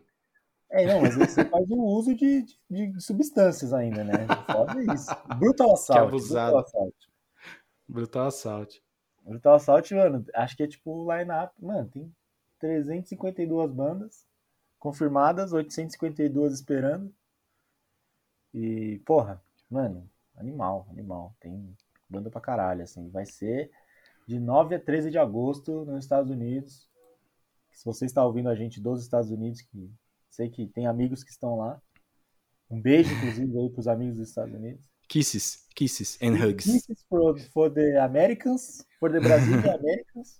É, 0.70 0.86
não, 0.86 1.02
mas 1.02 1.16
você 1.16 1.44
faz 1.44 1.70
o 1.70 1.76
uso 1.76 2.14
de, 2.14 2.44
de, 2.70 2.88
de 2.92 3.02
substâncias 3.02 3.74
ainda, 3.74 4.04
né? 4.04 4.28
Foda 4.46 4.80
isso. 4.94 5.10
Brutal 5.40 5.74
Assault. 5.74 6.08
abusado. 6.08 6.52
Brutal 6.52 6.60
Assault. 6.68 6.96
Brutal 7.88 8.28
Assault. 8.28 8.84
Brutal 9.24 9.56
Assault, 9.56 9.96
mano, 9.96 10.26
acho 10.36 10.56
que 10.56 10.64
é 10.64 10.68
tipo 10.68 10.92
o 10.92 11.12
line-up. 11.18 11.54
Mano, 11.60 11.90
tem 11.90 12.14
352 12.60 13.72
bandas 13.72 14.26
confirmadas, 14.78 15.52
852 15.52 16.54
esperando. 16.54 17.12
E, 18.54 19.00
porra, 19.06 19.42
mano, 19.70 20.08
animal, 20.36 20.86
animal. 20.92 21.36
Tem 21.40 21.76
banda 22.10 22.30
pra 22.30 22.42
caralho, 22.42 22.84
assim. 22.84 23.10
Vai 23.10 23.26
ser 23.26 23.72
de 24.28 24.40
9 24.40 24.76
a 24.76 24.80
13 24.80 25.10
de 25.10 25.18
agosto 25.18 25.86
nos 25.86 26.04
Estados 26.04 26.30
Unidos. 26.30 26.88
Se 27.72 27.86
você 27.86 28.06
está 28.06 28.26
ouvindo 28.26 28.50
a 28.50 28.56
gente 28.56 28.82
dos 28.82 29.02
Estados 29.02 29.32
Unidos, 29.32 29.62
que 29.62 29.92
sei 30.30 30.50
que 30.50 30.68
tem 30.68 30.88
amigos 30.88 31.24
que 31.24 31.32
estão 31.32 31.58
lá. 31.58 31.82
Um 32.70 32.82
beijo, 32.82 33.14
inclusive, 33.14 33.60
aí 33.60 33.70
pros 33.70 33.88
amigos 33.88 34.18
dos 34.18 34.30
Estados 34.30 34.54
Unidos. 34.54 34.86
Kisses, 35.08 35.66
kisses 35.74 36.18
and 36.22 36.36
hugs. 36.36 36.66
Kisses 36.66 37.06
for, 37.08 37.40
for 37.54 37.72
the 37.72 37.98
Americans, 38.00 38.86
for 39.00 39.10
the 39.10 39.20
Brazilian 39.20 39.60
Americans. 39.80 40.40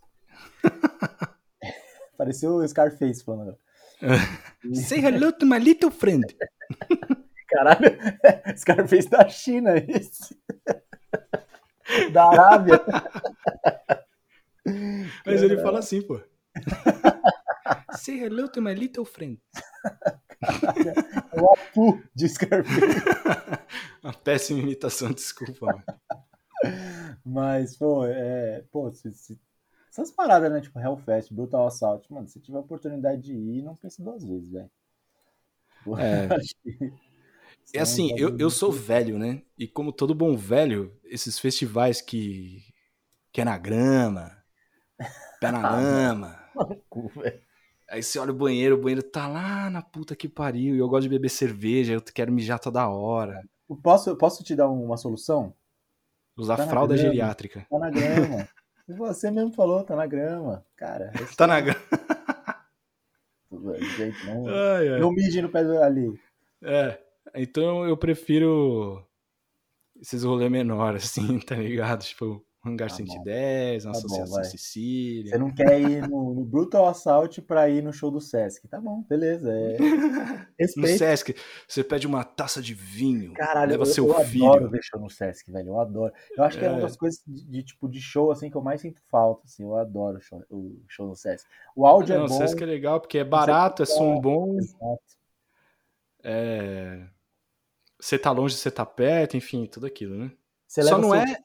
Pareceu 2.18 2.56
o 2.56 2.68
Scarface 2.68 3.24
falando. 3.24 3.58
Say 4.74 5.00
hello 5.00 5.32
to 5.32 5.46
my 5.46 5.60
little 5.60 5.92
friend. 5.92 6.26
Caralho, 7.48 7.98
Scarface 8.58 9.10
da 9.10 9.30
China, 9.30 9.78
esse. 9.78 10.36
Da 12.12 12.30
Arábia. 12.30 12.82
Mas 15.26 15.42
ele 15.42 15.58
fala 15.58 15.80
assim, 15.80 16.02
pô. 16.02 16.20
Say 17.98 18.20
hello 18.20 18.48
to 18.50 18.62
my 18.62 18.74
little 18.74 19.06
friend. 19.06 19.40
O 21.34 21.52
Apu 21.52 22.00
de 22.14 22.30
Scarface. 22.30 23.02
Uma 24.04 24.14
péssima 24.14 24.60
imitação, 24.60 25.12
desculpa, 25.12 25.66
mano. 25.66 25.84
Mas, 27.26 27.76
pô, 27.76 28.06
é. 28.06 28.64
Pô, 28.72 28.92
se, 28.92 29.12
se, 29.14 29.40
essas 29.90 30.12
paradas, 30.12 30.52
né? 30.52 30.62
Tipo, 30.62 30.80
Hellfest, 30.80 31.34
Brutal 31.34 31.66
Assault, 31.66 32.12
mano, 32.14 32.28
se 32.28 32.40
tiver 32.40 32.60
oportunidade 32.60 33.24
de 33.24 33.34
ir, 33.34 33.64
não 33.64 33.76
pense 33.76 34.00
duas 34.02 34.24
vezes, 34.24 34.52
velho. 34.52 34.70
É. 35.98 36.28
É 37.74 37.80
assim, 37.80 38.14
eu, 38.18 38.38
eu 38.38 38.50
sou 38.50 38.72
velho, 38.72 39.20
né? 39.20 39.42
E 39.58 39.68
como 39.68 39.92
todo 39.92 40.16
bom 40.16 40.36
velho, 40.36 40.98
esses 41.04 41.38
festivais 41.38 42.02
que, 42.02 42.64
que 43.32 43.42
é 43.42 43.46
na 43.46 43.58
grama, 43.58 44.32
pé 45.40 45.52
na 45.52 45.62
lama. 45.70 46.40
Aí 47.90 48.04
você 48.04 48.20
olha 48.20 48.32
o 48.32 48.36
banheiro, 48.36 48.76
o 48.76 48.82
banheiro 48.82 49.04
tá 49.04 49.28
lá 49.28 49.70
na 49.70 49.82
puta 49.82 50.16
que 50.16 50.28
pariu. 50.28 50.76
E 50.76 50.80
eu 50.80 50.90
gosto 50.90 51.04
de 51.04 51.10
beber 51.10 51.30
cerveja, 51.30 51.94
eu 51.94 52.02
quero 52.02 52.32
mijar 52.32 52.60
toda 52.60 52.88
hora. 52.88 53.42
Posso, 53.82 54.16
posso 54.18 54.44
te 54.44 54.56
dar 54.56 54.70
uma 54.70 54.98
solução? 54.98 55.54
Usar 56.36 56.58
tá 56.58 56.68
fralda 56.68 56.96
grama, 56.96 57.10
geriátrica. 57.10 57.66
Tá 57.70 57.80
na 57.80 57.90
grama. 57.90 58.48
Você 58.88 59.32
mesmo 59.32 59.54
falou, 59.54 59.84
tá 59.84 59.96
na 59.96 60.06
grama. 60.06 60.66
Cara. 60.76 61.12
Tá 61.36 61.48
na 61.48 61.62
grama. 61.62 61.82
Gente, 63.98 64.26
não, 64.26 64.48
ai, 64.48 64.90
ai. 64.90 65.00
não 65.00 65.12
mije 65.12 65.42
no 65.42 65.50
pé 65.50 65.60
ali. 65.60 66.20
É. 66.62 67.00
Então 67.36 67.86
eu 67.86 67.98
prefiro 67.98 69.04
esses 70.00 70.24
rolês 70.24 70.52
menores, 70.52 71.04
assim, 71.18 71.40
tá 71.40 71.56
ligado? 71.56 72.04
Tipo, 72.04 72.46
Hangar 72.66 72.90
tá 72.90 72.96
110, 72.96 73.86
uma 73.86 73.94
tá 73.94 73.98
Associação 73.98 74.38
bom, 74.38 74.44
Sicília. 74.44 75.32
Você 75.32 75.38
não 75.38 75.54
quer 75.54 75.80
ir 75.80 76.08
no, 76.08 76.34
no, 76.34 76.44
Brutal 76.44 76.88
Assault 76.88 77.42
pra 77.44 77.70
ir 77.70 77.82
no 77.82 77.94
show 77.94 78.12
do 78.12 78.20
Sesc. 78.20 78.68
Tá 78.68 78.82
bom, 78.82 79.04
beleza. 79.08 79.50
É... 79.52 79.78
no 80.76 80.88
Sesc, 80.88 81.36
você 81.68 81.84
pede 81.84 82.06
uma 82.06 82.24
taça 82.24 82.62
de 82.62 82.74
vinho, 82.74 83.34
Caralho, 83.34 83.72
leva 83.72 83.84
eu, 83.84 83.86
seu 83.86 84.08
eu 84.08 84.26
filho. 84.26 84.46
Eu 84.46 84.54
adoro 84.54 84.70
ver 84.70 84.84
show 84.84 85.00
no 85.00 85.10
Sesc, 85.10 85.52
velho. 85.52 85.70
Eu 85.70 85.80
adoro. 85.80 86.14
Eu 86.36 86.44
acho 86.44 86.58
que 86.58 86.66
é, 86.66 86.68
é 86.68 86.72
uma 86.72 86.82
das 86.82 86.98
coisas 86.98 87.22
de, 87.26 87.46
de, 87.46 87.64
tipo, 87.64 87.88
de 87.88 88.02
show, 88.02 88.32
assim, 88.32 88.50
que 88.50 88.58
eu 88.58 88.62
mais 88.62 88.82
sinto 88.82 89.02
falta, 89.10 89.44
assim. 89.46 89.64
Eu 89.64 89.76
adoro 89.76 90.18
o 90.18 90.22
show, 90.22 90.44
o 90.50 90.84
show 90.88 91.08
no 91.08 91.16
Sesc. 91.16 91.48
O 91.76 91.86
áudio 91.86 92.18
não, 92.18 92.26
é 92.26 92.28
bom. 92.28 92.36
O 92.36 92.38
Sesc 92.38 92.62
é 92.62 92.66
legal 92.66 93.00
porque 93.00 93.20
é 93.20 93.24
barato, 93.24 93.84
é 93.84 93.86
som 93.86 94.20
bom. 94.20 94.58
Exato. 94.58 95.18
É 96.24 97.08
você 98.00 98.18
tá 98.18 98.32
longe, 98.32 98.56
você 98.56 98.70
tá 98.70 98.86
perto, 98.86 99.38
enfim, 99.38 99.66
tudo 99.66 99.86
aquilo, 99.86 100.18
né? 100.18 100.32
Você 100.68 100.84
Só 100.84 100.98
não 100.98 101.12
seu... 101.12 101.20
é. 101.20 101.38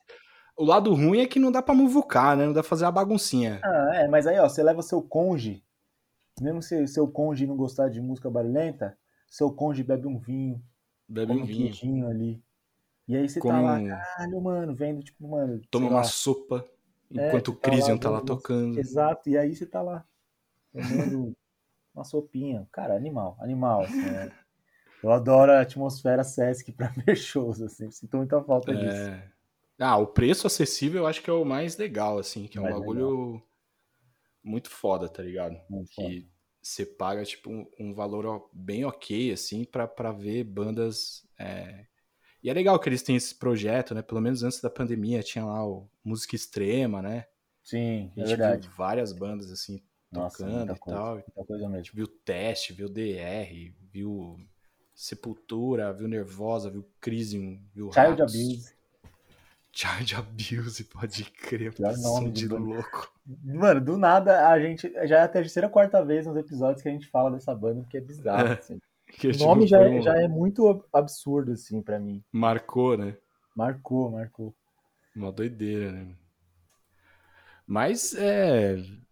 O 0.57 0.64
lado 0.64 0.92
ruim 0.92 1.20
é 1.20 1.26
que 1.26 1.38
não 1.38 1.50
dá 1.50 1.62
pra 1.62 1.74
muvucar, 1.74 2.36
né? 2.36 2.44
Não 2.44 2.53
dá 2.53 2.61
pra 2.61 2.68
fazer 2.68 2.84
a 2.84 2.90
baguncinha. 2.90 3.61
Ah, 3.64 3.90
é, 3.94 4.09
mas 4.09 4.26
aí, 4.26 4.38
ó, 4.38 4.48
você 4.48 4.62
leva 4.62 4.82
seu 4.82 5.00
conge, 5.00 5.64
mesmo 6.40 6.62
se 6.62 6.86
seu 6.86 7.09
conge 7.09 7.46
não 7.46 7.57
gostar 7.57 7.88
de 7.88 8.00
música 8.00 8.30
barulhenta, 8.30 8.96
seu 9.28 9.50
conge 9.50 9.82
bebe 9.82 10.07
um 10.07 10.18
vinho, 10.18 10.62
bebe 11.09 11.32
um, 11.32 11.42
um 11.42 11.44
vinho. 11.44 11.64
queijinho 11.64 12.07
ali. 12.07 12.42
E 13.09 13.16
aí 13.16 13.28
você 13.28 13.40
tá 13.40 13.61
lá, 13.61 13.82
caralho, 13.82 14.40
mano, 14.40 14.74
vendo, 14.74 15.03
tipo, 15.03 15.26
mano. 15.26 15.61
Toma 15.70 15.88
uma 15.88 15.96
lá. 15.96 16.05
sopa 16.05 16.64
é, 17.11 17.28
enquanto 17.28 17.50
é, 17.50 17.55
o 17.55 17.57
Crisium 17.57 17.98
tá 17.98 18.11
lá, 18.11 18.20
tá 18.20 18.22
lá 18.22 18.26
tocando. 18.26 18.78
Exato, 18.78 19.28
e 19.28 19.36
aí 19.36 19.55
você 19.55 19.66
tá 19.66 19.82
lá, 19.82 20.05
tomando 20.72 21.36
uma 21.94 22.05
sopinha. 22.05 22.66
Cara, 22.70 22.94
animal, 22.94 23.36
animal. 23.40 23.82
Assim, 23.82 24.07
é. 24.07 24.32
Eu 25.03 25.11
adoro 25.11 25.53
a 25.53 25.61
atmosfera 25.61 26.22
Sesc 26.22 26.72
para 26.72 26.88
ver 27.05 27.16
shows, 27.16 27.61
assim. 27.61 27.90
Sinto 27.90 28.16
muita 28.16 28.42
falta 28.42 28.72
é... 28.72 28.74
disso. 28.74 29.32
Ah, 29.78 29.96
o 29.96 30.07
preço 30.07 30.46
acessível 30.46 31.03
eu 31.03 31.07
acho 31.07 31.20
que 31.22 31.28
é 31.28 31.32
o 31.32 31.44
mais 31.44 31.76
legal, 31.76 32.18
assim, 32.18 32.46
que 32.46 32.57
é 32.57 32.61
um 32.61 32.64
mais 32.64 32.76
bagulho 32.76 33.32
legal. 33.32 33.46
muito 34.44 34.70
foda, 34.70 35.09
tá 35.09 35.22
ligado? 35.22 35.61
Muito 35.68 35.90
que 35.90 36.28
você 36.62 36.86
paga, 36.86 37.24
tipo, 37.24 37.50
um, 37.50 37.66
um, 37.80 37.92
valor 37.92 38.48
bem 38.53 38.84
ok, 38.84 39.32
assim, 39.32 39.64
pra, 39.64 39.88
pra 39.88 40.12
ver 40.12 40.44
bandas. 40.44 41.26
É... 41.36 41.86
E 42.40 42.48
é 42.48 42.53
legal 42.53 42.78
que 42.78 42.88
eles 42.88 43.03
têm 43.03 43.16
esse 43.16 43.34
projeto, 43.34 43.94
né? 43.94 44.03
Pelo 44.03 44.20
menos 44.20 44.44
antes 44.44 44.61
da 44.61 44.70
pandemia 44.70 45.22
tinha 45.22 45.44
lá 45.44 45.66
o 45.66 45.88
Música 46.05 46.36
Extrema, 46.36 47.03
né? 47.03 47.26
Sim, 47.62 48.12
é 48.16 48.24
verdade. 48.24 48.68
Viu 48.68 48.76
várias 48.76 49.12
bandas, 49.12 49.50
assim, 49.50 49.82
Nossa, 50.11 50.38
tocando 50.38 50.72
e 50.72 50.78
coisa, 50.78 51.00
tal. 51.00 51.14
Muita 51.14 51.44
coisa 51.44 51.64
mesmo. 51.64 51.74
A 51.74 51.78
gente 51.78 51.96
viu 51.96 52.07
Teste, 52.07 52.72
viu 52.72 52.88
DR, 52.88 53.74
viu 53.90 54.36
Sepultura, 55.03 55.92
viu 55.92 56.07
Nervosa, 56.07 56.70
viu 56.70 56.88
Crisium, 57.00 57.61
viu 57.74 57.90
Child 57.92 58.20
Ratos. 58.20 58.34
Abuse. 58.36 58.74
Child 59.72 60.14
Abuse, 60.14 60.84
pode 60.84 61.24
crer. 61.24 61.74
Pior 61.74 61.98
nome 61.98 62.30
de 62.30 62.46
louco. 62.46 63.12
Mano, 63.42 63.80
do 63.80 63.98
nada 63.98 64.48
a 64.48 64.61
gente. 64.61 64.88
Já 65.09 65.18
é 65.18 65.22
a 65.22 65.28
terceira 65.28 65.66
ou 65.66 65.72
quarta 65.72 66.05
vez 66.05 66.24
nos 66.24 66.36
episódios 66.36 66.80
que 66.80 66.88
a 66.88 66.92
gente 66.92 67.09
fala 67.09 67.32
dessa 67.32 67.53
banda, 67.53 67.80
porque 67.80 67.96
é 67.96 68.00
bizarro. 68.00 68.46
É, 68.46 68.53
assim. 68.53 68.78
o 69.42 69.44
nome 69.44 69.66
já, 69.66 69.82
é, 69.82 70.00
já 70.00 70.22
é 70.22 70.28
muito 70.28 70.84
absurdo, 70.92 71.50
assim, 71.50 71.82
para 71.82 71.98
mim. 71.98 72.22
Marcou, 72.30 72.96
né? 72.96 73.16
Marcou, 73.57 74.09
marcou. 74.09 74.55
Uma 75.16 75.32
doideira, 75.32 75.90
né? 75.90 76.14
Mas 77.66 78.14
é. 78.14 78.74
Enfim, 78.74 79.03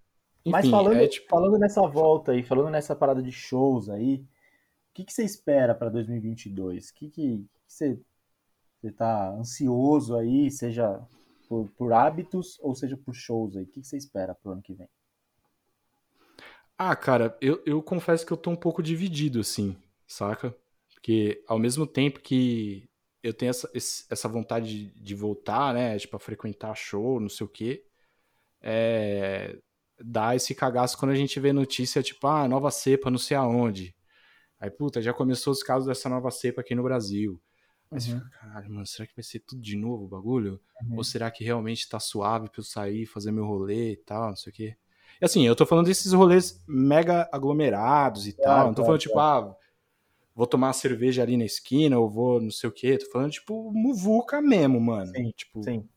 Mas 0.52 0.70
falando, 0.70 0.98
é, 0.98 1.08
tipo... 1.08 1.28
falando 1.28 1.58
nessa 1.58 1.84
volta 1.88 2.30
aí, 2.30 2.44
falando 2.44 2.70
nessa 2.70 2.94
parada 2.94 3.20
de 3.20 3.32
shows 3.32 3.90
aí, 3.90 4.24
que, 5.00 5.06
que 5.06 5.12
você 5.12 5.24
espera 5.24 5.74
para 5.74 5.88
2022? 5.90 6.90
O 6.90 6.94
que, 6.94 7.10
que, 7.10 7.46
você 7.66 7.98
está 8.82 9.30
ansioso 9.30 10.16
aí, 10.16 10.50
seja 10.50 11.00
por, 11.48 11.68
por, 11.76 11.92
hábitos 11.92 12.58
ou 12.60 12.74
seja 12.74 12.96
por 12.96 13.14
shows 13.14 13.56
aí? 13.56 13.64
O 13.64 13.66
que, 13.66 13.82
você 13.82 13.96
espera 13.96 14.34
para 14.34 14.50
o 14.50 14.52
ano 14.52 14.62
que 14.62 14.74
vem? 14.74 14.88
Ah, 16.76 16.96
cara, 16.96 17.36
eu, 17.40 17.62
eu 17.66 17.82
confesso 17.82 18.24
que 18.24 18.32
eu 18.32 18.36
tô 18.36 18.50
um 18.50 18.56
pouco 18.56 18.82
dividido, 18.82 19.40
assim, 19.40 19.76
saca? 20.06 20.54
Porque 20.94 21.42
ao 21.46 21.58
mesmo 21.58 21.86
tempo 21.86 22.20
que 22.20 22.88
eu 23.22 23.34
tenho 23.34 23.50
essa, 23.50 23.70
essa 23.74 24.28
vontade 24.28 24.90
de, 24.90 25.00
de 25.00 25.14
voltar, 25.14 25.74
né, 25.74 25.98
tipo, 25.98 26.16
a 26.16 26.20
frequentar 26.20 26.74
show, 26.74 27.20
não 27.20 27.28
sei 27.28 27.46
o 27.46 27.50
quê, 27.50 27.84
é, 28.62 29.58
dá 30.02 30.34
esse 30.34 30.54
cagaço 30.54 30.96
quando 30.96 31.12
a 31.12 31.16
gente 31.16 31.38
vê 31.38 31.52
notícia, 31.52 32.02
tipo, 32.02 32.26
ah, 32.26 32.48
nova 32.48 32.70
cepa, 32.70 33.10
não 33.10 33.18
sei 33.18 33.36
aonde. 33.36 33.94
Aí, 34.60 34.70
puta, 34.70 35.00
já 35.00 35.14
começou 35.14 35.52
os 35.52 35.62
casos 35.62 35.88
dessa 35.88 36.08
nova 36.08 36.30
cepa 36.30 36.60
aqui 36.60 36.74
no 36.74 36.82
Brasil. 36.82 37.40
Aí 37.90 37.98
uhum. 37.98 38.20
fica, 38.20 38.30
caralho, 38.38 38.70
mano, 38.70 38.86
será 38.86 39.06
que 39.06 39.16
vai 39.16 39.24
ser 39.24 39.40
tudo 39.40 39.60
de 39.60 39.74
novo 39.74 40.04
o 40.04 40.08
bagulho? 40.08 40.60
Uhum. 40.82 40.98
Ou 40.98 41.04
será 41.04 41.30
que 41.30 41.42
realmente 41.42 41.88
tá 41.88 41.98
suave 41.98 42.50
pra 42.50 42.60
eu 42.60 42.64
sair, 42.64 43.06
fazer 43.06 43.32
meu 43.32 43.46
rolê 43.46 43.92
e 43.92 43.96
tal, 43.96 44.28
não 44.28 44.36
sei 44.36 44.52
o 44.52 44.54
quê? 44.54 44.76
E 45.20 45.24
assim, 45.24 45.46
eu 45.46 45.56
tô 45.56 45.66
falando 45.66 45.86
desses 45.86 46.12
rolês 46.12 46.62
mega 46.68 47.28
aglomerados 47.32 48.26
e 48.26 48.32
tal. 48.32 48.68
Não 48.68 48.74
tô 48.74 48.84
falando, 48.84 49.00
tipo, 49.00 49.18
ah, 49.18 49.56
vou 50.34 50.46
tomar 50.46 50.68
uma 50.68 50.72
cerveja 50.72 51.22
ali 51.22 51.36
na 51.36 51.44
esquina, 51.44 51.98
ou 51.98 52.08
vou 52.08 52.40
não 52.40 52.50
sei 52.50 52.68
o 52.68 52.72
quê. 52.72 52.96
Tô 52.96 53.10
falando, 53.10 53.32
tipo, 53.32 53.72
muvuca 53.72 54.40
mesmo, 54.40 54.80
mano. 54.80 55.12
Sim, 55.14 55.30
tipo, 55.36 55.62
sim. 55.62 55.88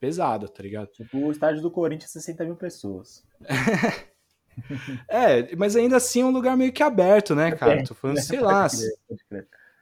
pesada, 0.00 0.48
tá 0.48 0.62
ligado? 0.62 0.88
Tipo, 0.88 1.18
o 1.18 1.30
estádio 1.30 1.60
do 1.60 1.70
Corinthians, 1.70 2.10
60 2.12 2.44
mil 2.44 2.56
pessoas. 2.56 3.24
É, 5.08 5.54
mas 5.56 5.76
ainda 5.76 5.96
assim 5.96 6.22
é 6.22 6.24
um 6.24 6.30
lugar 6.30 6.56
meio 6.56 6.72
que 6.72 6.82
aberto, 6.82 7.34
né, 7.34 7.52
cara? 7.52 7.84
Tô 7.84 7.94
falando, 7.94 8.20
sei 8.20 8.40
lá. 8.40 8.66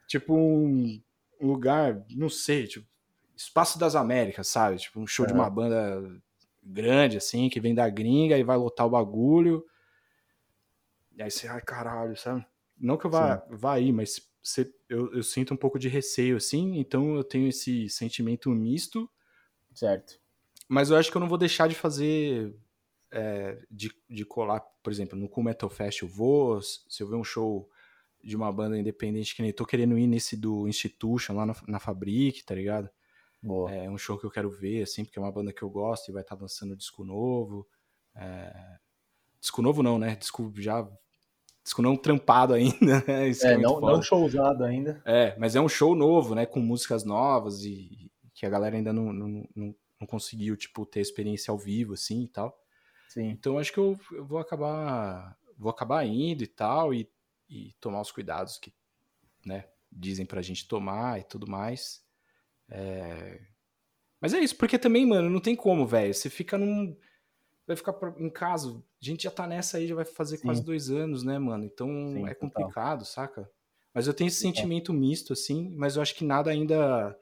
Tipo 0.07 0.35
um 0.35 1.01
lugar, 1.39 2.03
não 2.11 2.29
sei, 2.29 2.67
tipo, 2.67 2.87
Espaço 3.35 3.79
das 3.79 3.95
Américas, 3.95 4.47
sabe? 4.47 4.77
Tipo 4.77 4.99
um 4.99 5.07
show 5.07 5.25
de 5.25 5.33
uma 5.33 5.49
banda 5.49 6.01
grande, 6.63 7.17
assim, 7.17 7.49
que 7.49 7.59
vem 7.59 7.73
da 7.73 7.89
gringa 7.89 8.37
e 8.37 8.43
vai 8.43 8.57
lotar 8.57 8.85
o 8.85 8.91
bagulho. 8.91 9.65
E 11.15 11.23
aí 11.23 11.31
você, 11.31 11.47
ai 11.47 11.61
caralho, 11.61 12.15
sabe? 12.15 12.45
Não 12.77 12.97
que 12.97 13.05
eu 13.05 13.11
vá, 13.11 13.43
vá 13.49 13.73
aí, 13.73 13.91
mas 13.91 14.29
você, 14.41 14.71
eu, 14.89 15.13
eu 15.13 15.23
sinto 15.23 15.53
um 15.53 15.57
pouco 15.57 15.79
de 15.79 15.87
receio, 15.87 16.37
assim, 16.37 16.77
então 16.77 17.15
eu 17.15 17.23
tenho 17.23 17.47
esse 17.47 17.89
sentimento 17.89 18.49
misto. 18.51 19.09
Certo. 19.73 20.19
Mas 20.67 20.89
eu 20.89 20.97
acho 20.97 21.11
que 21.11 21.17
eu 21.17 21.21
não 21.21 21.29
vou 21.29 21.37
deixar 21.37 21.67
de 21.67 21.75
fazer 21.75 22.53
é, 23.11 23.61
de, 23.69 23.91
de 24.09 24.25
colar, 24.25 24.61
por 24.81 24.91
exemplo, 24.91 25.17
no 25.17 25.27
Cool 25.27 25.43
Metal 25.43 25.69
Fest 25.69 26.01
eu 26.01 26.07
vou, 26.07 26.61
se 26.61 27.01
eu 27.03 27.07
ver 27.07 27.15
um 27.15 27.23
show 27.23 27.69
de 28.23 28.35
uma 28.35 28.51
banda 28.51 28.77
independente 28.77 29.35
que 29.35 29.41
nem 29.41 29.51
tô 29.51 29.65
querendo 29.65 29.97
ir 29.97 30.07
nesse 30.07 30.37
do 30.37 30.67
Institution 30.67 31.33
lá 31.35 31.45
na, 31.45 31.55
na 31.67 31.79
Fabric, 31.79 32.43
tá 32.45 32.55
ligado? 32.55 32.89
Boa. 33.41 33.71
É 33.71 33.89
um 33.89 33.97
show 33.97 34.17
que 34.17 34.25
eu 34.25 34.31
quero 34.31 34.49
ver, 34.49 34.83
assim, 34.83 35.03
porque 35.03 35.17
é 35.17 35.21
uma 35.21 35.31
banda 35.31 35.51
que 35.51 35.63
eu 35.63 35.69
gosto 35.69 36.09
e 36.09 36.11
vai 36.11 36.21
estar 36.21 36.35
tá 36.35 36.41
lançando 36.41 36.75
disco 36.75 37.03
novo. 37.03 37.67
É... 38.15 38.77
Disco 39.39 39.61
novo 39.61 39.81
não, 39.81 39.97
né? 39.97 40.15
Disco 40.15 40.53
já. 40.57 40.87
Disco 41.63 41.81
não 41.81 41.95
trampado 41.95 42.53
ainda, 42.53 43.03
né? 43.07 43.29
Isso 43.29 43.45
é, 43.47 43.53
é 43.53 43.57
não, 43.57 43.81
não 43.81 44.01
show 44.01 44.23
usado 44.23 44.63
ainda. 44.63 45.01
É, 45.05 45.35
mas 45.39 45.55
é 45.55 45.61
um 45.61 45.69
show 45.69 45.95
novo, 45.95 46.35
né? 46.35 46.45
Com 46.45 46.59
músicas 46.59 47.03
novas 47.03 47.63
e 47.63 48.11
que 48.35 48.45
a 48.45 48.49
galera 48.49 48.75
ainda 48.75 48.93
não, 48.93 49.11
não, 49.11 49.47
não, 49.55 49.75
não 49.99 50.07
conseguiu, 50.07 50.55
tipo, 50.55 50.85
ter 50.85 50.99
experiência 50.99 51.51
ao 51.51 51.57
vivo, 51.57 51.93
assim 51.93 52.23
e 52.23 52.27
tal. 52.27 52.60
Sim. 53.11 53.27
Então 53.31 53.59
acho 53.59 53.73
que 53.73 53.77
eu, 53.77 53.99
eu, 54.13 54.23
vou 54.23 54.39
acabar 54.39 55.37
vou 55.57 55.69
acabar 55.69 56.05
indo 56.05 56.43
e 56.45 56.47
tal 56.47 56.93
e, 56.93 57.09
e 57.49 57.73
tomar 57.81 57.99
os 57.99 58.09
cuidados 58.09 58.57
que 58.57 58.73
né, 59.45 59.65
dizem 59.91 60.25
pra 60.25 60.41
gente 60.41 60.65
tomar 60.65 61.19
e 61.19 61.23
tudo 61.23 61.45
mais. 61.45 62.05
É... 62.69 63.41
Mas 64.21 64.33
é 64.33 64.39
isso, 64.39 64.55
porque 64.55 64.79
também, 64.79 65.05
mano, 65.05 65.29
não 65.29 65.41
tem 65.41 65.57
como, 65.57 65.85
velho. 65.85 66.13
Você 66.13 66.29
fica 66.29 66.57
num. 66.57 66.97
Vai 67.67 67.75
ficar 67.75 67.93
em 68.17 68.29
casa. 68.29 68.69
A 68.69 69.05
gente 69.05 69.23
já 69.23 69.31
tá 69.31 69.45
nessa 69.45 69.77
aí, 69.77 69.87
já 69.87 69.95
vai 69.95 70.05
fazer 70.05 70.37
Sim. 70.37 70.43
quase 70.45 70.63
dois 70.63 70.89
anos, 70.89 71.21
né, 71.21 71.37
mano? 71.37 71.65
Então 71.65 71.89
Sim, 72.13 72.25
é 72.27 72.33
complicado, 72.33 72.99
total. 72.99 73.13
saca? 73.13 73.51
Mas 73.93 74.07
eu 74.07 74.13
tenho 74.13 74.29
esse 74.29 74.39
sentimento 74.39 74.93
misto, 74.93 75.33
assim, 75.33 75.75
mas 75.75 75.97
eu 75.97 76.01
acho 76.01 76.15
que 76.15 76.23
nada 76.23 76.49
ainda 76.49 77.19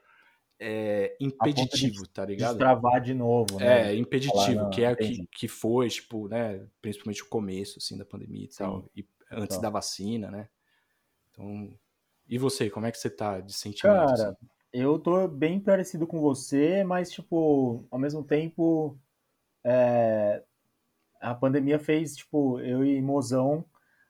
é, 0.60 1.16
impeditivo, 1.20 2.06
tá 2.08 2.26
ligado? 2.26 2.58
Destravar 2.58 3.02
de 3.02 3.14
novo, 3.14 3.58
né? 3.58 3.94
É, 3.94 3.96
impeditivo, 3.96 4.60
Falar, 4.60 4.70
que 4.70 4.84
é 4.84 4.92
o 4.92 4.96
que, 4.98 5.28
que 5.32 5.48
foi, 5.48 5.88
tipo, 5.88 6.28
né? 6.28 6.68
Principalmente 6.82 7.24
o 7.24 7.28
começo, 7.28 7.80
assim, 7.80 7.98
da 7.98 8.04
pandemia 8.04 8.46
e 8.46 8.52
Sim. 8.52 8.58
tal. 8.58 8.90
E 8.96 9.08
antes 9.32 9.56
então. 9.56 9.62
da 9.62 9.70
vacina, 9.70 10.30
né? 10.30 10.50
Então. 11.32 11.74
E 12.28 12.38
você, 12.38 12.70
como 12.70 12.86
é 12.86 12.92
que 12.92 12.98
você 12.98 13.10
tá 13.10 13.40
de 13.40 13.54
sentimento? 13.54 13.96
Cara, 13.96 14.30
assim? 14.30 14.48
eu 14.74 15.00
tô 15.00 15.28
bem 15.28 15.60
parecido 15.60 16.06
com 16.06 16.20
você, 16.20 16.84
mas, 16.84 17.10
tipo, 17.10 17.86
ao 17.90 17.98
mesmo 17.98 18.24
tempo. 18.24 19.00
É, 19.64 20.44
a 21.20 21.36
pandemia 21.36 21.78
fez, 21.80 22.16
tipo, 22.16 22.60
eu 22.62 22.84
e 22.86 23.02
Mozão 23.02 23.66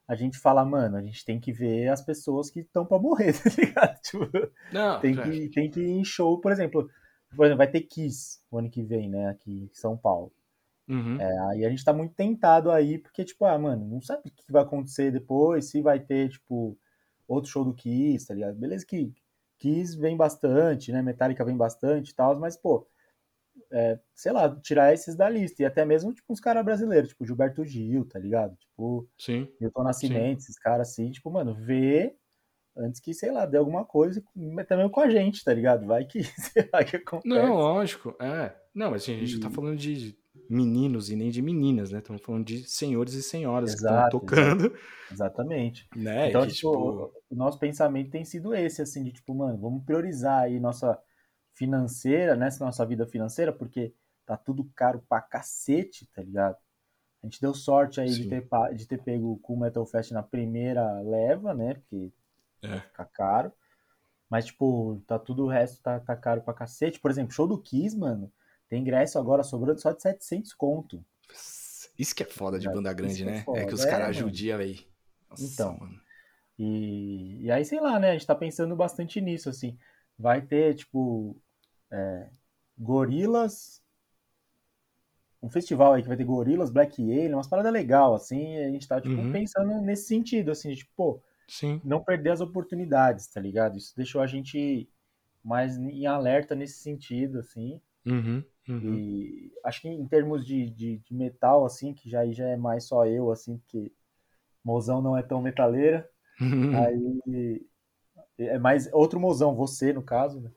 a 0.10 0.16
gente 0.16 0.40
fala, 0.40 0.66
mano, 0.66 0.98
a 0.98 1.02
gente 1.04 1.24
tem 1.24 1.40
que 1.40 1.54
ver 1.54 1.88
as 1.88 2.02
pessoas 2.02 2.50
que 2.50 2.62
estão 2.62 2.84
para 2.84 2.98
morrer, 2.98 3.32
tá 3.44 3.50
ligado? 3.56 4.02
Tipo, 4.02 4.28
Não, 4.74 5.00
tem, 5.00 5.16
que, 5.16 5.50
tem 5.50 5.70
que 5.70 5.80
ir 5.80 5.92
em 5.92 6.04
show, 6.04 6.42
por 6.42 6.52
exemplo, 6.52 6.90
por 7.36 7.46
exemplo, 7.46 7.60
vai 7.60 7.70
ter 7.70 7.82
Kiss 7.82 8.40
o 8.50 8.58
ano 8.58 8.72
que 8.72 8.82
vem, 8.82 9.08
né, 9.08 9.30
aqui 9.30 9.70
em 9.72 9.76
São 9.76 9.96
Paulo. 9.96 10.34
Uhum. 10.88 11.22
É, 11.22 11.40
aí 11.52 11.64
a 11.64 11.70
gente 11.70 11.86
tá 11.86 11.94
muito 11.94 12.16
tentado 12.16 12.72
aí, 12.72 12.98
porque, 12.98 13.24
tipo, 13.24 13.46
ah, 13.46 13.60
mano, 13.60 13.86
não 13.86 14.02
sabe 14.02 14.24
o 14.26 14.32
que 14.32 14.52
vai 14.52 14.64
acontecer 14.64 15.12
depois, 15.12 15.66
se 15.66 15.80
vai 15.80 16.00
ter, 16.00 16.30
tipo, 16.30 16.76
outro 17.28 17.52
show 17.52 17.64
do 17.64 17.76
Kiss, 17.76 18.26
tá 18.26 18.34
ligado? 18.34 18.56
Beleza 18.56 18.84
que 18.84 19.14
Kiss 19.60 19.96
vem 19.96 20.18
bastante, 20.18 20.92
né, 20.92 21.04
Metallica 21.04 21.46
vem 21.46 21.56
bastante 21.56 22.10
e 22.10 22.16
tal, 22.16 22.40
mas, 22.40 22.58
pô, 22.58 22.88
é, 23.72 24.00
sei 24.16 24.32
lá, 24.32 24.56
tirar 24.62 24.94
esses 24.94 25.16
da 25.16 25.30
lista. 25.30 25.62
E 25.62 25.66
até 25.66 25.86
mesmo, 25.86 26.14
tipo, 26.14 26.32
uns 26.32 26.40
caras 26.40 26.64
brasileiros, 26.64 27.10
tipo 27.10 27.26
Gilberto 27.26 27.64
Gil, 27.66 28.06
tá 28.06 28.20
ligado? 28.20 28.56
Tipo, 28.58 29.08
Sim. 29.18 29.48
Milton 29.60 29.84
Nascimento, 29.84 30.42
Sim. 30.42 30.46
esses 30.46 30.60
caras 30.60 30.90
assim, 30.90 31.12
tipo, 31.12 31.30
mano, 31.30 31.54
vê 31.54 32.16
antes 32.78 33.02
que, 33.02 33.14
sei 33.14 33.32
lá, 33.32 33.46
dê 33.46 33.58
alguma 33.58 33.84
coisa, 33.84 34.24
também 34.68 34.90
com 34.90 35.02
a 35.02 35.10
gente, 35.10 35.44
tá 35.44 35.54
ligado? 35.54 35.86
Vai 35.86 36.06
que, 36.06 36.24
sei 36.54 36.70
lá, 36.72 36.84
que 36.84 36.96
acontece. 36.96 37.28
Não, 37.28 37.56
lógico, 37.56 38.16
é. 38.22 38.56
Não, 38.74 38.92
mas 38.92 39.04
assim, 39.04 39.16
a 39.16 39.20
gente 39.20 39.38
e... 39.38 39.40
tá 39.40 39.50
falando 39.50 39.78
de 39.78 40.18
meninos 40.50 41.10
e 41.10 41.16
nem 41.16 41.30
de 41.30 41.42
meninas, 41.42 41.92
né? 41.92 42.00
Estamos 42.00 42.22
falando 42.22 42.46
de 42.46 42.64
senhores 42.68 43.14
e 43.14 43.22
senhoras 43.22 43.74
exato, 43.74 44.20
que 44.20 44.26
estão 44.26 44.46
tocando. 44.46 44.74
Exatamente. 45.12 45.88
Né? 45.96 46.30
Então, 46.30 46.42
que, 46.42 46.54
tipo, 46.54 46.72
tipo, 46.72 47.14
o 47.30 47.36
nosso 47.36 47.60
pensamento 47.60 48.12
tem 48.12 48.24
sido 48.24 48.54
esse, 48.54 48.82
assim, 48.82 49.04
de 49.04 49.12
tipo, 49.12 49.34
mano, 49.34 49.58
vamos 49.58 49.84
priorizar 49.84 50.44
aí 50.44 50.60
nossa 50.60 50.98
financeira, 51.60 52.38
nessa 52.38 52.64
nossa 52.64 52.86
vida 52.86 53.06
financeira, 53.06 53.52
porque 53.52 53.94
tá 54.26 54.38
tudo 54.38 54.64
caro 54.74 55.04
pra 55.10 55.22
cacete, 55.22 56.08
tá 56.16 56.24
ligado? 56.24 56.56
A 57.22 57.28
gente 57.28 57.42
deu 57.42 57.54
sorte 57.54 58.00
aí 58.00 58.10
de 58.10 58.30
ter, 58.30 58.48
de 58.74 58.88
ter 58.88 59.04
pego 59.04 59.42
o 59.44 59.58
Metal 59.58 59.86
Fest 59.86 60.12
na 60.12 60.24
primeira 60.24 61.02
leva, 61.02 61.54
né? 61.54 61.74
Porque 61.74 62.14
é. 62.62 62.80
fica 62.80 63.04
caro. 63.04 63.52
Mas, 64.30 64.46
tipo, 64.46 65.04
tá 65.06 65.20
tudo 65.20 65.44
o 65.44 65.50
resto 65.50 65.82
tá, 65.82 66.00
tá 66.00 66.16
caro 66.16 66.42
pra 66.42 66.54
cacete. 66.54 66.98
Por 66.98 67.12
exemplo, 67.12 67.34
show 67.34 67.46
do 67.46 67.62
Kiss, 67.62 67.98
mano, 67.98 68.32
tem 68.70 68.80
ingresso 68.80 69.20
agora 69.20 69.44
sobrando 69.44 69.82
só 69.82 69.92
de 69.92 70.02
700 70.02 70.54
conto. 70.54 71.04
Isso 71.98 72.16
que 72.16 72.24
é 72.24 72.26
foda 72.26 72.58
de 72.58 72.70
banda 72.70 72.94
grande, 72.94 73.26
né? 73.26 73.44
É, 73.54 73.64
é, 73.64 73.66
que 73.66 73.74
os 73.74 73.84
é, 73.84 73.90
caras 73.90 74.16
judiam 74.16 74.60
aí. 74.60 74.88
Nossa, 75.30 75.44
então. 75.44 75.78
Mano. 75.78 76.00
E, 76.58 77.42
e 77.42 77.52
aí, 77.52 77.66
sei 77.66 77.82
lá, 77.82 78.00
né? 78.00 78.12
A 78.12 78.14
gente 78.14 78.28
tá 78.28 78.36
pensando 78.36 78.78
bastante 78.78 79.20
nisso, 79.20 79.50
assim. 79.50 79.78
Vai 80.18 80.42
ter, 80.42 80.76
tipo, 80.76 81.36
é, 81.92 82.30
Gorilas, 82.78 83.82
um 85.42 85.50
festival 85.50 85.94
aí 85.94 86.02
que 86.02 86.08
vai 86.08 86.18
ter 86.18 86.24
Gorilas, 86.24 86.70
Black 86.70 87.02
Alien, 87.02 87.34
umas 87.34 87.48
paradas 87.48 87.72
legal, 87.72 88.14
assim, 88.14 88.58
a 88.58 88.70
gente 88.70 88.88
tá, 88.88 89.00
tipo, 89.00 89.16
uhum. 89.16 89.32
pensando 89.32 89.82
nesse 89.82 90.08
sentido, 90.08 90.52
assim, 90.52 90.74
tipo, 90.74 90.92
pô, 90.96 91.24
Sim. 91.48 91.82
não 91.84 92.04
perder 92.04 92.32
as 92.32 92.42
oportunidades, 92.42 93.28
tá 93.28 93.40
ligado? 93.40 93.78
Isso 93.78 93.96
deixou 93.96 94.22
a 94.22 94.28
gente 94.28 94.90
mais 95.44 95.78
em 95.78 96.06
alerta 96.06 96.56
nesse 96.56 96.80
sentido, 96.80 97.40
assim. 97.40 97.82
Uhum, 98.06 98.44
uhum. 98.68 98.96
E 98.96 99.52
acho 99.64 99.82
que 99.82 99.88
em 99.88 100.08
termos 100.08 100.46
de, 100.46 100.70
de, 100.70 100.98
de, 100.98 101.14
metal, 101.14 101.66
assim, 101.66 101.94
que 101.94 102.10
já, 102.10 102.26
já 102.32 102.48
é 102.48 102.58
mais 102.58 102.84
só 102.86 103.06
eu, 103.06 103.32
assim, 103.32 103.58
porque 103.58 103.92
mozão 104.64 105.02
não 105.02 105.18
é 105.18 105.24
tão 105.24 105.42
metaleira, 105.42 106.10
aí 107.26 107.66
é 108.38 108.60
mais 108.60 108.92
outro 108.94 109.20
mozão, 109.20 109.56
você, 109.56 109.94
no 109.94 110.04
caso, 110.04 110.40
né? 110.42 110.52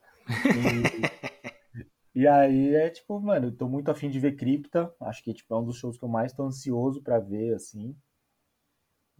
E, 2.14 2.20
e 2.22 2.26
aí 2.26 2.74
é 2.74 2.90
tipo, 2.90 3.18
mano, 3.20 3.48
eu 3.48 3.56
tô 3.56 3.68
muito 3.68 3.90
afim 3.90 4.10
de 4.10 4.20
ver 4.20 4.36
Cripta. 4.36 4.94
Acho 5.00 5.22
que 5.22 5.32
tipo, 5.34 5.54
é 5.54 5.58
um 5.58 5.64
dos 5.64 5.76
shows 5.76 5.98
que 5.98 6.04
eu 6.04 6.08
mais 6.08 6.32
tô 6.32 6.44
ansioso 6.44 7.02
para 7.02 7.18
ver, 7.18 7.54
assim. 7.54 7.96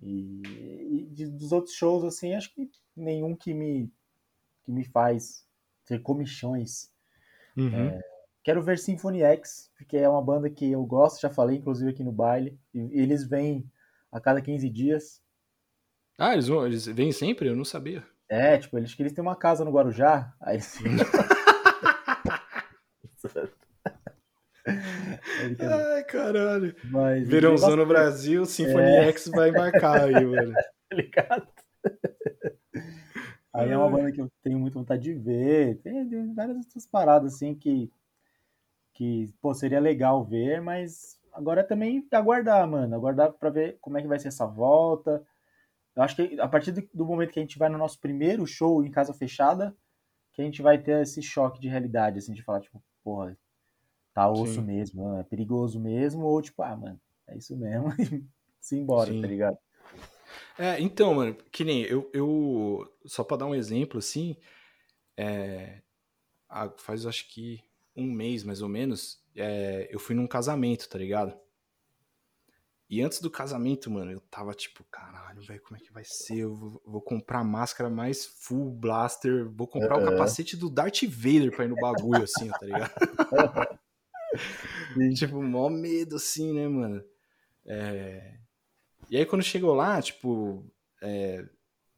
E, 0.03 0.43
e 0.45 1.07
de, 1.11 1.27
dos 1.29 1.53
outros 1.53 1.75
shows, 1.75 2.05
assim, 2.05 2.35
acho 2.35 2.53
que 2.53 2.69
nenhum 2.97 3.37
que 3.37 3.55
me, 3.55 3.91
que 4.65 4.73
me 4.73 4.85
faz 4.85 5.47
ter 5.87 6.01
comichões. 6.01 6.91
Uhum. 7.57 7.89
É, 7.89 8.01
quero 8.43 8.63
ver 8.63 8.79
Symphony 8.79 9.23
X, 9.23 9.71
porque 9.77 9.97
é 9.97 10.09
uma 10.09 10.23
banda 10.23 10.51
que 10.51 10.71
eu 10.71 10.85
gosto, 10.85 11.21
já 11.21 11.31
falei, 11.31 11.59
inclusive, 11.59 11.91
aqui 11.91 12.03
no 12.03 12.13
baile. 12.13 12.59
E, 12.75 12.81
eles 12.93 13.25
vêm 13.25 13.65
a 14.11 14.21
cada 14.21 14.43
15 14.43 14.69
dias. 14.69 15.23
Ah, 16.19 16.33
eles, 16.33 16.49
vão, 16.49 16.67
eles 16.67 16.87
vêm 16.87 17.13
sempre? 17.13 17.49
Eu 17.49 17.57
não 17.57 17.65
sabia. 17.65 18.05
É, 18.33 18.57
tipo, 18.57 18.79
eles, 18.79 18.99
eles 18.99 19.13
têm 19.13 19.21
uma 19.21 19.37
casa 19.37 19.63
no 19.63 19.71
Guarujá, 19.71 20.33
aí 20.41 20.59
sim. 20.59 20.85
Ai, 25.61 26.03
caralho. 26.05 26.75
Mas, 26.85 27.29
Verãozão 27.29 27.77
no 27.77 27.85
Brasil, 27.85 28.47
Symphony 28.47 28.91
é... 28.91 29.09
X 29.09 29.29
vai 29.29 29.51
embarcar 29.51 30.05
aí, 30.05 30.15
mano. 30.25 30.55
tá 30.55 30.97
ligado? 30.97 31.47
Aí 33.53 33.69
é 33.69 33.77
uma 33.77 33.91
banda 33.91 34.11
que 34.11 34.23
eu 34.23 34.31
tenho 34.43 34.59
muita 34.59 34.79
vontade 34.79 35.03
de 35.03 35.13
ver. 35.13 35.77
Tem, 35.83 36.09
tem 36.09 36.33
várias 36.33 36.57
outras 36.57 36.87
paradas 36.87 37.35
assim 37.35 37.55
que, 37.55 37.93
que 38.95 39.29
pô, 39.43 39.53
seria 39.53 39.79
legal 39.79 40.25
ver, 40.25 40.59
mas 40.63 41.21
agora 41.35 41.61
é 41.61 41.65
também 41.65 42.09
aguardar, 42.11 42.67
mano. 42.67 42.95
Aguardar 42.95 43.31
pra 43.35 43.51
ver 43.51 43.77
como 43.79 43.99
é 43.99 44.01
que 44.01 44.09
vai 44.09 44.19
ser 44.19 44.29
essa 44.29 44.47
volta. 44.47 45.23
Eu 45.95 46.03
acho 46.03 46.17
que 46.17 46.41
a 46.41 46.49
partir 46.49 46.73
do 46.73 47.05
momento 47.05 47.33
que 47.33 47.39
a 47.39 47.43
gente 47.43 47.59
vai 47.59 47.69
no 47.69 47.79
nosso 47.79 47.99
primeiro 48.01 48.47
show 48.47 48.85
em 48.85 48.91
casa 48.91 49.13
fechada, 49.13 49.77
que 50.33 50.41
a 50.41 50.45
gente 50.45 50.63
vai 50.63 50.79
ter 50.79 51.03
esse 51.03 51.23
choque 51.23 51.61
de 51.61 51.69
realidade, 51.69 52.19
assim, 52.19 52.33
de 52.33 52.43
falar, 52.43 52.61
tipo, 52.61 52.83
porra, 53.05 53.37
tá 54.15 54.31
osso 54.31 54.55
Sim. 54.55 54.63
mesmo, 54.63 55.19
é 55.19 55.23
perigoso 55.23 55.79
mesmo, 55.79 56.25
ou 56.25 56.41
tipo, 56.41 56.63
ah, 56.63 56.77
mano, 56.77 57.01
é 57.27 57.37
isso 57.37 57.57
mesmo, 57.57 57.89
e 58.01 58.25
se 58.59 58.77
embora, 58.77 59.13
Sim. 59.13 59.21
tá 59.21 59.27
ligado? 59.27 59.59
É, 60.59 60.81
então, 60.81 61.15
mano, 61.15 61.35
que 61.51 61.65
nem 61.65 61.83
eu, 61.83 62.11
eu 62.13 62.91
só 63.05 63.23
pra 63.23 63.37
dar 63.37 63.47
um 63.47 63.55
exemplo, 63.55 63.99
assim, 63.99 64.37
é, 65.17 65.81
faz 66.77 67.05
acho 67.05 67.29
que 67.29 67.63
um 67.95 68.11
mês 68.11 68.43
mais 68.43 68.63
ou 68.63 68.69
menos, 68.69 69.23
é, 69.37 69.89
eu 69.91 69.99
fui 69.99 70.15
num 70.15 70.27
casamento, 70.27 70.89
tá 70.89 70.99
ligado? 70.99 71.39
E 72.93 73.01
antes 73.01 73.23
do 73.23 73.31
casamento, 73.31 73.91
mano, 73.91 74.13
eu 74.13 74.21
tava 74.21 74.53
tipo, 74.53 74.85
caralho, 74.91 75.41
velho, 75.41 75.63
como 75.63 75.79
é 75.79 75.81
que 75.81 75.91
vai 75.91 76.05
ser? 76.05 76.41
Eu 76.41 76.55
vou, 76.55 76.83
vou, 76.85 77.01
comprar 77.01 77.43
máscara 77.43 77.89
mais 77.89 78.27
full 78.27 78.71
blaster, 78.71 79.51
vou 79.51 79.67
comprar 79.67 79.97
o 79.97 80.05
capacete 80.05 80.59
do 80.59 80.69
Darth 80.69 81.03
Vader 81.05 81.57
pra 81.57 81.65
ir 81.65 81.69
no 81.69 81.77
bagulho, 81.77 82.23
assim, 82.23 82.51
tá 82.51 82.67
ligado? 82.67 82.93
tipo, 85.17 85.43
mó 85.43 85.71
medo, 85.71 86.17
assim, 86.17 86.53
né, 86.53 86.69
mano? 86.69 87.03
É... 87.65 88.37
E 89.09 89.17
aí 89.17 89.25
quando 89.25 89.43
chegou 89.43 89.75
lá, 89.75 90.03
tipo, 90.03 90.71
é... 91.01 91.49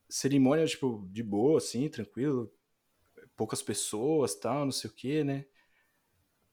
cerimônia, 0.08 0.64
tipo, 0.64 1.04
de 1.10 1.24
boa, 1.24 1.58
assim, 1.58 1.88
tranquilo, 1.88 2.54
poucas 3.34 3.60
pessoas, 3.60 4.36
tal, 4.36 4.64
não 4.64 4.70
sei 4.70 4.88
o 4.88 4.94
que, 4.94 5.24
né? 5.24 5.44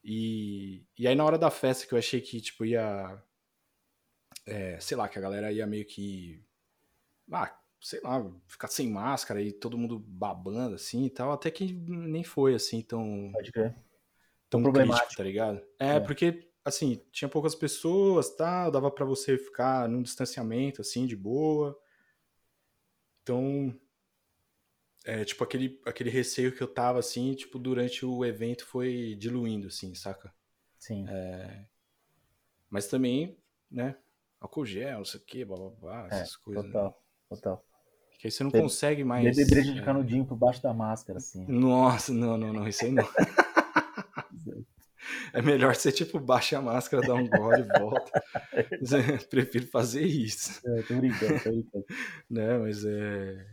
E... 0.04 0.84
e 0.98 1.08
aí 1.08 1.14
na 1.14 1.26
hora 1.26 1.38
da 1.38 1.52
festa 1.52 1.86
que 1.86 1.94
eu 1.94 2.00
achei 2.00 2.20
que, 2.20 2.42
tipo, 2.42 2.66
ia 2.66 3.24
é, 4.46 4.80
sei 4.80 4.98
lá, 4.98 5.08
que 5.08 5.18
a 5.18 5.22
galera 5.22 5.52
ia 5.52 5.66
meio 5.68 5.86
que. 5.86 6.44
Ah, 7.32 7.58
sei 7.80 8.00
lá, 8.02 8.24
ficar 8.48 8.68
sem 8.68 8.90
máscara 8.90 9.42
e 9.42 9.52
todo 9.52 9.78
mundo 9.78 10.00
babando 10.00 10.76
assim 10.76 11.06
e 11.06 11.10
tal, 11.10 11.32
até 11.32 11.50
que 11.50 11.74
nem 11.74 12.24
foi 12.24 12.54
assim 12.54 12.82
tão. 12.82 13.32
Pode 13.34 13.52
crer. 13.52 13.76
Tão 14.50 14.62
problemático, 14.62 15.00
crítico, 15.00 15.18
tá 15.18 15.24
ligado? 15.24 15.62
É, 15.80 15.96
é, 15.96 16.00
porque, 16.00 16.52
assim, 16.66 17.02
tinha 17.10 17.30
poucas 17.30 17.56
pessoas, 17.56 18.36
tá? 18.36 18.70
Dava 18.70 18.92
para 18.92 19.06
você 19.06 19.38
ficar 19.38 19.88
num 19.88 20.02
distanciamento, 20.02 20.82
assim, 20.82 21.06
de 21.06 21.16
boa. 21.16 21.80
Então. 23.24 23.74
É, 25.04 25.26
tipo, 25.26 25.44
aquele, 25.44 25.82
aquele 25.84 26.12
receio 26.12 26.56
que 26.56 26.62
eu 26.62 26.68
tava, 26.68 27.00
assim, 27.00 27.34
tipo, 27.34 27.58
durante 27.58 28.06
o 28.06 28.24
evento 28.24 28.66
foi 28.66 29.16
diluindo, 29.18 29.68
assim, 29.68 29.96
saca? 29.96 30.32
Sim. 30.78 31.08
É, 31.10 31.66
mas 32.70 32.88
também, 32.88 33.36
né, 33.70 33.98
álcool 34.42 34.66
gel, 34.66 34.98
não 34.98 35.06
sei 35.06 35.20
o 35.20 35.24
que, 35.24 35.46
blá 35.46 35.56
blá 35.56 35.70
blá, 35.70 36.08
é, 36.12 36.22
essas 36.22 36.34
é, 36.34 36.44
coisas. 36.44 36.66
Total, 36.66 36.86
né? 36.86 36.94
total. 37.30 37.66
Que 38.20 38.28
aí 38.28 38.32
você 38.32 38.44
não 38.44 38.52
consegue 38.52 39.04
mais. 39.04 39.24
Beber 39.24 39.50
breja 39.50 39.74
de 39.74 39.80
é. 39.80 39.84
canudinho 39.84 40.26
por 40.26 40.36
baixo 40.36 40.62
da 40.62 40.74
máscara, 40.74 41.18
assim. 41.18 41.46
Nossa, 41.48 42.12
não, 42.14 42.38
não, 42.38 42.52
não, 42.52 42.68
isso 42.68 42.86
aí 42.86 42.92
não. 42.92 43.08
é 45.34 45.42
melhor 45.42 45.76
você, 45.76 45.92
tipo, 45.92 46.20
baixa 46.20 46.58
a 46.58 46.62
máscara, 46.62 47.08
dá 47.08 47.16
um 47.16 47.28
gole 47.28 47.64
e 47.64 47.80
volta. 47.80 48.12
Prefiro 49.30 49.68
fazer 49.68 50.06
isso. 50.06 50.62
É, 50.68 50.82
tô 50.84 50.96
brincando, 50.96 51.44
tô 51.44 51.50
brincando. 51.52 51.86
né, 52.30 52.58
mas 52.58 52.86
é. 52.86 53.48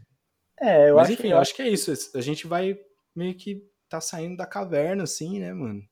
É, 0.61 0.91
eu 0.91 0.97
mas, 0.97 1.05
acho 1.05 1.13
enfim, 1.13 1.23
que. 1.23 1.29
eu 1.29 1.39
acho 1.39 1.55
que 1.55 1.63
é 1.63 1.69
isso. 1.69 1.93
A 2.15 2.21
gente 2.21 2.47
vai 2.47 2.79
meio 3.15 3.35
que 3.35 3.63
tá 3.89 4.01
saindo 4.01 4.37
da 4.37 4.45
caverna, 4.45 5.05
assim, 5.05 5.39
né, 5.39 5.53
mano? 5.53 5.83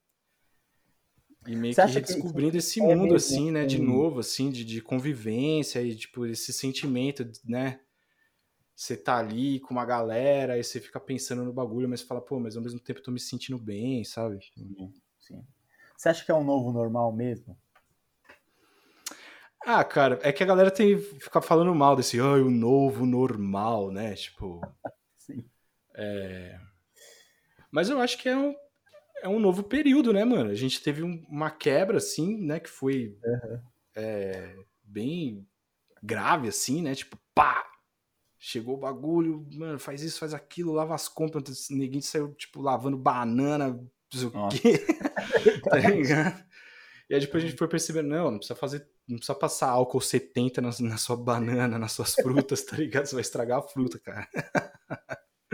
E 1.46 1.54
meio 1.54 1.74
Você 1.74 1.86
que 1.86 1.92
redescobrindo 1.92 2.52
que 2.52 2.58
esse 2.58 2.80
mundo, 2.80 3.14
é 3.14 3.16
assim, 3.16 3.50
né, 3.50 3.64
de 3.64 3.78
novo, 3.78 4.20
assim, 4.20 4.50
de, 4.50 4.64
de 4.64 4.82
convivência 4.82 5.80
e, 5.80 5.94
tipo, 5.94 6.26
esse 6.26 6.52
sentimento, 6.52 7.28
né? 7.44 7.80
Você 8.74 8.96
tá 8.96 9.16
ali 9.16 9.60
com 9.60 9.72
uma 9.72 9.86
galera, 9.86 10.54
aí 10.54 10.64
você 10.64 10.80
fica 10.80 11.00
pensando 11.00 11.44
no 11.44 11.52
bagulho, 11.52 11.88
mas 11.88 12.00
você 12.00 12.06
fala, 12.06 12.20
pô, 12.20 12.38
mas 12.38 12.56
ao 12.56 12.62
mesmo 12.62 12.80
tempo 12.80 12.98
eu 12.98 13.04
tô 13.04 13.10
me 13.10 13.20
sentindo 13.20 13.58
bem, 13.58 14.04
sabe? 14.04 14.38
Sim, 14.54 14.92
sim. 15.18 15.46
Você 15.96 16.08
acha 16.08 16.24
que 16.24 16.30
é 16.30 16.34
um 16.34 16.44
novo 16.44 16.72
normal 16.72 17.10
mesmo? 17.12 17.56
Ah, 19.64 19.82
cara, 19.82 20.18
é 20.22 20.32
que 20.32 20.42
a 20.42 20.46
galera 20.46 20.70
tem 20.70 20.98
ficar 20.98 21.40
falando 21.40 21.74
mal 21.74 21.96
desse, 21.96 22.20
ai, 22.20 22.40
o 22.40 22.50
novo 22.50 23.06
normal, 23.06 23.90
né? 23.90 24.14
Tipo. 24.14 24.60
Sim. 25.16 25.44
É... 25.94 26.60
Mas 27.70 27.88
eu 27.88 28.00
acho 28.00 28.18
que 28.18 28.28
é 28.28 28.36
um, 28.36 28.54
é 29.26 29.28
um 29.28 29.40
novo 29.40 29.62
período, 29.64 30.12
né, 30.12 30.24
mano? 30.24 30.50
A 30.50 30.54
gente 30.54 30.80
teve 30.80 31.02
um, 31.02 31.24
uma 31.28 31.50
quebra, 31.50 31.98
assim, 31.98 32.38
né, 32.38 32.60
que 32.60 32.70
foi 32.70 33.18
uhum. 33.24 33.60
é, 33.96 34.56
bem 34.84 35.46
grave, 36.02 36.48
assim, 36.48 36.80
né? 36.80 36.94
Tipo, 36.94 37.18
pá! 37.34 37.66
Chegou 38.38 38.76
o 38.76 38.78
bagulho, 38.78 39.44
mano, 39.52 39.78
faz 39.78 40.02
isso, 40.02 40.20
faz 40.20 40.32
aquilo, 40.32 40.72
lava 40.72 40.94
as 40.94 41.08
compras. 41.08 41.68
Ninguém 41.70 42.00
saiu, 42.00 42.32
tipo, 42.34 42.62
lavando 42.62 42.96
banana, 42.96 43.70
não 43.70 43.90
sei 44.12 44.28
o 44.28 44.48
quê. 44.48 44.86
tá 45.68 45.76
ligado? 45.78 46.44
E 47.10 47.14
aí 47.14 47.20
depois 47.20 47.42
a 47.42 47.46
gente 47.46 47.58
foi 47.58 47.66
percebendo, 47.66 48.08
não, 48.08 48.30
não 48.30 48.38
precisa 48.38 48.54
fazer, 48.56 48.86
não 49.08 49.16
precisa 49.16 49.36
passar 49.36 49.70
álcool 49.70 50.00
70 50.00 50.60
na, 50.60 50.70
na 50.80 50.96
sua 50.96 51.16
banana, 51.16 51.78
nas 51.78 51.92
suas 51.92 52.14
frutas, 52.14 52.62
tá 52.62 52.76
ligado? 52.76 53.06
Você 53.06 53.14
vai 53.14 53.22
estragar 53.22 53.58
a 53.58 53.62
fruta, 53.62 53.98
cara. 53.98 54.28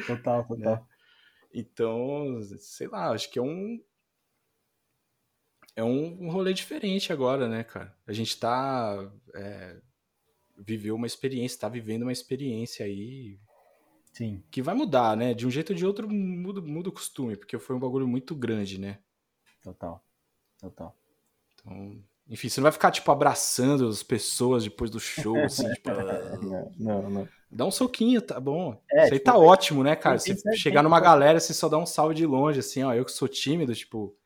Total, 0.07 0.47
total. 0.47 0.89
Então, 1.53 2.41
sei 2.59 2.89
lá, 2.89 3.11
acho 3.11 3.31
que 3.31 3.39
é 3.39 3.43
um. 3.43 3.83
É 5.75 5.83
um 5.83 6.31
rolê 6.31 6.53
diferente 6.53 7.13
agora, 7.13 7.49
né, 7.49 7.65
cara? 7.65 7.97
A 8.07 8.13
gente 8.13 8.39
tá. 8.39 9.11
É, 9.35 9.81
viveu 10.57 10.95
uma 10.95 11.07
experiência, 11.07 11.59
tá 11.59 11.69
vivendo 11.69 12.03
uma 12.03 12.13
experiência 12.13 12.87
aí. 12.87 13.39
Sim. 14.13 14.43
Que 14.51 14.61
vai 14.63 14.75
mudar, 14.75 15.17
né? 15.17 15.33
De 15.33 15.47
um 15.47 15.51
jeito 15.51 15.71
ou 15.71 15.77
de 15.77 15.87
outro 15.87 16.09
muda, 16.09 16.61
muda 16.61 16.89
o 16.91 16.93
costume, 16.93 17.37
porque 17.37 17.59
foi 17.59 17.75
um 17.75 17.81
bagulho 17.81 18.07
muito 18.07 18.35
grande, 18.35 18.79
né? 18.79 18.99
Total. 19.63 20.05
Total. 20.59 20.97
Então, 21.55 22.05
enfim, 22.33 22.49
você 22.49 22.61
não 22.61 22.63
vai 22.63 22.73
ficar, 22.73 22.91
tipo, 22.91 23.13
abraçando 23.13 23.87
as 23.87 24.03
pessoas 24.03 24.65
depois 24.65 24.89
do 24.89 24.99
show, 24.99 25.37
assim, 25.37 25.71
tipo. 25.75 25.91
não, 26.41 26.73
não, 26.79 27.11
não. 27.11 27.29
Dá 27.51 27.67
um 27.67 27.71
soquinho, 27.71 28.23
tá 28.23 28.41
bom. 28.41 28.81
É, 28.91 29.05
Isso 29.05 29.13
aí 29.13 29.19
tipo, 29.19 29.31
tá 29.31 29.37
ótimo, 29.37 29.85
né, 29.85 29.95
cara? 29.95 30.19
Você 30.19 30.35
chegar 30.57 30.83
numa 30.83 30.99
galera, 30.99 31.39
você 31.39 31.53
só 31.53 31.69
dá 31.69 31.77
um 31.77 31.85
salve 31.85 32.15
de 32.15 32.25
longe, 32.25 32.59
assim, 32.59 32.83
ó. 32.83 32.95
Eu 32.95 33.05
que 33.05 33.13
sou 33.13 33.29
tímido, 33.29 33.75
tipo. 33.75 34.17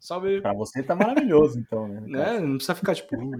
Salve. 0.00 0.40
Pra 0.40 0.52
você 0.52 0.82
tá 0.82 0.96
maravilhoso, 0.96 1.60
então, 1.60 1.86
né? 1.86 2.00
né? 2.06 2.40
Não 2.40 2.56
precisa 2.56 2.74
ficar, 2.74 2.96
tipo. 2.96 3.16
Ui, 3.16 3.36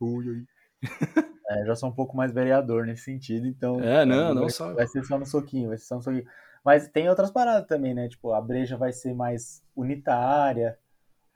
ui, 0.00 0.28
ui, 0.28 0.44
É, 1.48 1.64
já 1.64 1.76
sou 1.76 1.88
um 1.88 1.94
pouco 1.94 2.16
mais 2.16 2.32
vereador 2.32 2.86
nesse 2.86 3.04
sentido, 3.04 3.46
então. 3.46 3.80
É, 3.80 4.04
não, 4.04 4.34
não 4.34 4.42
vai, 4.42 4.50
só. 4.50 4.74
Vai 4.74 4.88
ser 4.88 5.04
só 5.04 5.16
no 5.16 5.24
soquinho, 5.24 5.68
vai 5.68 5.78
ser 5.78 5.84
só 5.84 5.94
no 5.94 6.02
soquinho. 6.02 6.26
Mas 6.64 6.88
tem 6.88 7.08
outras 7.08 7.30
paradas 7.30 7.68
também, 7.68 7.94
né? 7.94 8.08
Tipo, 8.08 8.32
a 8.32 8.40
breja 8.40 8.76
vai 8.76 8.92
ser 8.92 9.14
mais 9.14 9.62
unitária 9.76 10.76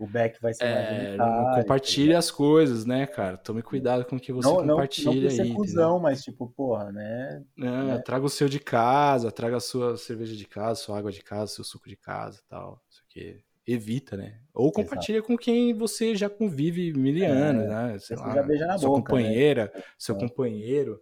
o 0.01 0.07
back 0.07 0.40
vai 0.40 0.55
ser 0.55 0.64
é, 0.64 1.16
mais. 1.16 1.57
Compartilhe 1.57 2.14
as 2.14 2.30
coisas, 2.30 2.86
né, 2.86 3.07
cara? 3.07 3.36
Tome 3.36 3.61
cuidado 3.61 4.07
com 4.07 4.16
o 4.16 4.20
que 4.20 4.32
você 4.32 4.48
não, 4.48 4.66
compartilha 4.66 5.14
não, 5.14 5.22
não 5.22 5.30
ser 5.30 5.42
aí. 5.42 5.53
Cuzão, 5.53 6.01
mas 6.01 6.22
tipo, 6.22 6.48
porra, 6.48 6.90
né? 6.90 7.44
É, 7.59 7.62
né? 7.62 7.98
Traga 7.98 8.24
o 8.24 8.30
seu 8.30 8.48
de 8.48 8.59
casa, 8.59 9.30
traga 9.30 9.59
a 9.59 9.61
sua 9.61 9.98
cerveja 9.98 10.34
de 10.34 10.46
casa, 10.46 10.80
sua 10.80 10.98
água 10.98 11.12
de 11.12 11.22
casa, 11.22 11.53
seu 11.53 11.64
suco 11.64 11.86
de 11.86 11.96
casa 11.96 12.40
tal. 12.48 12.82
Isso 12.88 13.03
aqui. 13.07 13.44
Evita, 13.66 14.16
né? 14.16 14.40
Ou 14.55 14.72
compartilha 14.72 15.18
Exato. 15.18 15.28
com 15.28 15.36
quem 15.36 15.74
você 15.74 16.16
já 16.16 16.30
convive 16.30 16.94
mil 16.94 17.24
anos, 17.30 17.64
é, 17.64 17.68
né? 17.68 17.98
Sei 17.98 18.16
lá, 18.16 18.34
já 18.34 18.42
beija 18.42 18.66
na 18.66 18.78
sua 18.78 18.88
boca, 18.88 19.03
companheira, 19.03 19.70
né? 19.74 19.82
seu 19.98 20.16
é. 20.16 20.18
companheiro. 20.18 21.01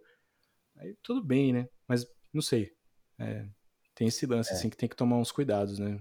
Aí 0.75 0.93
tudo 1.01 1.23
bem, 1.23 1.53
né? 1.53 1.69
Mas 1.87 2.05
não 2.33 2.41
sei. 2.41 2.73
É, 3.17 3.45
tem 3.95 4.09
esse 4.09 4.25
lance, 4.25 4.51
é. 4.51 4.53
assim, 4.55 4.69
que 4.69 4.75
tem 4.75 4.89
que 4.89 4.95
tomar 4.95 5.17
uns 5.17 5.31
cuidados, 5.31 5.79
né? 5.79 5.99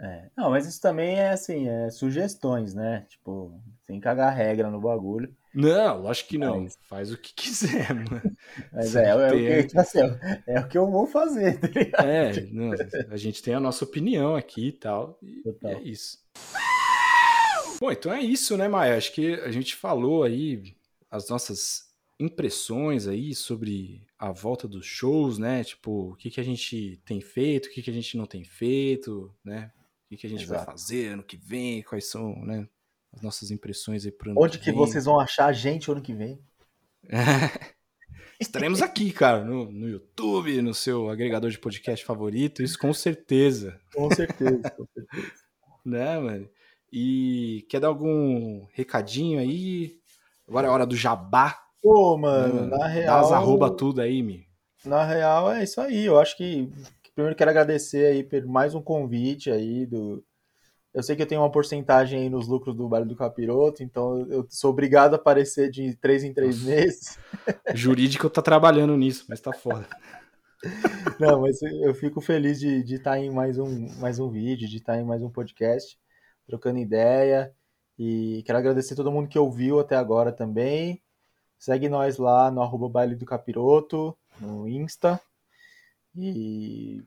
É. 0.00 0.30
Não, 0.36 0.50
mas 0.50 0.66
isso 0.66 0.80
também 0.80 1.16
é 1.16 1.30
assim, 1.30 1.68
é 1.68 1.90
sugestões, 1.90 2.74
né? 2.74 3.04
Tipo, 3.08 3.60
sem 3.86 4.00
cagar 4.00 4.34
regra 4.34 4.70
no 4.70 4.80
bagulho. 4.80 5.34
Não, 5.54 6.02
lógico 6.02 6.30
que 6.30 6.38
não. 6.38 6.62
Mas... 6.62 6.78
Faz 6.88 7.12
o 7.12 7.18
que 7.18 7.34
quiser, 7.34 7.92
mano. 7.92 8.36
Mas 8.72 8.96
é, 8.96 9.10
é, 9.10 9.14
o 9.14 9.30
que, 9.32 9.62
tipo 9.64 9.80
assim, 9.80 9.98
é 10.46 10.60
o 10.60 10.68
que 10.68 10.78
eu 10.78 10.88
vou 10.88 11.06
fazer, 11.06 11.58
tá 11.58 11.66
ligado? 11.66 12.08
É, 12.08 12.40
não, 12.50 12.70
a 13.10 13.16
gente 13.16 13.42
tem 13.42 13.54
a 13.54 13.60
nossa 13.60 13.84
opinião 13.84 14.36
aqui 14.36 14.68
e 14.68 14.72
tal. 14.72 15.18
E, 15.20 15.42
e 15.44 15.66
é 15.66 15.82
isso. 15.82 16.18
Bom, 17.80 17.90
então 17.90 18.12
é 18.12 18.20
isso, 18.20 18.56
né, 18.56 18.68
Maia? 18.68 18.96
Acho 18.96 19.12
que 19.12 19.34
a 19.34 19.50
gente 19.50 19.74
falou 19.74 20.22
aí 20.22 20.62
as 21.10 21.28
nossas 21.28 21.90
impressões 22.18 23.08
aí 23.08 23.34
sobre 23.34 24.06
a 24.18 24.30
volta 24.30 24.68
dos 24.68 24.86
shows, 24.86 25.38
né? 25.38 25.64
Tipo, 25.64 26.10
o 26.10 26.16
que, 26.16 26.30
que 26.30 26.40
a 26.40 26.44
gente 26.44 27.00
tem 27.04 27.20
feito, 27.20 27.66
o 27.66 27.70
que, 27.70 27.82
que 27.82 27.90
a 27.90 27.94
gente 27.94 28.16
não 28.16 28.26
tem 28.26 28.44
feito, 28.44 29.34
né? 29.44 29.72
O 30.14 30.18
que 30.18 30.26
a 30.26 30.30
gente 30.30 30.42
Exato. 30.42 30.64
vai 30.64 30.74
fazer 30.74 31.08
ano 31.08 31.22
que 31.22 31.36
vem, 31.36 31.82
quais 31.82 32.06
são 32.06 32.34
né, 32.44 32.66
as 33.12 33.22
nossas 33.22 33.50
impressões 33.50 34.04
aí 34.04 34.12
pro 34.12 34.30
ano 34.30 34.40
Onde 34.40 34.58
que, 34.58 34.64
que 34.64 34.72
vocês 34.72 35.04
vão 35.04 35.20
achar 35.20 35.46
a 35.46 35.52
gente 35.52 35.90
ano 35.90 36.02
que 36.02 36.14
vem? 36.14 36.40
Estaremos 38.40 38.80
aqui, 38.80 39.12
cara, 39.12 39.44
no, 39.44 39.70
no 39.70 39.88
YouTube, 39.88 40.62
no 40.62 40.72
seu 40.72 41.10
agregador 41.10 41.50
de 41.50 41.58
podcast 41.58 42.04
favorito, 42.04 42.62
isso 42.62 42.78
com 42.78 42.92
certeza. 42.92 43.78
Com 43.94 44.10
certeza, 44.10 44.70
com 44.70 44.86
certeza. 44.94 45.32
né, 45.84 46.18
mano? 46.18 46.48
E 46.92 47.66
quer 47.68 47.80
dar 47.80 47.88
algum 47.88 48.66
recadinho 48.72 49.38
aí? 49.38 50.00
Agora 50.48 50.66
é 50.66 50.70
hora 50.70 50.86
do 50.86 50.96
jabá. 50.96 51.56
Pô, 51.82 52.16
mano, 52.16 52.66
né, 52.66 52.78
na 52.78 52.86
real. 52.88 53.06
Dá 53.06 53.26
as 53.26 53.32
arroba 53.32 53.70
tudo 53.70 54.00
aí, 54.00 54.22
Mi. 54.22 54.46
Na 54.84 55.04
real 55.04 55.52
é 55.52 55.62
isso 55.62 55.80
aí. 55.80 56.06
Eu 56.06 56.18
acho 56.18 56.36
que 56.36 56.68
primeiro 57.20 57.36
quero 57.36 57.50
agradecer 57.50 58.06
aí 58.06 58.24
por 58.24 58.44
mais 58.46 58.74
um 58.74 58.80
convite 58.80 59.50
aí 59.50 59.84
do. 59.84 60.24
Eu 60.92 61.02
sei 61.02 61.14
que 61.14 61.22
eu 61.22 61.26
tenho 61.26 61.42
uma 61.42 61.52
porcentagem 61.52 62.22
aí 62.22 62.30
nos 62.30 62.48
lucros 62.48 62.74
do 62.74 62.88
Vale 62.88 63.04
do 63.04 63.14
Capiroto, 63.14 63.82
então 63.82 64.26
eu 64.28 64.44
sou 64.48 64.70
obrigado 64.70 65.12
a 65.12 65.16
aparecer 65.16 65.70
de 65.70 65.94
três 65.96 66.24
em 66.24 66.32
três 66.32 66.62
meses. 66.62 67.16
Jurídico 67.74 68.28
tá 68.28 68.42
trabalhando 68.42 68.96
nisso, 68.96 69.24
mas 69.28 69.40
tá 69.40 69.52
foda. 69.52 69.86
Não, 71.20 71.42
mas 71.42 71.62
eu 71.62 71.94
fico 71.94 72.20
feliz 72.20 72.58
de, 72.58 72.82
estar 72.94 73.12
tá 73.12 73.18
em 73.18 73.30
mais 73.30 73.56
um, 73.56 73.86
mais 73.98 74.18
um 74.18 74.28
vídeo, 74.28 74.68
de 74.68 74.78
estar 74.78 74.94
tá 74.94 74.98
em 74.98 75.04
mais 75.04 75.22
um 75.22 75.30
podcast, 75.30 75.96
trocando 76.46 76.78
ideia. 76.78 77.54
E 77.98 78.42
quero 78.44 78.58
agradecer 78.58 78.94
todo 78.94 79.12
mundo 79.12 79.28
que 79.28 79.38
ouviu 79.38 79.78
até 79.78 79.94
agora 79.94 80.32
também. 80.32 81.00
Segue 81.58 81.88
nós 81.88 82.18
lá 82.18 82.50
no 82.50 82.62
arroba 82.62 82.88
Baile 82.88 83.14
do 83.14 83.26
Capiroto, 83.26 84.16
no 84.40 84.66
Insta. 84.66 85.20
E 86.16 87.02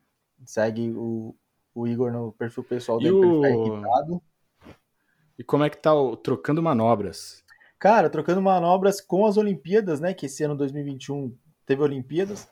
segue 0.45 0.91
o, 0.91 1.35
o 1.73 1.87
Igor 1.87 2.11
no 2.11 2.31
perfil 2.33 2.63
pessoal 2.63 2.97
dele 2.99 3.11
o... 3.11 3.39
pra 3.39 3.49
ele 3.49 3.57
ficar 3.57 3.73
irritado. 3.73 4.21
E 5.37 5.43
como 5.43 5.63
é 5.63 5.69
que 5.69 5.77
tá 5.77 5.93
o 5.93 6.15
Trocando 6.15 6.61
Manobras? 6.61 7.43
Cara, 7.79 8.09
Trocando 8.09 8.41
Manobras 8.41 9.01
com 9.01 9.25
as 9.25 9.37
Olimpíadas, 9.37 9.99
né? 9.99 10.13
Que 10.13 10.27
esse 10.27 10.43
ano 10.43 10.55
2021 10.55 11.35
teve 11.65 11.81
Olimpíadas. 11.81 12.47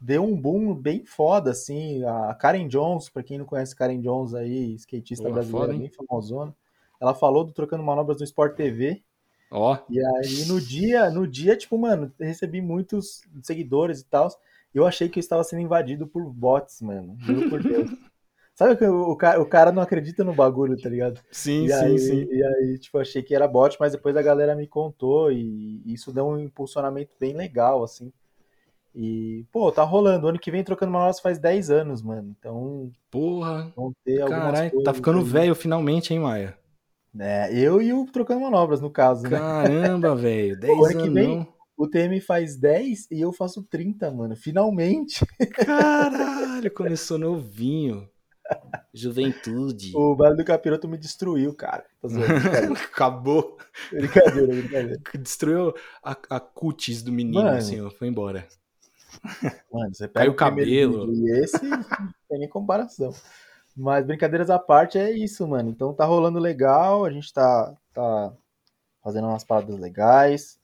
Deu 0.00 0.24
um 0.24 0.38
boom 0.38 0.74
bem 0.74 1.04
foda, 1.04 1.50
assim. 1.50 2.04
A 2.04 2.34
Karen 2.34 2.66
Jones, 2.66 3.08
para 3.08 3.22
quem 3.22 3.38
não 3.38 3.44
conhece 3.44 3.76
Karen 3.76 4.00
Jones 4.00 4.34
aí, 4.34 4.74
skatista 4.74 5.24
Boa, 5.24 5.34
brasileira 5.34 5.66
foda, 5.68 5.78
bem 5.78 5.90
famosona. 5.90 6.56
Ela 7.00 7.14
falou 7.14 7.44
do 7.44 7.52
Trocando 7.52 7.82
Manobras 7.82 8.18
no 8.18 8.24
Sport 8.24 8.56
TV. 8.56 9.02
Ó. 9.50 9.74
Oh. 9.74 9.92
E 9.92 10.00
aí 10.00 10.46
no 10.46 10.60
dia, 10.60 11.10
no 11.10 11.26
dia, 11.26 11.56
tipo, 11.56 11.78
mano, 11.78 12.12
recebi 12.18 12.60
muitos 12.60 13.22
seguidores 13.42 14.00
e 14.00 14.04
tal 14.06 14.28
eu 14.74 14.86
achei 14.86 15.08
que 15.08 15.18
eu 15.18 15.22
estava 15.22 15.44
sendo 15.44 15.62
invadido 15.62 16.06
por 16.06 16.24
bots, 16.24 16.82
mano. 16.82 17.16
Juro 17.20 17.48
por 17.48 17.62
Deus. 17.62 17.90
Sabe 18.54 18.76
que 18.76 18.84
o, 18.84 19.16
cara, 19.16 19.40
o 19.42 19.46
cara 19.46 19.72
não 19.72 19.82
acredita 19.82 20.22
no 20.22 20.32
bagulho, 20.32 20.80
tá 20.80 20.88
ligado? 20.88 21.20
Sim, 21.32 21.64
e 21.64 21.68
sim, 21.68 21.74
aí, 21.74 21.98
sim. 21.98 22.28
E 22.30 22.44
aí, 22.44 22.78
tipo, 22.78 22.98
achei 22.98 23.20
que 23.20 23.34
era 23.34 23.48
bot, 23.48 23.76
mas 23.80 23.92
depois 23.92 24.16
a 24.16 24.22
galera 24.22 24.54
me 24.54 24.66
contou 24.66 25.32
e 25.32 25.82
isso 25.84 26.12
deu 26.12 26.24
um 26.28 26.38
impulsionamento 26.38 27.10
bem 27.18 27.34
legal, 27.34 27.82
assim. 27.82 28.12
E, 28.94 29.44
pô, 29.50 29.72
tá 29.72 29.82
rolando. 29.82 30.26
O 30.26 30.28
ano 30.28 30.38
que 30.38 30.52
vem 30.52 30.62
trocando 30.62 30.92
manobras 30.92 31.18
faz 31.18 31.36
10 31.38 31.68
anos, 31.68 32.00
mano. 32.00 32.32
Então. 32.38 32.92
Porra. 33.10 33.72
Vão 33.74 33.92
ter 34.04 34.24
Caralho, 34.24 34.82
tá 34.84 34.94
ficando 34.94 35.18
aí. 35.18 35.24
velho 35.24 35.54
finalmente, 35.56 36.14
hein, 36.14 36.20
Maia? 36.20 36.56
É, 37.18 37.52
eu 37.52 37.82
e 37.82 37.92
o 37.92 38.06
trocando 38.06 38.40
manobras, 38.40 38.80
no 38.80 38.90
caso, 38.90 39.24
né? 39.24 39.30
Caramba, 39.30 40.14
velho. 40.14 40.58
10 40.58 40.78
anos. 40.78 41.12
Vem, 41.12 41.38
não. 41.38 41.53
O 41.76 41.88
TM 41.88 42.20
faz 42.20 42.56
10 42.56 43.08
e 43.10 43.20
eu 43.20 43.32
faço 43.32 43.62
30, 43.64 44.10
mano. 44.10 44.36
Finalmente. 44.36 45.26
Caralho, 45.54 46.70
começou 46.70 47.18
novinho. 47.18 48.08
Juventude. 48.94 49.92
O 49.96 50.14
Vale 50.14 50.36
do 50.36 50.44
Capiroto 50.44 50.88
me 50.88 50.96
destruiu, 50.98 51.54
cara. 51.54 51.84
Acabou. 52.92 53.58
Brincadeira, 53.90 54.46
brincadeira. 54.46 55.00
Destruiu 55.18 55.74
a, 56.02 56.16
a 56.30 56.40
cutis 56.40 57.02
do 57.02 57.10
menino, 57.10 57.42
mano, 57.42 57.56
assim, 57.56 57.80
ó, 57.80 57.90
foi 57.90 58.08
embora. 58.08 58.46
Mano, 59.72 59.94
você 59.94 60.06
pega 60.06 60.20
Caiu 60.20 60.32
o 60.32 60.36
cabelo. 60.36 61.12
E 61.12 61.30
esse 61.40 61.64
não 61.64 61.82
tem 62.28 62.38
nem 62.38 62.48
comparação. 62.48 63.12
Mas 63.76 64.06
brincadeiras 64.06 64.50
à 64.50 64.58
parte 64.58 64.98
é 64.98 65.10
isso, 65.10 65.46
mano. 65.48 65.70
Então 65.70 65.92
tá 65.92 66.04
rolando 66.04 66.38
legal, 66.38 67.04
a 67.04 67.10
gente 67.10 67.32
tá, 67.32 67.74
tá 67.92 68.32
fazendo 69.02 69.26
umas 69.26 69.44
paradas 69.44 69.78
legais. 69.78 70.58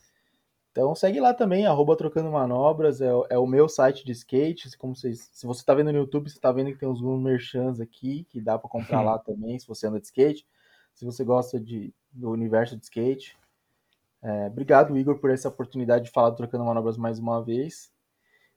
Então 0.80 0.94
segue 0.94 1.20
lá 1.20 1.34
também, 1.34 1.66
arroba 1.66 1.94
Trocando 1.94 2.30
Manobras, 2.30 3.02
é, 3.02 3.10
é, 3.28 3.36
o 3.36 3.46
meu 3.46 3.68
site 3.68 4.02
de 4.02 4.12
skate. 4.12 4.78
Como 4.78 4.96
vocês, 4.96 5.28
se 5.30 5.46
você 5.46 5.62
tá 5.62 5.74
vendo 5.74 5.92
no 5.92 5.98
YouTube, 5.98 6.30
você 6.30 6.40
tá 6.40 6.50
vendo 6.50 6.72
que 6.72 6.78
tem 6.78 6.88
uns 6.88 7.02
merchans 7.02 7.80
aqui, 7.80 8.24
que 8.30 8.40
dá 8.40 8.58
para 8.58 8.70
comprar 8.70 9.02
lá 9.04 9.18
também, 9.18 9.58
se 9.58 9.68
você 9.68 9.86
anda 9.86 10.00
de 10.00 10.06
skate. 10.06 10.46
Se 10.94 11.04
você 11.04 11.22
gosta 11.22 11.60
de, 11.60 11.92
do 12.10 12.30
universo 12.30 12.78
de 12.78 12.84
skate. 12.84 13.36
É, 14.22 14.46
obrigado, 14.46 14.96
Igor, 14.96 15.18
por 15.18 15.30
essa 15.30 15.50
oportunidade 15.50 16.06
de 16.06 16.10
falar 16.10 16.30
do 16.30 16.36
Trocando 16.36 16.64
Manobras 16.64 16.96
mais 16.96 17.18
uma 17.18 17.44
vez. 17.44 17.92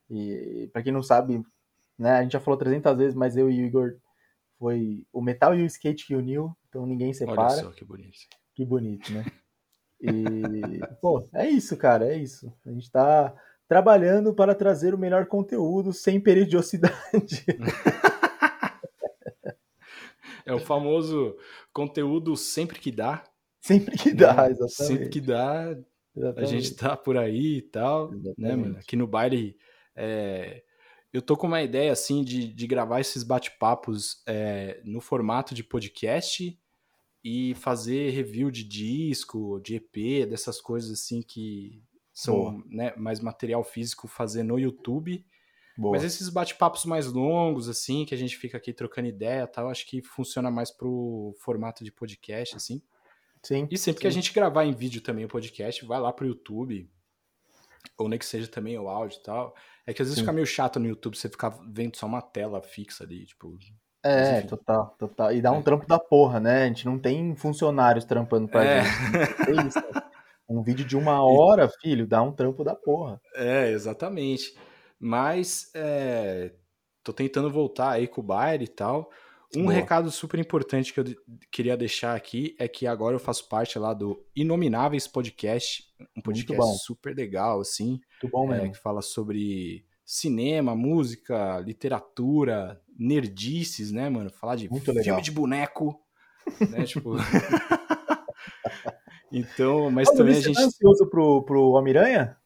E 0.09 0.69
para 0.71 0.82
quem 0.82 0.93
não 0.93 1.03
sabe, 1.03 1.43
né, 1.99 2.11
a 2.11 2.24
gente 2.24 2.32
já 2.32 2.39
falou 2.39 2.57
300 2.57 2.95
vezes, 2.95 3.15
mas 3.15 3.36
eu 3.36 3.51
e 3.51 3.61
o 3.61 3.65
Igor 3.65 3.97
foi 4.57 5.05
o 5.11 5.21
metal 5.21 5.53
e 5.53 5.61
o 5.61 5.65
skate 5.65 6.07
que 6.07 6.15
uniu, 6.15 6.55
então 6.69 6.86
ninguém 6.86 7.13
separa. 7.13 7.51
Olha 7.51 7.63
só 7.63 7.71
que 7.71 7.84
bonito. 7.84 8.17
Que 8.55 8.63
bonito, 8.63 9.11
né? 9.11 9.26
E, 10.04 10.86
pô, 11.01 11.26
é 11.34 11.49
isso, 11.49 11.78
cara, 11.78 12.14
é 12.14 12.18
isso. 12.18 12.54
A 12.66 12.72
gente 12.72 12.91
tá 12.91 13.34
trabalhando 13.68 14.34
para 14.34 14.54
trazer 14.54 14.93
o 14.93 14.97
melhor 14.97 15.26
conteúdo 15.28 15.93
sem 15.93 16.20
peridiosidade. 16.20 17.45
É 20.45 20.54
o 20.54 20.60
famoso 20.60 21.38
conteúdo 21.72 22.36
sempre 22.36 22.78
que 22.78 22.91
dá. 22.91 23.24
Sempre 23.62 23.97
que 23.97 24.14
dá, 24.14 24.34
né? 24.34 24.51
exatamente. 24.51 24.74
Sempre 24.74 25.10
que 25.10 25.22
dá, 25.22 25.78
exatamente. 26.16 26.43
a 26.43 26.45
gente 26.45 26.76
tá 26.76 26.97
por 26.97 27.18
aí 27.18 27.60
e 27.60 27.62
tal, 27.62 28.14
exatamente. 28.14 28.41
né, 28.41 28.56
mano? 28.56 28.78
Aqui 28.78 28.97
no 28.97 29.08
baile, 29.08 29.56
é, 29.95 30.62
eu 31.14 31.22
tô 31.22 31.38
com 31.38 31.47
uma 31.47 31.62
ideia, 31.62 31.93
assim, 31.93 32.24
de, 32.24 32.54
de 32.54 32.68
gravar 32.68 32.99
esses 32.99 33.24
bate-papos 33.24 34.22
é, 34.28 34.82
no 34.84 34.99
formato 34.99 35.56
de 35.56 35.64
podcast 35.64 36.60
e 37.24 37.55
fazer 37.55 38.09
review 38.09 38.51
de 38.51 38.63
disco, 38.63 39.59
de 39.61 39.76
EP, 39.76 40.28
dessas 40.30 40.59
coisas 40.59 40.91
assim 40.91 41.21
que 41.21 41.82
são 42.13 42.61
né, 42.67 42.93
mais 42.95 43.19
material 43.19 43.63
físico 43.63 44.07
fazer 44.07 44.43
no 44.43 44.59
YouTube. 44.59 45.26
Boa. 45.76 45.93
Mas 45.93 46.03
esses 46.03 46.30
bate-papos 46.30 46.86
mais 46.86 47.07
longos, 47.07 47.67
assim, 47.67 48.05
que 48.05 48.13
a 48.13 48.17
gente 48.17 48.38
fica 48.38 48.57
aqui 48.57 48.71
trocando 48.71 49.07
ideia 49.07 49.47
tal, 49.47 49.69
acho 49.69 49.88
que 49.88 50.03
funciona 50.03 50.51
mais 50.51 50.69
pro 50.69 51.36
formato 51.39 51.84
de 51.84 51.91
podcast, 51.91 52.55
assim. 52.55 52.82
Sim. 53.41 53.67
E 53.71 53.78
sempre 53.78 53.99
sim. 53.99 54.01
que 54.01 54.07
a 54.07 54.11
gente 54.11 54.34
gravar 54.34 54.65
em 54.65 54.74
vídeo 54.74 55.01
também 55.01 55.26
o 55.26 55.30
podcast, 55.30 55.84
vai 55.86 55.99
lá 55.99 56.13
pro 56.13 56.28
YouTube, 56.28 56.89
ou 57.97 58.07
nem 58.07 58.19
que 58.19 58.26
seja 58.26 58.47
também 58.47 58.78
o 58.78 58.88
áudio 58.88 59.17
e 59.19 59.24
tal. 59.24 59.55
É 59.86 59.93
que 59.93 60.01
às 60.01 60.07
vezes 60.07 60.15
sim. 60.19 60.21
fica 60.21 60.32
meio 60.32 60.45
chato 60.45 60.80
no 60.80 60.88
YouTube 60.88 61.17
você 61.17 61.28
ficar 61.28 61.49
vendo 61.67 61.97
só 61.97 62.05
uma 62.05 62.21
tela 62.21 62.61
fixa 62.61 63.03
ali, 63.03 63.26
tipo, 63.26 63.57
é, 64.04 64.41
total, 64.41 64.95
total. 64.99 65.32
E 65.32 65.41
dá 65.41 65.51
um 65.51 65.60
é. 65.60 65.64
trampo 65.64 65.88
da 65.88 65.97
porra, 65.97 66.39
né? 66.39 66.64
A 66.64 66.68
gente 66.68 66.86
não 66.86 66.99
tem 66.99 67.36
funcionários 67.36 68.06
trampando 68.06 68.47
pra 68.47 68.64
é. 68.64 68.84
gente. 68.84 68.91
Isso, 69.68 69.80
um 70.47 70.62
vídeo 70.62 70.86
de 70.86 70.97
uma 70.97 71.24
hora, 71.24 71.70
filho, 71.82 72.06
dá 72.06 72.22
um 72.22 72.32
trampo 72.32 72.64
da 72.64 72.76
porra. 72.76 73.20
É, 73.36 73.70
exatamente. 73.72 74.56
Mas 74.99 75.72
é, 75.74 76.51
tô 77.04 77.14
tentando 77.14 77.49
voltar 77.49 77.91
aí 77.91 78.08
com 78.08 78.22
o 78.22 78.24
baile 78.24 78.66
e 78.66 78.70
tal. 78.70 79.10
Um 79.56 79.66
Boa. 79.66 79.74
recado 79.74 80.10
super 80.10 80.39
importante 80.39 80.91
que 80.91 80.99
eu 80.99 81.06
queria 81.51 81.78
deixar 81.78 82.16
aqui 82.16 82.56
é 82.60 82.68
que 82.68 82.88
agora 82.88 83.16
eu 83.16 83.20
faço 83.20 83.47
parte 83.47 83.78
lá 83.78 83.93
do 83.93 84.26
Inomináveis 84.36 85.08
Podcast, 85.08 85.84
um 86.18 86.22
podcast 86.22 86.80
super 86.84 87.16
legal, 87.16 87.62
assim. 87.62 87.99
Muito 88.22 88.32
bom 88.32 88.51
é, 88.51 88.58
mesmo. 88.58 88.72
que 88.72 88.80
fala 88.80 89.01
sobre 89.01 89.86
cinema, 90.04 90.76
música, 90.76 91.60
literatura, 91.60 92.82
nerdices, 92.98 93.91
né, 93.91 94.10
mano? 94.10 94.30
Falar 94.30 94.56
de 94.56 94.70
Muito 94.70 94.86
filme 94.86 95.00
legal. 95.00 95.22
de 95.22 95.32
boneco, 95.32 96.00
né, 96.70 96.84
tipo... 96.86 97.16
então, 99.32 99.91
mas 99.91 100.10
também 100.10 100.38
a 100.38 100.39
gente... 100.39 100.56
Você 100.56 100.62
tá 100.62 100.68
ansioso 100.68 101.10
pro, 101.10 101.44
pro 101.44 101.72
Homem-Aranha? 101.72 102.38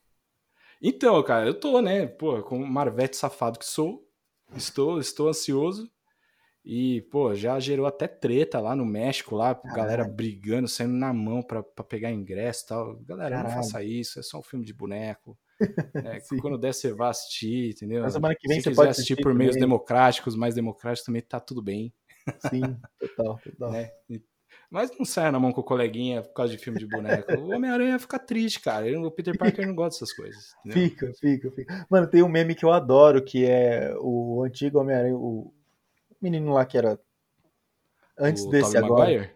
Então, 0.81 1.21
cara, 1.23 1.47
eu 1.47 1.59
tô, 1.59 1.81
né, 1.81 2.05
pô, 2.05 2.41
com 2.43 2.59
marvete 2.59 3.17
safado 3.17 3.57
que 3.57 3.65
sou, 3.65 4.07
estou, 4.55 4.99
estou 4.99 5.29
ansioso, 5.29 5.89
e, 6.69 7.01
pô, 7.03 7.33
já 7.33 7.57
gerou 7.61 7.85
até 7.85 8.09
treta 8.09 8.59
lá 8.59 8.75
no 8.75 8.85
México, 8.85 9.37
lá, 9.37 9.55
Caralho. 9.55 9.75
galera 9.77 10.03
brigando, 10.03 10.67
saindo 10.67 10.95
na 10.95 11.13
mão 11.13 11.41
pra, 11.41 11.63
pra 11.63 11.81
pegar 11.81 12.11
ingresso 12.11 12.65
e 12.65 12.67
tal. 12.67 12.95
Galera, 13.07 13.37
Caralho. 13.37 13.55
não 13.55 13.63
faça 13.63 13.81
isso, 13.81 14.19
é 14.19 14.21
só 14.21 14.39
um 14.39 14.43
filme 14.43 14.65
de 14.65 14.73
boneco. 14.73 15.37
É, 16.05 16.19
quando 16.39 16.55
der, 16.55 16.71
você 16.71 16.93
vai 16.93 17.09
assistir, 17.09 17.71
entendeu? 17.71 18.03
Na 18.03 18.11
semana 18.11 18.35
que 18.37 18.47
vem 18.47 18.57
Se 18.57 18.65
você 18.65 18.69
quiser 18.69 18.81
pode 18.81 18.91
assistir, 18.91 19.15
por 19.15 19.33
meios 19.33 19.55
democráticos, 19.55 20.35
mais 20.35 20.53
democráticos, 20.53 21.03
também 21.03 21.21
tá 21.21 21.39
tudo 21.39 21.63
bem. 21.63 21.91
Sim, 22.49 22.77
total, 22.99 23.39
total. 23.43 23.73
É. 23.73 23.91
Mas 24.69 24.91
não 24.99 25.05
saia 25.05 25.31
na 25.31 25.39
mão 25.39 25.51
com 25.51 25.61
o 25.61 25.63
coleguinha 25.63 26.21
por 26.21 26.33
causa 26.33 26.55
de 26.55 26.59
filme 26.59 26.77
de 26.77 26.85
boneco. 26.85 27.33
O 27.39 27.55
Homem-Aranha 27.55 27.97
fica 27.97 28.19
triste, 28.19 28.59
cara. 28.59 28.85
O 28.99 29.09
Peter 29.09 29.35
Parker 29.35 29.65
não 29.65 29.73
gosta 29.73 29.95
dessas 29.99 30.15
coisas. 30.15 30.53
Entendeu? 30.63 30.89
Fica, 30.89 31.13
fica, 31.19 31.51
fica. 31.51 31.87
Mano, 31.89 32.07
tem 32.07 32.21
um 32.21 32.29
meme 32.29 32.53
que 32.53 32.65
eu 32.65 32.71
adoro, 32.71 33.23
que 33.23 33.45
é 33.45 33.95
o 33.99 34.43
antigo 34.43 34.79
Homem-Aranha, 34.79 35.15
o 35.15 35.53
menino 36.21 36.53
lá 36.53 36.65
que 36.65 36.77
era 36.77 36.99
antes 38.17 38.43
o 38.45 38.49
desse 38.49 38.73
Tobey 38.73 38.83
agora. 38.85 39.05
Maguire? 39.11 39.31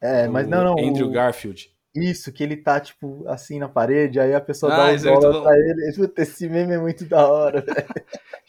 É, 0.00 0.28
mas 0.28 0.48
não, 0.48 0.64
não. 0.64 0.72
Andrew 0.78 1.08
o... 1.08 1.10
Garfield. 1.12 1.70
Isso, 1.94 2.30
que 2.32 2.42
ele 2.44 2.56
tá, 2.56 2.78
tipo, 2.78 3.26
assim 3.26 3.58
na 3.58 3.68
parede, 3.68 4.20
aí 4.20 4.32
a 4.34 4.40
pessoa 4.40 4.72
Ah, 4.72 4.76
dá 4.76 4.84
um 4.84 4.88
é 4.90 4.96
dólar 4.98 5.32
bom. 5.32 5.42
pra 5.42 5.58
ele. 5.58 5.92
Puta, 5.96 6.22
esse 6.22 6.48
meme 6.48 6.74
é 6.74 6.78
muito 6.78 7.04
da 7.06 7.26
hora, 7.28 7.60
velho. 7.66 7.88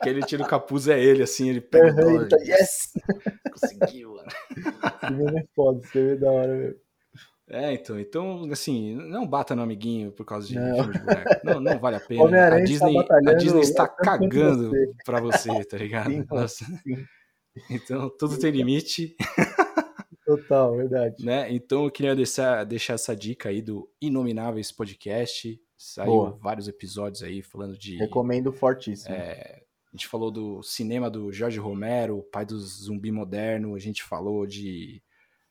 Que 0.02 0.10
ele 0.10 0.24
tira 0.24 0.44
o 0.44 0.48
capuz, 0.48 0.88
é 0.88 1.00
ele, 1.00 1.24
assim, 1.24 1.50
ele 1.50 1.62
pega 1.62 1.88
o 1.88 1.90
Aham, 1.90 2.02
dólar. 2.02 2.28
tá, 2.28 2.38
yes! 2.44 2.94
Conseguiu, 3.52 4.16
mano. 4.16 4.30
Esse 5.02 5.14
meme 5.14 5.40
é 5.40 5.46
foda, 5.56 5.80
esse 5.84 5.98
meme 5.98 6.12
é 6.12 6.16
da 6.18 6.32
hora, 6.32 6.58
velho. 6.58 6.80
É, 7.52 7.74
então, 7.74 8.00
então, 8.00 8.48
assim, 8.52 8.94
não 8.96 9.26
bata 9.26 9.56
no 9.56 9.64
amiguinho 9.64 10.12
por 10.12 10.24
causa 10.24 10.48
de 10.48 10.54
Não. 10.60 10.76
filme 10.76 10.94
de 10.94 11.00
boneco. 11.00 11.32
Não, 11.44 11.60
não 11.60 11.80
vale 11.80 11.96
a 11.96 12.00
pena. 12.08 12.56
A 12.56 12.60
Disney, 12.60 13.00
a 13.00 13.02
batalhando 13.02 13.38
Disney 13.40 13.62
está 13.62 13.88
cagando 13.88 14.70
você. 14.70 14.94
pra 15.04 15.20
você, 15.20 15.66
tá 15.66 15.78
ligado? 15.78 16.12
Sim, 16.12 16.26
Nossa. 16.30 16.66
sim. 16.66 17.06
Então, 17.70 18.10
tudo 18.18 18.40
tem 18.40 18.52
limite, 18.52 19.16
Total, 20.26 20.76
verdade. 20.76 21.26
né? 21.26 21.52
Então, 21.52 21.86
eu 21.86 21.92
queria 21.92 22.16
deixar, 22.16 22.64
deixar 22.64 22.94
essa 22.94 23.16
dica 23.16 23.50
aí 23.50 23.62
do 23.62 23.90
Inomináveis 24.00 24.72
Podcast. 24.72 25.60
Saiu 25.76 26.12
Boa. 26.12 26.38
vários 26.40 26.68
episódios 26.68 27.24
aí 27.24 27.42
falando 27.42 27.78
de. 27.78 27.98
Recomendo 27.98 28.52
fortíssimo. 28.54 29.16
É, 29.16 29.64
a 29.92 29.96
gente 29.98 30.08
falou 30.08 30.30
do 30.30 30.62
cinema 30.62 31.10
do 31.10 31.32
Jorge 31.32 31.58
Romero, 31.58 32.22
pai 32.32 32.46
do 32.46 32.60
zumbi 32.60 33.12
moderno. 33.12 33.74
A 33.74 33.80
gente 33.80 34.04
falou 34.04 34.46
de 34.46 35.02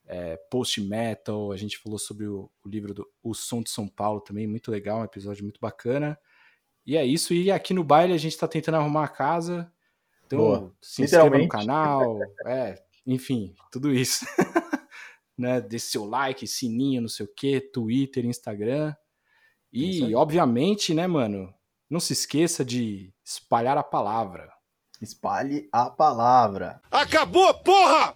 é, 0.07 0.37
post-metal. 0.49 1.51
A 1.51 1.57
gente 1.57 1.77
falou 1.77 1.99
sobre 1.99 2.27
o, 2.27 2.49
o 2.65 2.69
livro 2.69 2.95
do 2.95 3.05
O 3.21 3.35
Som 3.35 3.63
de 3.63 3.71
São 3.71 3.89
Paulo 3.89 4.21
também, 4.21 4.47
muito 4.47 4.71
legal, 4.71 5.01
um 5.01 5.05
episódio 5.05 5.43
muito 5.43 5.59
bacana. 5.61 6.17
E 6.87 6.97
é 6.97 7.05
isso. 7.05 7.35
E 7.35 7.51
aqui 7.51 7.75
no 7.75 7.83
baile 7.83 8.13
a 8.13 8.19
gente 8.19 8.33
está 8.33 8.47
tentando 8.47 8.77
arrumar 8.77 9.05
a 9.05 9.09
casa. 9.09 9.73
Então, 10.29 10.39
Boa. 10.39 10.75
se 10.81 11.03
inscreva 11.03 11.39
no 11.39 11.49
canal. 11.49 12.19
É, 12.45 12.75
enfim, 13.07 13.55
tudo 13.73 13.91
isso. 13.91 14.27
né? 15.37 15.59
Dê 15.59 15.79
seu 15.79 16.05
like, 16.05 16.47
sininho, 16.47 17.01
não 17.01 17.09
sei 17.09 17.25
o 17.25 17.35
que, 17.35 17.61
Twitter, 17.61 18.27
Instagram. 18.27 18.95
Aí. 19.75 20.03
E, 20.03 20.15
obviamente, 20.15 20.93
né, 20.93 21.07
mano? 21.07 21.53
Não 21.89 21.99
se 21.99 22.13
esqueça 22.13 22.63
de 22.63 23.11
espalhar 23.25 23.79
a 23.79 23.83
palavra. 23.83 24.53
Espalhe 25.01 25.67
a 25.73 25.89
palavra. 25.89 26.83
Acabou, 26.91 27.55
porra! 27.63 28.15